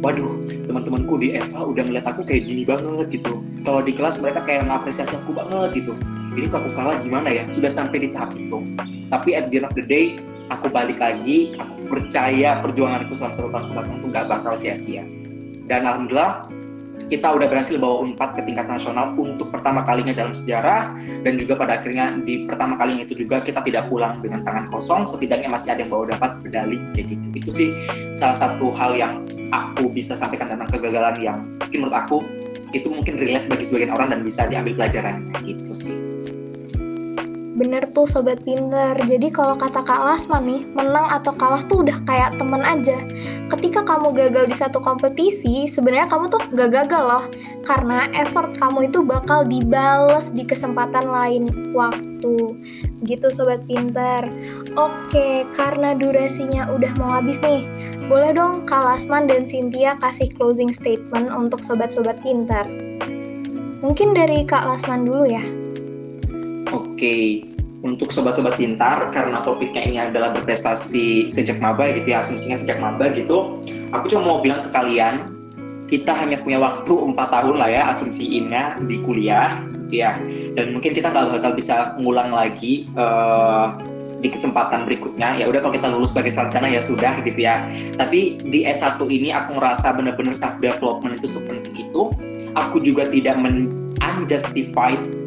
Waduh 0.00 0.42
teman-temanku 0.66 1.18
di 1.18 1.34
FH 1.34 1.58
udah 1.62 1.82
ngeliat 1.84 2.06
aku 2.08 2.22
kayak 2.24 2.46
gini 2.48 2.62
banget 2.64 3.20
gitu. 3.20 3.42
Kalau 3.66 3.82
di 3.82 3.92
kelas 3.92 4.22
mereka 4.22 4.46
kayak 4.46 4.70
ngapresiasi 4.70 5.18
aku 5.18 5.34
banget 5.34 5.82
gitu. 5.82 5.92
Ini 6.32 6.48
kalau 6.48 6.70
aku 6.70 6.72
kalah 6.72 6.96
gimana 7.02 7.28
ya? 7.28 7.44
Sudah 7.52 7.68
sampai 7.68 8.06
di 8.06 8.08
tahap 8.14 8.32
itu. 8.38 8.64
Tapi 9.12 9.36
at 9.36 9.52
the 9.52 9.60
end 9.60 9.66
of 9.68 9.74
the 9.76 9.84
day 9.84 10.16
aku 10.48 10.72
balik 10.72 10.96
lagi 10.96 11.56
aku 11.60 11.88
percaya 11.90 12.60
perjuanganku 12.64 13.12
selama 13.12 13.34
satu 13.36 13.48
tahun 13.52 13.64
ke 13.68 13.72
belakang 13.76 13.96
itu 14.00 14.06
nggak 14.08 14.26
bakal 14.30 14.52
sia-sia. 14.56 15.04
Dan 15.68 15.84
alhamdulillah 15.84 16.48
kita 17.12 17.28
udah 17.28 17.44
berhasil 17.44 17.76
bawa 17.76 18.08
Unpad 18.08 18.40
ke 18.40 18.48
tingkat 18.48 18.64
nasional 18.64 19.12
untuk 19.20 19.52
pertama 19.52 19.84
kalinya 19.84 20.16
dalam 20.16 20.32
sejarah 20.32 20.96
dan 21.20 21.36
juga 21.36 21.60
pada 21.60 21.76
akhirnya 21.76 22.16
di 22.24 22.48
pertama 22.48 22.80
kalinya 22.80 23.04
itu 23.04 23.12
juga 23.12 23.44
kita 23.44 23.60
tidak 23.60 23.92
pulang 23.92 24.24
dengan 24.24 24.40
tangan 24.40 24.72
kosong. 24.72 25.04
Setidaknya 25.04 25.52
masih 25.52 25.76
ada 25.76 25.84
yang 25.84 25.92
bawa 25.92 26.08
dapat 26.08 26.40
medali 26.40 26.80
kayak 26.96 27.12
gitu. 27.12 27.26
Itu 27.36 27.50
sih 27.52 27.68
salah 28.16 28.40
satu 28.40 28.72
hal 28.72 28.96
yang 28.96 29.28
aku 29.52 29.92
bisa 29.92 30.16
sampaikan 30.16 30.56
tentang 30.56 30.72
kegagalan 30.72 31.20
yang 31.20 31.38
mungkin 31.60 31.78
menurut 31.84 31.96
aku 32.00 32.18
itu 32.72 32.88
mungkin 32.88 33.20
relate 33.20 33.44
bagi 33.52 33.68
sebagian 33.68 33.92
orang 33.92 34.08
dan 34.08 34.20
bisa 34.24 34.48
diambil 34.48 34.72
pelajaran 34.80 35.28
gitu 35.44 35.76
sih 35.76 36.11
Bener 37.52 37.84
tuh 37.92 38.08
sobat 38.08 38.40
pinter. 38.48 38.96
Jadi 38.96 39.28
kalau 39.28 39.60
kata 39.60 39.84
Kak 39.84 40.00
Lasman 40.00 40.48
nih, 40.48 40.62
menang 40.72 41.04
atau 41.12 41.36
kalah 41.36 41.60
tuh 41.68 41.84
udah 41.84 42.00
kayak 42.08 42.40
temen 42.40 42.64
aja. 42.64 42.96
Ketika 43.52 43.84
kamu 43.84 44.16
gagal 44.16 44.48
di 44.48 44.56
satu 44.56 44.80
kompetisi, 44.80 45.68
sebenarnya 45.68 46.08
kamu 46.08 46.32
tuh 46.32 46.40
gak 46.56 46.72
gagal 46.72 47.04
loh. 47.04 47.24
Karena 47.68 48.08
effort 48.16 48.56
kamu 48.56 48.88
itu 48.88 49.04
bakal 49.04 49.44
dibales 49.44 50.32
di 50.32 50.48
kesempatan 50.48 51.04
lain 51.12 51.44
waktu. 51.76 52.56
Gitu 53.04 53.26
sobat 53.28 53.60
pinter. 53.68 54.32
Oke, 54.80 55.44
karena 55.52 55.92
durasinya 55.92 56.72
udah 56.72 56.92
mau 56.96 57.20
habis 57.20 57.36
nih. 57.44 57.68
Boleh 58.08 58.32
dong 58.32 58.64
Kak 58.64 58.80
Lasman 58.80 59.28
dan 59.28 59.44
Cynthia 59.44 60.00
kasih 60.00 60.32
closing 60.40 60.72
statement 60.72 61.28
untuk 61.28 61.60
sobat-sobat 61.60 62.16
pinter. 62.24 62.64
Mungkin 63.84 64.16
dari 64.16 64.48
Kak 64.48 64.64
Lasman 64.64 65.04
dulu 65.04 65.28
ya. 65.28 65.61
Oke, 66.72 67.44
untuk 67.84 68.08
sobat-sobat 68.08 68.56
pintar 68.56 69.12
karena 69.12 69.44
topiknya 69.44 69.82
ini 69.84 69.98
adalah 70.00 70.32
berprestasi 70.32 71.28
sejak 71.28 71.60
maba 71.60 71.92
gitu 71.92 72.16
ya, 72.16 72.24
asumsinya 72.24 72.56
sejak 72.56 72.80
maba 72.80 73.12
gitu. 73.12 73.60
Aku 73.92 74.08
cuma 74.08 74.24
mau 74.24 74.38
bilang 74.40 74.64
ke 74.64 74.72
kalian, 74.72 75.28
kita 75.84 76.16
hanya 76.16 76.40
punya 76.40 76.56
waktu 76.56 76.88
empat 76.88 77.28
tahun 77.28 77.60
lah 77.60 77.68
ya 77.68 77.82
asumsiinnya 77.92 78.80
di 78.88 78.96
kuliah 79.04 79.60
gitu 79.76 80.00
ya. 80.00 80.16
Dan 80.56 80.72
mungkin 80.72 80.96
kita 80.96 81.12
nggak 81.12 81.28
bakal 81.36 81.52
bisa 81.52 81.92
ngulang 82.00 82.32
lagi 82.32 82.88
uh, 82.96 83.76
di 84.22 84.30
kesempatan 84.30 84.86
berikutnya 84.86 85.34
ya 85.42 85.50
udah 85.50 85.58
kalau 85.58 85.74
kita 85.74 85.90
lulus 85.90 86.14
sebagai 86.14 86.30
sarjana 86.30 86.70
ya 86.70 86.78
sudah 86.78 87.18
gitu 87.26 87.42
ya 87.42 87.66
tapi 87.98 88.38
di 88.38 88.62
S1 88.62 89.02
ini 89.10 89.34
aku 89.34 89.58
ngerasa 89.58 89.98
bener-bener 89.98 90.30
self 90.30 90.62
development 90.62 91.18
itu 91.18 91.26
sepenting 91.26 91.90
itu 91.90 92.12
aku 92.54 92.78
juga 92.78 93.10
tidak 93.10 93.34
men 93.42 93.74
unjustified 93.98 95.21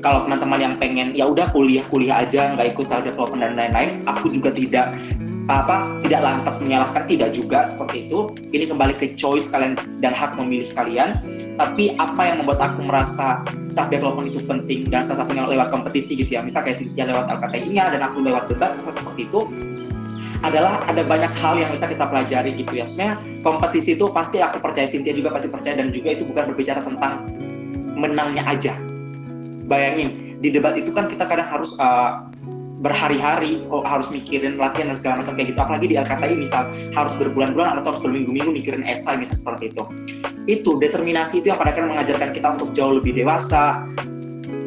kalau 0.00 0.24
teman-teman 0.24 0.58
yang 0.60 0.74
pengen 0.80 1.12
ya 1.12 1.28
udah 1.28 1.52
kuliah 1.52 1.84
kuliah 1.92 2.24
aja 2.24 2.56
nggak 2.56 2.72
ikut 2.76 2.84
self 2.84 3.04
development 3.04 3.44
dan 3.44 3.52
lain-lain 3.56 4.00
aku 4.08 4.32
juga 4.32 4.50
tidak 4.52 4.96
apa 5.50 5.98
tidak 6.06 6.22
lantas 6.22 6.62
menyalahkan 6.62 7.10
tidak 7.10 7.34
juga 7.34 7.66
seperti 7.66 8.06
itu. 8.06 8.30
Ini 8.54 8.70
kembali 8.70 8.94
ke 9.02 9.18
choice 9.18 9.50
kalian 9.50 9.74
dan 9.98 10.14
hak 10.14 10.38
memilih 10.38 10.70
kalian. 10.70 11.18
Tapi 11.58 11.98
apa 11.98 12.22
yang 12.22 12.46
membuat 12.46 12.62
aku 12.70 12.86
merasa 12.86 13.42
self 13.66 13.90
development 13.90 14.30
itu 14.30 14.40
penting? 14.46 14.86
Dan 14.86 15.02
salah 15.02 15.26
satunya 15.26 15.42
lewat 15.50 15.74
kompetisi 15.74 16.14
gitu 16.14 16.38
ya. 16.38 16.40
Misal 16.46 16.62
kayak 16.62 16.78
Cynthia 16.78 17.10
lewat 17.10 17.26
LKTI-nya 17.26 17.98
dan 17.98 18.00
aku 18.06 18.22
lewat 18.22 18.46
debat 18.46 18.78
misal 18.78 18.94
seperti 18.94 19.26
itu 19.26 19.42
adalah 20.40 20.80
ada 20.86 21.02
banyak 21.04 21.32
hal 21.42 21.58
yang 21.58 21.74
bisa 21.74 21.90
kita 21.90 22.06
pelajari 22.06 22.54
gitu 22.54 22.70
ya. 22.70 22.86
Sebenarnya 22.86 23.42
kompetisi 23.42 23.98
itu 23.98 24.06
pasti 24.14 24.38
aku 24.38 24.62
percaya 24.62 24.86
Cynthia 24.86 25.18
juga 25.18 25.34
pasti 25.34 25.50
percaya 25.50 25.82
dan 25.82 25.90
juga 25.90 26.14
itu 26.14 26.22
bukan 26.22 26.54
berbicara 26.54 26.78
tentang 26.86 27.26
menangnya 27.98 28.46
aja 28.46 28.89
bayangin 29.70 30.40
di 30.42 30.50
debat 30.50 30.74
itu 30.74 30.90
kan 30.90 31.06
kita 31.06 31.30
kadang 31.30 31.46
harus 31.46 31.78
uh, 31.78 32.26
berhari-hari 32.80 33.60
oh, 33.68 33.84
harus 33.84 34.08
mikirin 34.08 34.56
latihan 34.56 34.88
dan 34.90 34.96
segala 34.96 35.14
macam 35.22 35.36
kayak 35.36 35.52
gitu. 35.52 35.60
Apalagi 35.60 35.86
di 35.86 35.96
LKTI 36.00 36.34
misal 36.40 36.72
harus 36.96 37.14
berbulan-bulan 37.20 37.78
atau 37.80 37.92
harus 37.94 38.02
berminggu-minggu 38.02 38.50
mikirin 38.56 38.82
esai 38.88 39.20
misal 39.20 39.36
seperti 39.36 39.70
itu. 39.70 39.82
Itu 40.48 40.80
determinasi 40.80 41.44
itu 41.44 41.52
yang 41.52 41.60
pada 41.60 41.76
akhirnya 41.76 41.92
mengajarkan 41.92 42.32
kita 42.32 42.48
untuk 42.56 42.72
jauh 42.72 42.96
lebih 42.96 43.12
dewasa. 43.12 43.84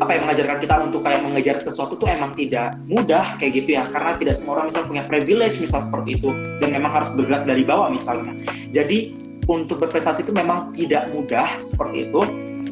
Apa 0.01 0.19
yang 0.19 0.29
mengajarkan 0.29 0.57
kita 0.61 0.75
untuk 0.83 1.01
kayak 1.05 1.21
mengejar 1.21 1.55
sesuatu 1.57 1.95
tuh 1.97 2.09
emang 2.09 2.33
tidak 2.37 2.77
mudah 2.85 3.25
kayak 3.41 3.65
gitu 3.65 3.81
ya. 3.81 3.89
Karena 3.89 4.13
tidak 4.21 4.37
semua 4.37 4.61
orang 4.61 4.69
misal 4.69 4.85
punya 4.85 5.03
privilege 5.09 5.57
misal 5.57 5.81
seperti 5.81 6.21
itu. 6.21 6.29
Dan 6.61 6.69
memang 6.69 6.93
harus 7.01 7.17
bergerak 7.17 7.49
dari 7.49 7.65
bawah 7.65 7.89
misalnya. 7.89 8.37
Jadi 8.69 9.17
untuk 9.49 9.81
berprestasi 9.81 10.21
itu 10.23 10.33
memang 10.37 10.69
tidak 10.77 11.09
mudah 11.09 11.49
seperti 11.65 12.09
itu. 12.09 12.21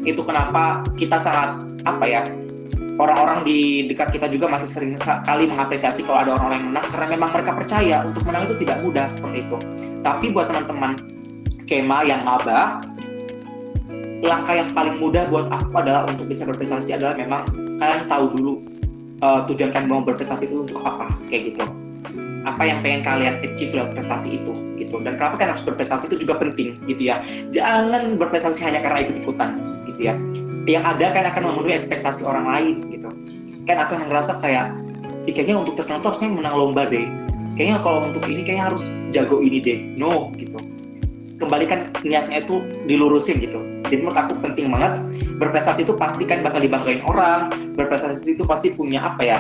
Itu 0.02 0.26
kenapa 0.26 0.86
kita 0.98 1.18
sangat 1.18 1.71
apa 1.86 2.06
ya 2.06 2.22
orang-orang 3.02 3.42
di 3.42 3.90
dekat 3.90 4.14
kita 4.14 4.30
juga 4.30 4.46
masih 4.46 4.70
sering 4.70 4.94
sekali 5.02 5.50
mengapresiasi 5.50 6.06
kalau 6.06 6.22
ada 6.22 6.38
orang-orang 6.38 6.58
yang 6.62 6.68
menang 6.74 6.86
karena 6.94 7.08
memang 7.18 7.30
mereka 7.34 7.52
percaya 7.58 7.98
untuk 8.06 8.24
menang 8.30 8.44
itu 8.46 8.56
tidak 8.62 8.78
mudah 8.86 9.06
seperti 9.10 9.38
itu. 9.46 9.58
Tapi 10.06 10.26
buat 10.30 10.46
teman-teman 10.50 10.92
kema 11.66 12.06
yang 12.06 12.22
maba, 12.22 12.84
langkah 14.22 14.54
yang 14.54 14.70
paling 14.78 15.02
mudah 15.02 15.26
buat 15.34 15.50
aku 15.50 15.74
adalah 15.82 16.06
untuk 16.06 16.30
bisa 16.30 16.46
berprestasi 16.46 16.94
adalah 16.94 17.18
memang 17.18 17.48
kalian 17.82 18.06
tahu 18.06 18.26
dulu 18.38 18.54
uh, 19.26 19.42
tujuan 19.50 19.74
kalian 19.74 19.90
mau 19.90 20.06
berprestasi 20.06 20.52
itu 20.52 20.68
untuk 20.68 20.86
apa 20.86 21.10
kayak 21.32 21.56
gitu. 21.56 21.66
Apa 22.42 22.66
yang 22.66 22.82
pengen 22.82 23.06
kalian 23.06 23.38
achieve 23.46 23.74
lewat 23.78 23.94
prestasi 23.98 24.42
itu 24.42 24.54
gitu. 24.78 24.98
Dan 25.02 25.18
kenapa 25.18 25.38
kalian 25.38 25.54
harus 25.58 25.66
berprestasi 25.66 26.10
itu 26.10 26.26
juga 26.26 26.38
penting 26.42 26.78
gitu 26.86 27.02
ya. 27.10 27.22
Jangan 27.50 28.18
berprestasi 28.18 28.66
hanya 28.66 28.82
karena 28.82 29.06
ikut-ikutan 29.10 29.50
gitu 29.90 30.10
ya 30.10 30.16
yang 30.70 30.86
ada 30.86 31.10
kan 31.14 31.26
akan 31.30 31.42
memenuhi 31.52 31.74
ekspektasi 31.78 32.26
orang 32.28 32.46
lain 32.46 32.76
gitu. 32.94 33.10
Kan 33.66 33.78
akan 33.82 34.10
ngerasa 34.10 34.42
kayak 34.42 34.78
kayaknya 35.30 35.62
untuk 35.62 35.78
terkenal 35.78 36.02
tuh 36.02 36.14
menang 36.30 36.58
lomba 36.58 36.86
deh. 36.90 37.08
Kayaknya 37.58 37.78
kalau 37.84 38.10
untuk 38.10 38.24
ini 38.30 38.42
kayaknya 38.42 38.74
harus 38.74 39.06
jago 39.14 39.42
ini 39.42 39.62
deh. 39.62 39.80
No 39.98 40.34
gitu. 40.38 40.58
Kembalikan 41.42 41.90
niatnya 42.06 42.46
itu 42.46 42.62
dilurusin 42.86 43.42
gitu. 43.42 43.60
Jadi 43.90 43.96
menurut 43.98 44.18
aku 44.18 44.38
penting 44.40 44.72
banget 44.72 45.02
berprestasi 45.42 45.84
itu 45.84 45.98
pasti 45.98 46.24
kan 46.24 46.46
bakal 46.46 46.62
dibanggain 46.62 47.02
orang 47.04 47.50
berprestasi 47.76 48.38
itu 48.38 48.46
pasti 48.46 48.72
punya 48.78 49.04
apa 49.04 49.22
ya 49.26 49.40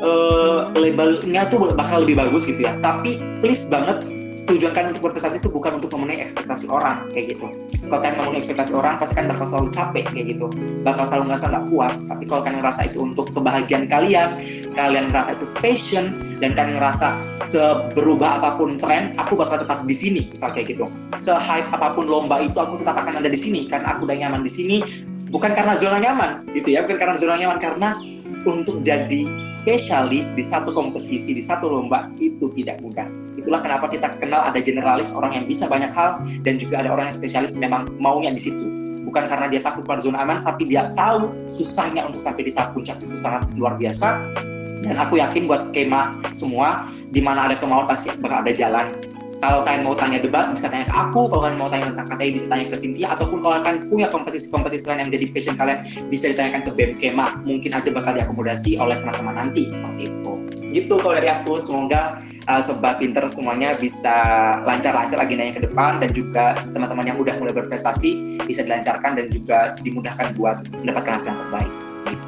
uh, 0.00 0.72
labelnya 0.74 1.46
tuh 1.52 1.70
bakal 1.76 2.02
lebih 2.02 2.18
bagus 2.18 2.48
gitu 2.48 2.66
ya. 2.66 2.74
Tapi 2.80 3.20
please 3.44 3.68
banget 3.68 4.23
tujuan 4.44 4.72
kalian 4.76 4.92
untuk 4.92 5.08
berprestasi 5.10 5.40
itu 5.40 5.48
bukan 5.48 5.80
untuk 5.80 5.88
memenuhi 5.96 6.20
ekspektasi 6.20 6.68
orang 6.68 7.08
kayak 7.16 7.36
gitu. 7.36 7.48
Kalau 7.88 8.00
kalian 8.00 8.16
memenuhi 8.20 8.40
ekspektasi 8.44 8.72
orang 8.76 9.00
pasti 9.00 9.16
kan 9.16 9.26
bakal 9.28 9.46
selalu 9.48 9.68
capek 9.72 10.04
kayak 10.12 10.26
gitu. 10.36 10.46
Bakal 10.84 11.04
selalu 11.08 11.32
ngerasa 11.32 11.46
nggak 11.48 11.64
puas 11.72 11.94
tapi 12.08 12.24
kalau 12.28 12.40
kalian 12.44 12.60
ngerasa 12.60 12.80
itu 12.88 12.98
untuk 13.00 13.26
kebahagiaan 13.32 13.84
kalian 13.88 14.28
kalian 14.76 15.04
ngerasa 15.08 15.40
itu 15.40 15.46
passion 15.58 16.04
dan 16.44 16.52
kalian 16.52 16.76
ngerasa 16.76 17.16
seberubah 17.40 18.40
apa 18.40 18.60
pun 18.60 18.76
tren 18.76 19.16
aku 19.16 19.32
bakal 19.34 19.56
tetap 19.56 19.80
di 19.88 19.96
sini 19.96 20.20
misal 20.28 20.52
kayak 20.52 20.76
gitu. 20.76 20.84
Se-hype 21.16 21.68
apa 21.72 21.96
pun 21.96 22.04
lomba 22.04 22.44
itu 22.44 22.56
aku 22.60 22.76
tetap 22.76 23.00
akan 23.00 23.24
ada 23.24 23.28
di 23.32 23.38
sini 23.38 23.64
karena 23.64 23.96
aku 23.96 24.04
udah 24.04 24.16
nyaman 24.16 24.44
di 24.44 24.52
sini. 24.52 24.78
Bukan 25.32 25.50
karena 25.50 25.74
zona 25.74 25.98
nyaman 25.98 26.46
gitu 26.54 26.78
ya 26.78 26.86
bukan 26.86 26.94
karena 26.94 27.16
zona 27.18 27.34
nyaman 27.34 27.58
karena 27.58 27.98
untuk 28.44 28.84
jadi 28.84 29.24
spesialis 29.42 30.36
di 30.36 30.44
satu 30.44 30.70
kompetisi 30.70 31.32
di 31.34 31.42
satu 31.42 31.66
lomba 31.66 32.12
itu 32.20 32.52
tidak 32.54 32.78
mudah 32.84 33.08
itulah 33.44 33.60
kenapa 33.60 33.92
kita 33.92 34.16
kenal 34.16 34.40
ada 34.40 34.56
generalis 34.56 35.12
orang 35.12 35.36
yang 35.36 35.44
bisa 35.44 35.68
banyak 35.68 35.92
hal 35.92 36.24
dan 36.40 36.56
juga 36.56 36.80
ada 36.80 36.88
orang 36.88 37.12
yang 37.12 37.16
spesialis 37.20 37.60
memang 37.60 37.84
maunya 38.00 38.32
di 38.32 38.40
situ. 38.40 38.64
Bukan 39.04 39.28
karena 39.28 39.52
dia 39.52 39.60
takut 39.60 39.84
pada 39.84 40.00
zona 40.00 40.24
aman 40.24 40.40
tapi 40.40 40.64
dia 40.72 40.88
tahu 40.96 41.28
susahnya 41.52 42.08
untuk 42.08 42.24
sampai 42.24 42.48
di 42.48 42.52
tahap 42.56 42.72
puncak 42.72 42.96
itu 43.04 43.12
sangat 43.12 43.44
luar 43.52 43.76
biasa. 43.76 44.32
Dan 44.80 44.96
aku 44.96 45.20
yakin 45.20 45.44
buat 45.44 45.76
kema 45.76 46.24
semua 46.32 46.88
di 47.12 47.20
mana 47.20 47.52
ada 47.52 47.56
kemauan 47.60 47.84
pasti 47.84 48.16
bakal 48.16 48.40
ada 48.40 48.52
jalan. 48.56 48.96
Kalau 49.44 49.60
kalian 49.60 49.84
mau 49.84 49.92
tanya 49.92 50.24
debat 50.24 50.48
bisa 50.56 50.72
tanya 50.72 50.88
ke 50.88 50.94
aku. 50.96 51.28
Kalau 51.28 51.44
kalian 51.44 51.60
mau 51.60 51.68
tanya 51.68 51.92
tentang 51.92 52.08
KTI 52.16 52.30
bisa 52.32 52.46
tanya 52.48 52.64
ke 52.64 52.76
Cynthia. 52.80 53.12
Ataupun 53.12 53.44
kalau 53.44 53.60
kalian 53.60 53.92
punya 53.92 54.08
kompetisi-kompetisi 54.08 54.88
lain 54.88 55.04
yang 55.04 55.10
jadi 55.12 55.26
passion 55.36 55.56
kalian 55.60 55.84
bisa 56.08 56.32
ditanyakan 56.32 56.64
ke 56.64 56.70
BEM 56.72 56.92
Kema. 56.96 57.44
Mungkin 57.44 57.76
aja 57.76 57.92
bakal 57.92 58.16
diakomodasi 58.16 58.80
oleh 58.80 58.96
teman-teman 59.04 59.36
nanti 59.36 59.68
seperti 59.68 60.08
itu 60.08 60.43
gitu 60.74 60.98
kalau 60.98 61.14
dari 61.14 61.30
aku 61.30 61.54
semoga 61.56 62.18
uh, 62.50 62.58
sobat 62.58 62.98
pinter 62.98 63.22
semuanya 63.30 63.78
bisa 63.78 64.16
lancar-lancar 64.66 65.22
agendanya 65.22 65.54
ke 65.54 65.62
depan 65.62 66.02
dan 66.02 66.10
juga 66.10 66.58
teman-teman 66.74 67.14
yang 67.14 67.18
udah 67.22 67.34
mulai 67.38 67.54
berprestasi 67.54 68.42
bisa 68.42 68.66
dilancarkan 68.66 69.14
dan 69.14 69.26
juga 69.30 69.78
dimudahkan 69.80 70.34
buat 70.34 70.66
mendapatkan 70.82 71.14
hasil 71.14 71.30
yang 71.30 71.40
terbaik 71.46 71.72
gitu. 72.10 72.24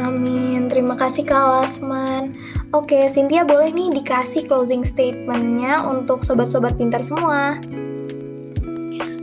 Amin, 0.00 0.68
terima 0.68 0.94
kasih 1.00 1.24
Kak 1.24 1.40
Lasman. 1.40 2.36
Oke, 2.70 3.08
Cynthia 3.10 3.42
boleh 3.42 3.74
nih 3.74 3.90
dikasih 4.00 4.46
closing 4.46 4.86
statementnya 4.86 5.82
untuk 5.88 6.22
sobat-sobat 6.22 6.78
pintar 6.78 7.02
semua. 7.02 7.58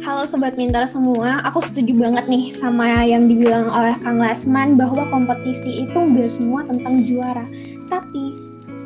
Halo 0.08 0.24
Sobat 0.24 0.56
Pintar 0.56 0.88
semua, 0.88 1.44
aku 1.44 1.60
setuju 1.60 1.92
banget 1.92 2.32
nih 2.32 2.48
sama 2.56 3.04
yang 3.04 3.28
dibilang 3.28 3.68
oleh 3.68 3.92
Kang 4.00 4.24
Lasman 4.24 4.80
bahwa 4.80 5.04
kompetisi 5.12 5.84
itu 5.84 6.00
nggak 6.00 6.32
semua 6.32 6.64
tentang 6.64 7.04
juara. 7.04 7.44
Tapi 7.92 8.32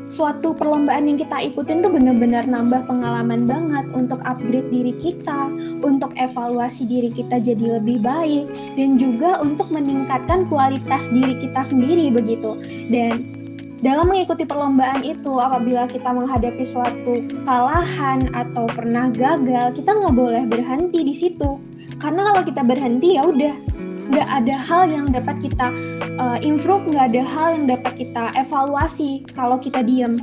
suatu 0.10 0.58
perlombaan 0.58 1.06
yang 1.06 1.22
kita 1.22 1.46
ikutin 1.46 1.86
tuh 1.86 1.94
bener-bener 1.94 2.50
nambah 2.50 2.90
pengalaman 2.90 3.46
banget 3.46 3.86
untuk 3.94 4.18
upgrade 4.26 4.74
diri 4.74 4.98
kita, 4.98 5.54
untuk 5.86 6.10
evaluasi 6.18 6.90
diri 6.90 7.14
kita 7.14 7.38
jadi 7.38 7.78
lebih 7.78 8.02
baik, 8.02 8.50
dan 8.74 8.98
juga 8.98 9.46
untuk 9.46 9.70
meningkatkan 9.70 10.50
kualitas 10.50 11.06
diri 11.14 11.38
kita 11.38 11.62
sendiri 11.62 12.10
begitu. 12.10 12.58
Dan 12.90 13.41
dalam 13.82 14.14
mengikuti 14.14 14.46
perlombaan 14.46 15.02
itu, 15.02 15.42
apabila 15.42 15.90
kita 15.90 16.14
menghadapi 16.14 16.62
suatu 16.62 17.26
kalahan 17.50 18.30
atau 18.30 18.70
pernah 18.70 19.10
gagal, 19.10 19.74
kita 19.74 19.98
nggak 19.98 20.14
boleh 20.14 20.46
berhenti 20.46 21.02
di 21.02 21.18
situ. 21.18 21.58
Karena 21.98 22.30
kalau 22.30 22.46
kita 22.46 22.62
berhenti 22.62 23.18
ya 23.18 23.26
udah, 23.26 23.56
nggak 24.14 24.30
ada 24.30 24.56
hal 24.62 24.84
yang 24.86 25.10
dapat 25.10 25.42
kita 25.42 25.74
uh, 26.22 26.38
improve, 26.46 26.86
nggak 26.94 27.10
ada 27.10 27.24
hal 27.26 27.48
yang 27.58 27.66
dapat 27.66 27.94
kita 28.06 28.30
evaluasi 28.38 29.26
kalau 29.34 29.58
kita 29.58 29.82
diem. 29.82 30.14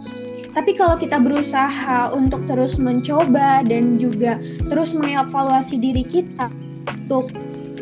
Tapi 0.54 0.78
kalau 0.78 0.94
kita 0.94 1.18
berusaha 1.18 2.14
untuk 2.14 2.46
terus 2.46 2.78
mencoba 2.78 3.66
dan 3.66 3.98
juga 3.98 4.38
terus 4.70 4.94
mengevaluasi 4.94 5.82
diri 5.82 6.06
kita 6.06 6.46
untuk 6.86 7.30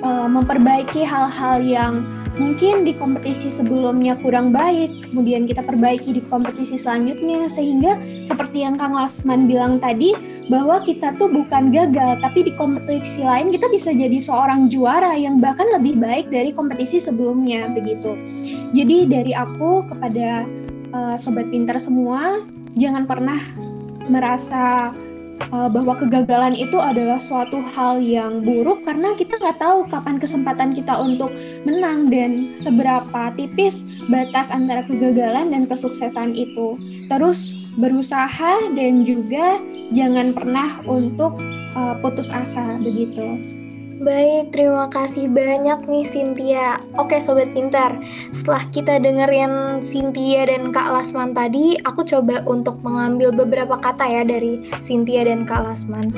uh, 0.03 0.29
memperbaiki 0.29 1.05
hal-hal 1.05 1.63
yang 1.65 2.05
mungkin 2.37 2.85
di 2.85 2.93
kompetisi 2.93 3.49
sebelumnya 3.49 4.17
kurang 4.21 4.53
baik, 4.53 5.09
kemudian 5.09 5.49
kita 5.49 5.65
perbaiki 5.65 6.13
di 6.13 6.23
kompetisi 6.29 6.77
selanjutnya 6.77 7.49
sehingga 7.49 7.97
seperti 8.21 8.65
yang 8.65 8.77
Kang 8.77 8.93
Lasman 8.93 9.49
bilang 9.49 9.81
tadi 9.81 10.13
bahwa 10.53 10.85
kita 10.85 11.17
tuh 11.17 11.33
bukan 11.33 11.73
gagal 11.73 12.21
tapi 12.21 12.45
di 12.45 12.53
kompetisi 12.55 13.25
lain 13.25 13.49
kita 13.51 13.67
bisa 13.73 13.91
jadi 13.91 14.21
seorang 14.21 14.69
juara 14.69 15.17
yang 15.17 15.41
bahkan 15.41 15.67
lebih 15.73 15.97
baik 15.97 16.29
dari 16.29 16.53
kompetisi 16.53 17.01
sebelumnya 17.01 17.73
begitu. 17.73 18.15
Jadi 18.77 19.09
dari 19.09 19.33
aku 19.33 19.89
kepada 19.89 20.45
uh, 20.93 21.17
sobat 21.17 21.49
pintar 21.49 21.81
semua 21.81 22.45
jangan 22.77 23.09
pernah 23.09 23.41
merasa 24.07 24.93
uh, 25.53 25.69
bahwa 25.71 25.97
kegagalan 25.97 26.57
itu 26.57 26.77
adalah 26.79 27.21
suatu 27.21 27.61
hal 27.75 28.01
yang 28.03 28.45
buruk 28.45 28.85
karena 28.85 29.15
kita 29.15 29.39
nggak 29.41 29.59
tahu 29.61 29.87
kapan 29.89 30.17
kesempatan 30.21 30.71
kita 30.77 30.95
untuk 30.97 31.33
menang 31.65 32.09
dan 32.13 32.53
seberapa 32.59 33.33
tipis 33.35 33.87
batas 34.13 34.53
antara 34.53 34.85
kegagalan 34.85 35.53
dan 35.53 35.65
kesuksesan 35.65 36.37
itu. 36.37 36.77
Terus 37.09 37.55
berusaha 37.77 38.73
dan 38.73 39.05
juga 39.05 39.61
jangan 39.93 40.33
pernah 40.33 40.81
untuk 40.89 41.37
uh, 41.77 41.95
putus 42.01 42.33
asa 42.33 42.81
begitu. 42.81 43.56
Baik, 43.97 44.53
terima 44.53 44.93
kasih 44.93 45.25
banyak 45.25 45.89
nih 45.89 46.05
Cynthia. 46.05 46.77
Oke 47.01 47.17
Sobat 47.17 47.49
Pintar, 47.57 47.97
setelah 48.29 48.69
kita 48.69 49.01
dengerin 49.01 49.81
Cynthia 49.81 50.45
dan 50.45 50.69
Kak 50.69 50.93
Lasman 50.93 51.33
tadi, 51.33 51.81
aku 51.81 52.05
coba 52.05 52.45
untuk 52.45 52.77
mengambil 52.85 53.33
beberapa 53.33 53.81
kata 53.81 54.05
ya 54.05 54.21
dari 54.21 54.69
Cynthia 54.85 55.25
dan 55.25 55.49
Kak 55.49 55.65
Lasman. 55.65 56.13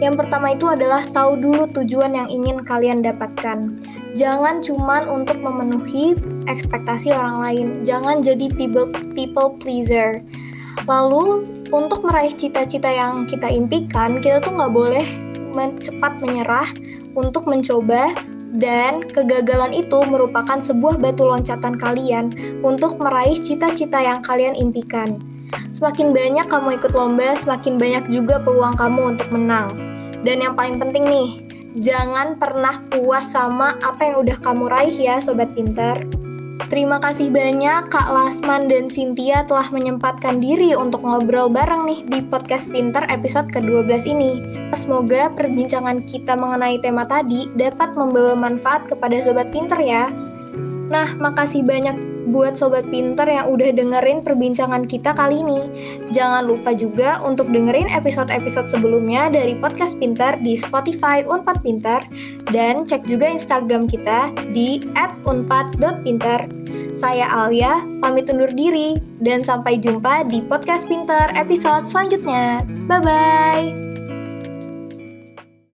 Yang 0.00 0.24
pertama 0.24 0.56
itu 0.56 0.64
adalah 0.72 1.04
tahu 1.12 1.36
dulu 1.36 1.68
tujuan 1.76 2.16
yang 2.16 2.32
ingin 2.32 2.64
kalian 2.64 3.04
dapatkan. 3.04 3.76
Jangan 4.16 4.64
cuman 4.64 5.04
untuk 5.04 5.36
memenuhi 5.36 6.16
ekspektasi 6.48 7.12
orang 7.12 7.44
lain. 7.44 7.66
Jangan 7.84 8.24
jadi 8.24 8.48
people, 8.56 8.88
people 9.12 9.60
pleaser. 9.60 10.24
Lalu, 10.88 11.44
untuk 11.68 12.08
meraih 12.08 12.32
cita-cita 12.32 12.88
yang 12.88 13.28
kita 13.28 13.52
impikan, 13.52 14.16
kita 14.16 14.40
tuh 14.40 14.56
nggak 14.56 14.72
boleh 14.72 15.04
cepat 15.52 16.16
menyerah 16.24 16.64
untuk 17.14 17.48
mencoba 17.48 18.16
dan 18.52 19.00
kegagalan 19.08 19.72
itu 19.72 20.04
merupakan 20.04 20.60
sebuah 20.60 21.00
batu 21.00 21.24
loncatan 21.24 21.80
kalian 21.80 22.32
untuk 22.60 23.00
meraih 23.00 23.40
cita-cita 23.40 23.96
yang 24.00 24.20
kalian 24.20 24.52
impikan. 24.52 25.20
Semakin 25.72 26.12
banyak 26.12 26.46
kamu 26.48 26.80
ikut 26.80 26.92
lomba, 26.92 27.32
semakin 27.40 27.80
banyak 27.80 28.04
juga 28.12 28.40
peluang 28.40 28.76
kamu 28.76 29.16
untuk 29.16 29.28
menang. 29.32 29.72
Dan 30.22 30.44
yang 30.44 30.52
paling 30.52 30.76
penting 30.76 31.04
nih, 31.08 31.30
jangan 31.80 32.36
pernah 32.36 32.80
puas 32.92 33.32
sama 33.32 33.76
apa 33.80 34.12
yang 34.12 34.16
udah 34.20 34.36
kamu 34.40 34.64
raih 34.68 34.96
ya 34.96 35.16
sobat 35.20 35.52
pintar. 35.56 36.04
Terima 36.72 37.00
kasih 37.00 37.32
banyak 37.32 37.88
Kak 37.88 38.08
Lasman 38.12 38.68
dan 38.68 38.88
Cynthia 38.88 39.44
telah 39.44 39.68
menyempatkan 39.72 40.40
diri 40.40 40.76
untuk 40.76 41.04
ngobrol 41.04 41.48
bareng 41.48 41.88
nih 41.88 42.00
di 42.08 42.20
podcast 42.24 42.68
Pinter 42.68 43.04
episode 43.08 43.48
ke-12 43.52 44.08
ini. 44.08 44.40
Semoga 44.76 45.32
perbincangan 45.32 46.04
kita 46.04 46.36
mengenai 46.36 46.80
tema 46.80 47.08
tadi 47.08 47.48
dapat 47.56 47.96
membawa 47.96 48.36
manfaat 48.36 48.84
kepada 48.88 49.20
Sobat 49.20 49.48
Pinter 49.48 49.80
ya. 49.80 50.12
Nah, 50.92 51.16
makasih 51.16 51.64
banyak 51.64 52.11
buat 52.30 52.54
Sobat 52.54 52.86
Pinter 52.92 53.26
yang 53.26 53.50
udah 53.50 53.74
dengerin 53.74 54.22
perbincangan 54.22 54.86
kita 54.86 55.16
kali 55.16 55.42
ini. 55.42 55.60
Jangan 56.14 56.46
lupa 56.46 56.70
juga 56.76 57.18
untuk 57.24 57.50
dengerin 57.50 57.90
episode-episode 57.90 58.70
sebelumnya 58.70 59.32
dari 59.32 59.58
Podcast 59.58 59.98
Pinter 59.98 60.38
di 60.38 60.54
Spotify 60.54 61.26
Unpad 61.26 61.64
Pinter 61.64 61.98
dan 62.52 62.86
cek 62.86 63.08
juga 63.08 63.26
Instagram 63.32 63.90
kita 63.90 64.30
di 64.54 64.82
@unpad.pinter. 65.26 66.46
Saya 66.92 67.24
Alia, 67.26 67.82
pamit 68.04 68.28
undur 68.28 68.52
diri, 68.52 69.00
dan 69.24 69.40
sampai 69.40 69.80
jumpa 69.80 70.28
di 70.28 70.44
Podcast 70.44 70.84
Pinter 70.86 71.32
episode 71.32 71.88
selanjutnya. 71.88 72.60
Bye-bye! 72.86 74.01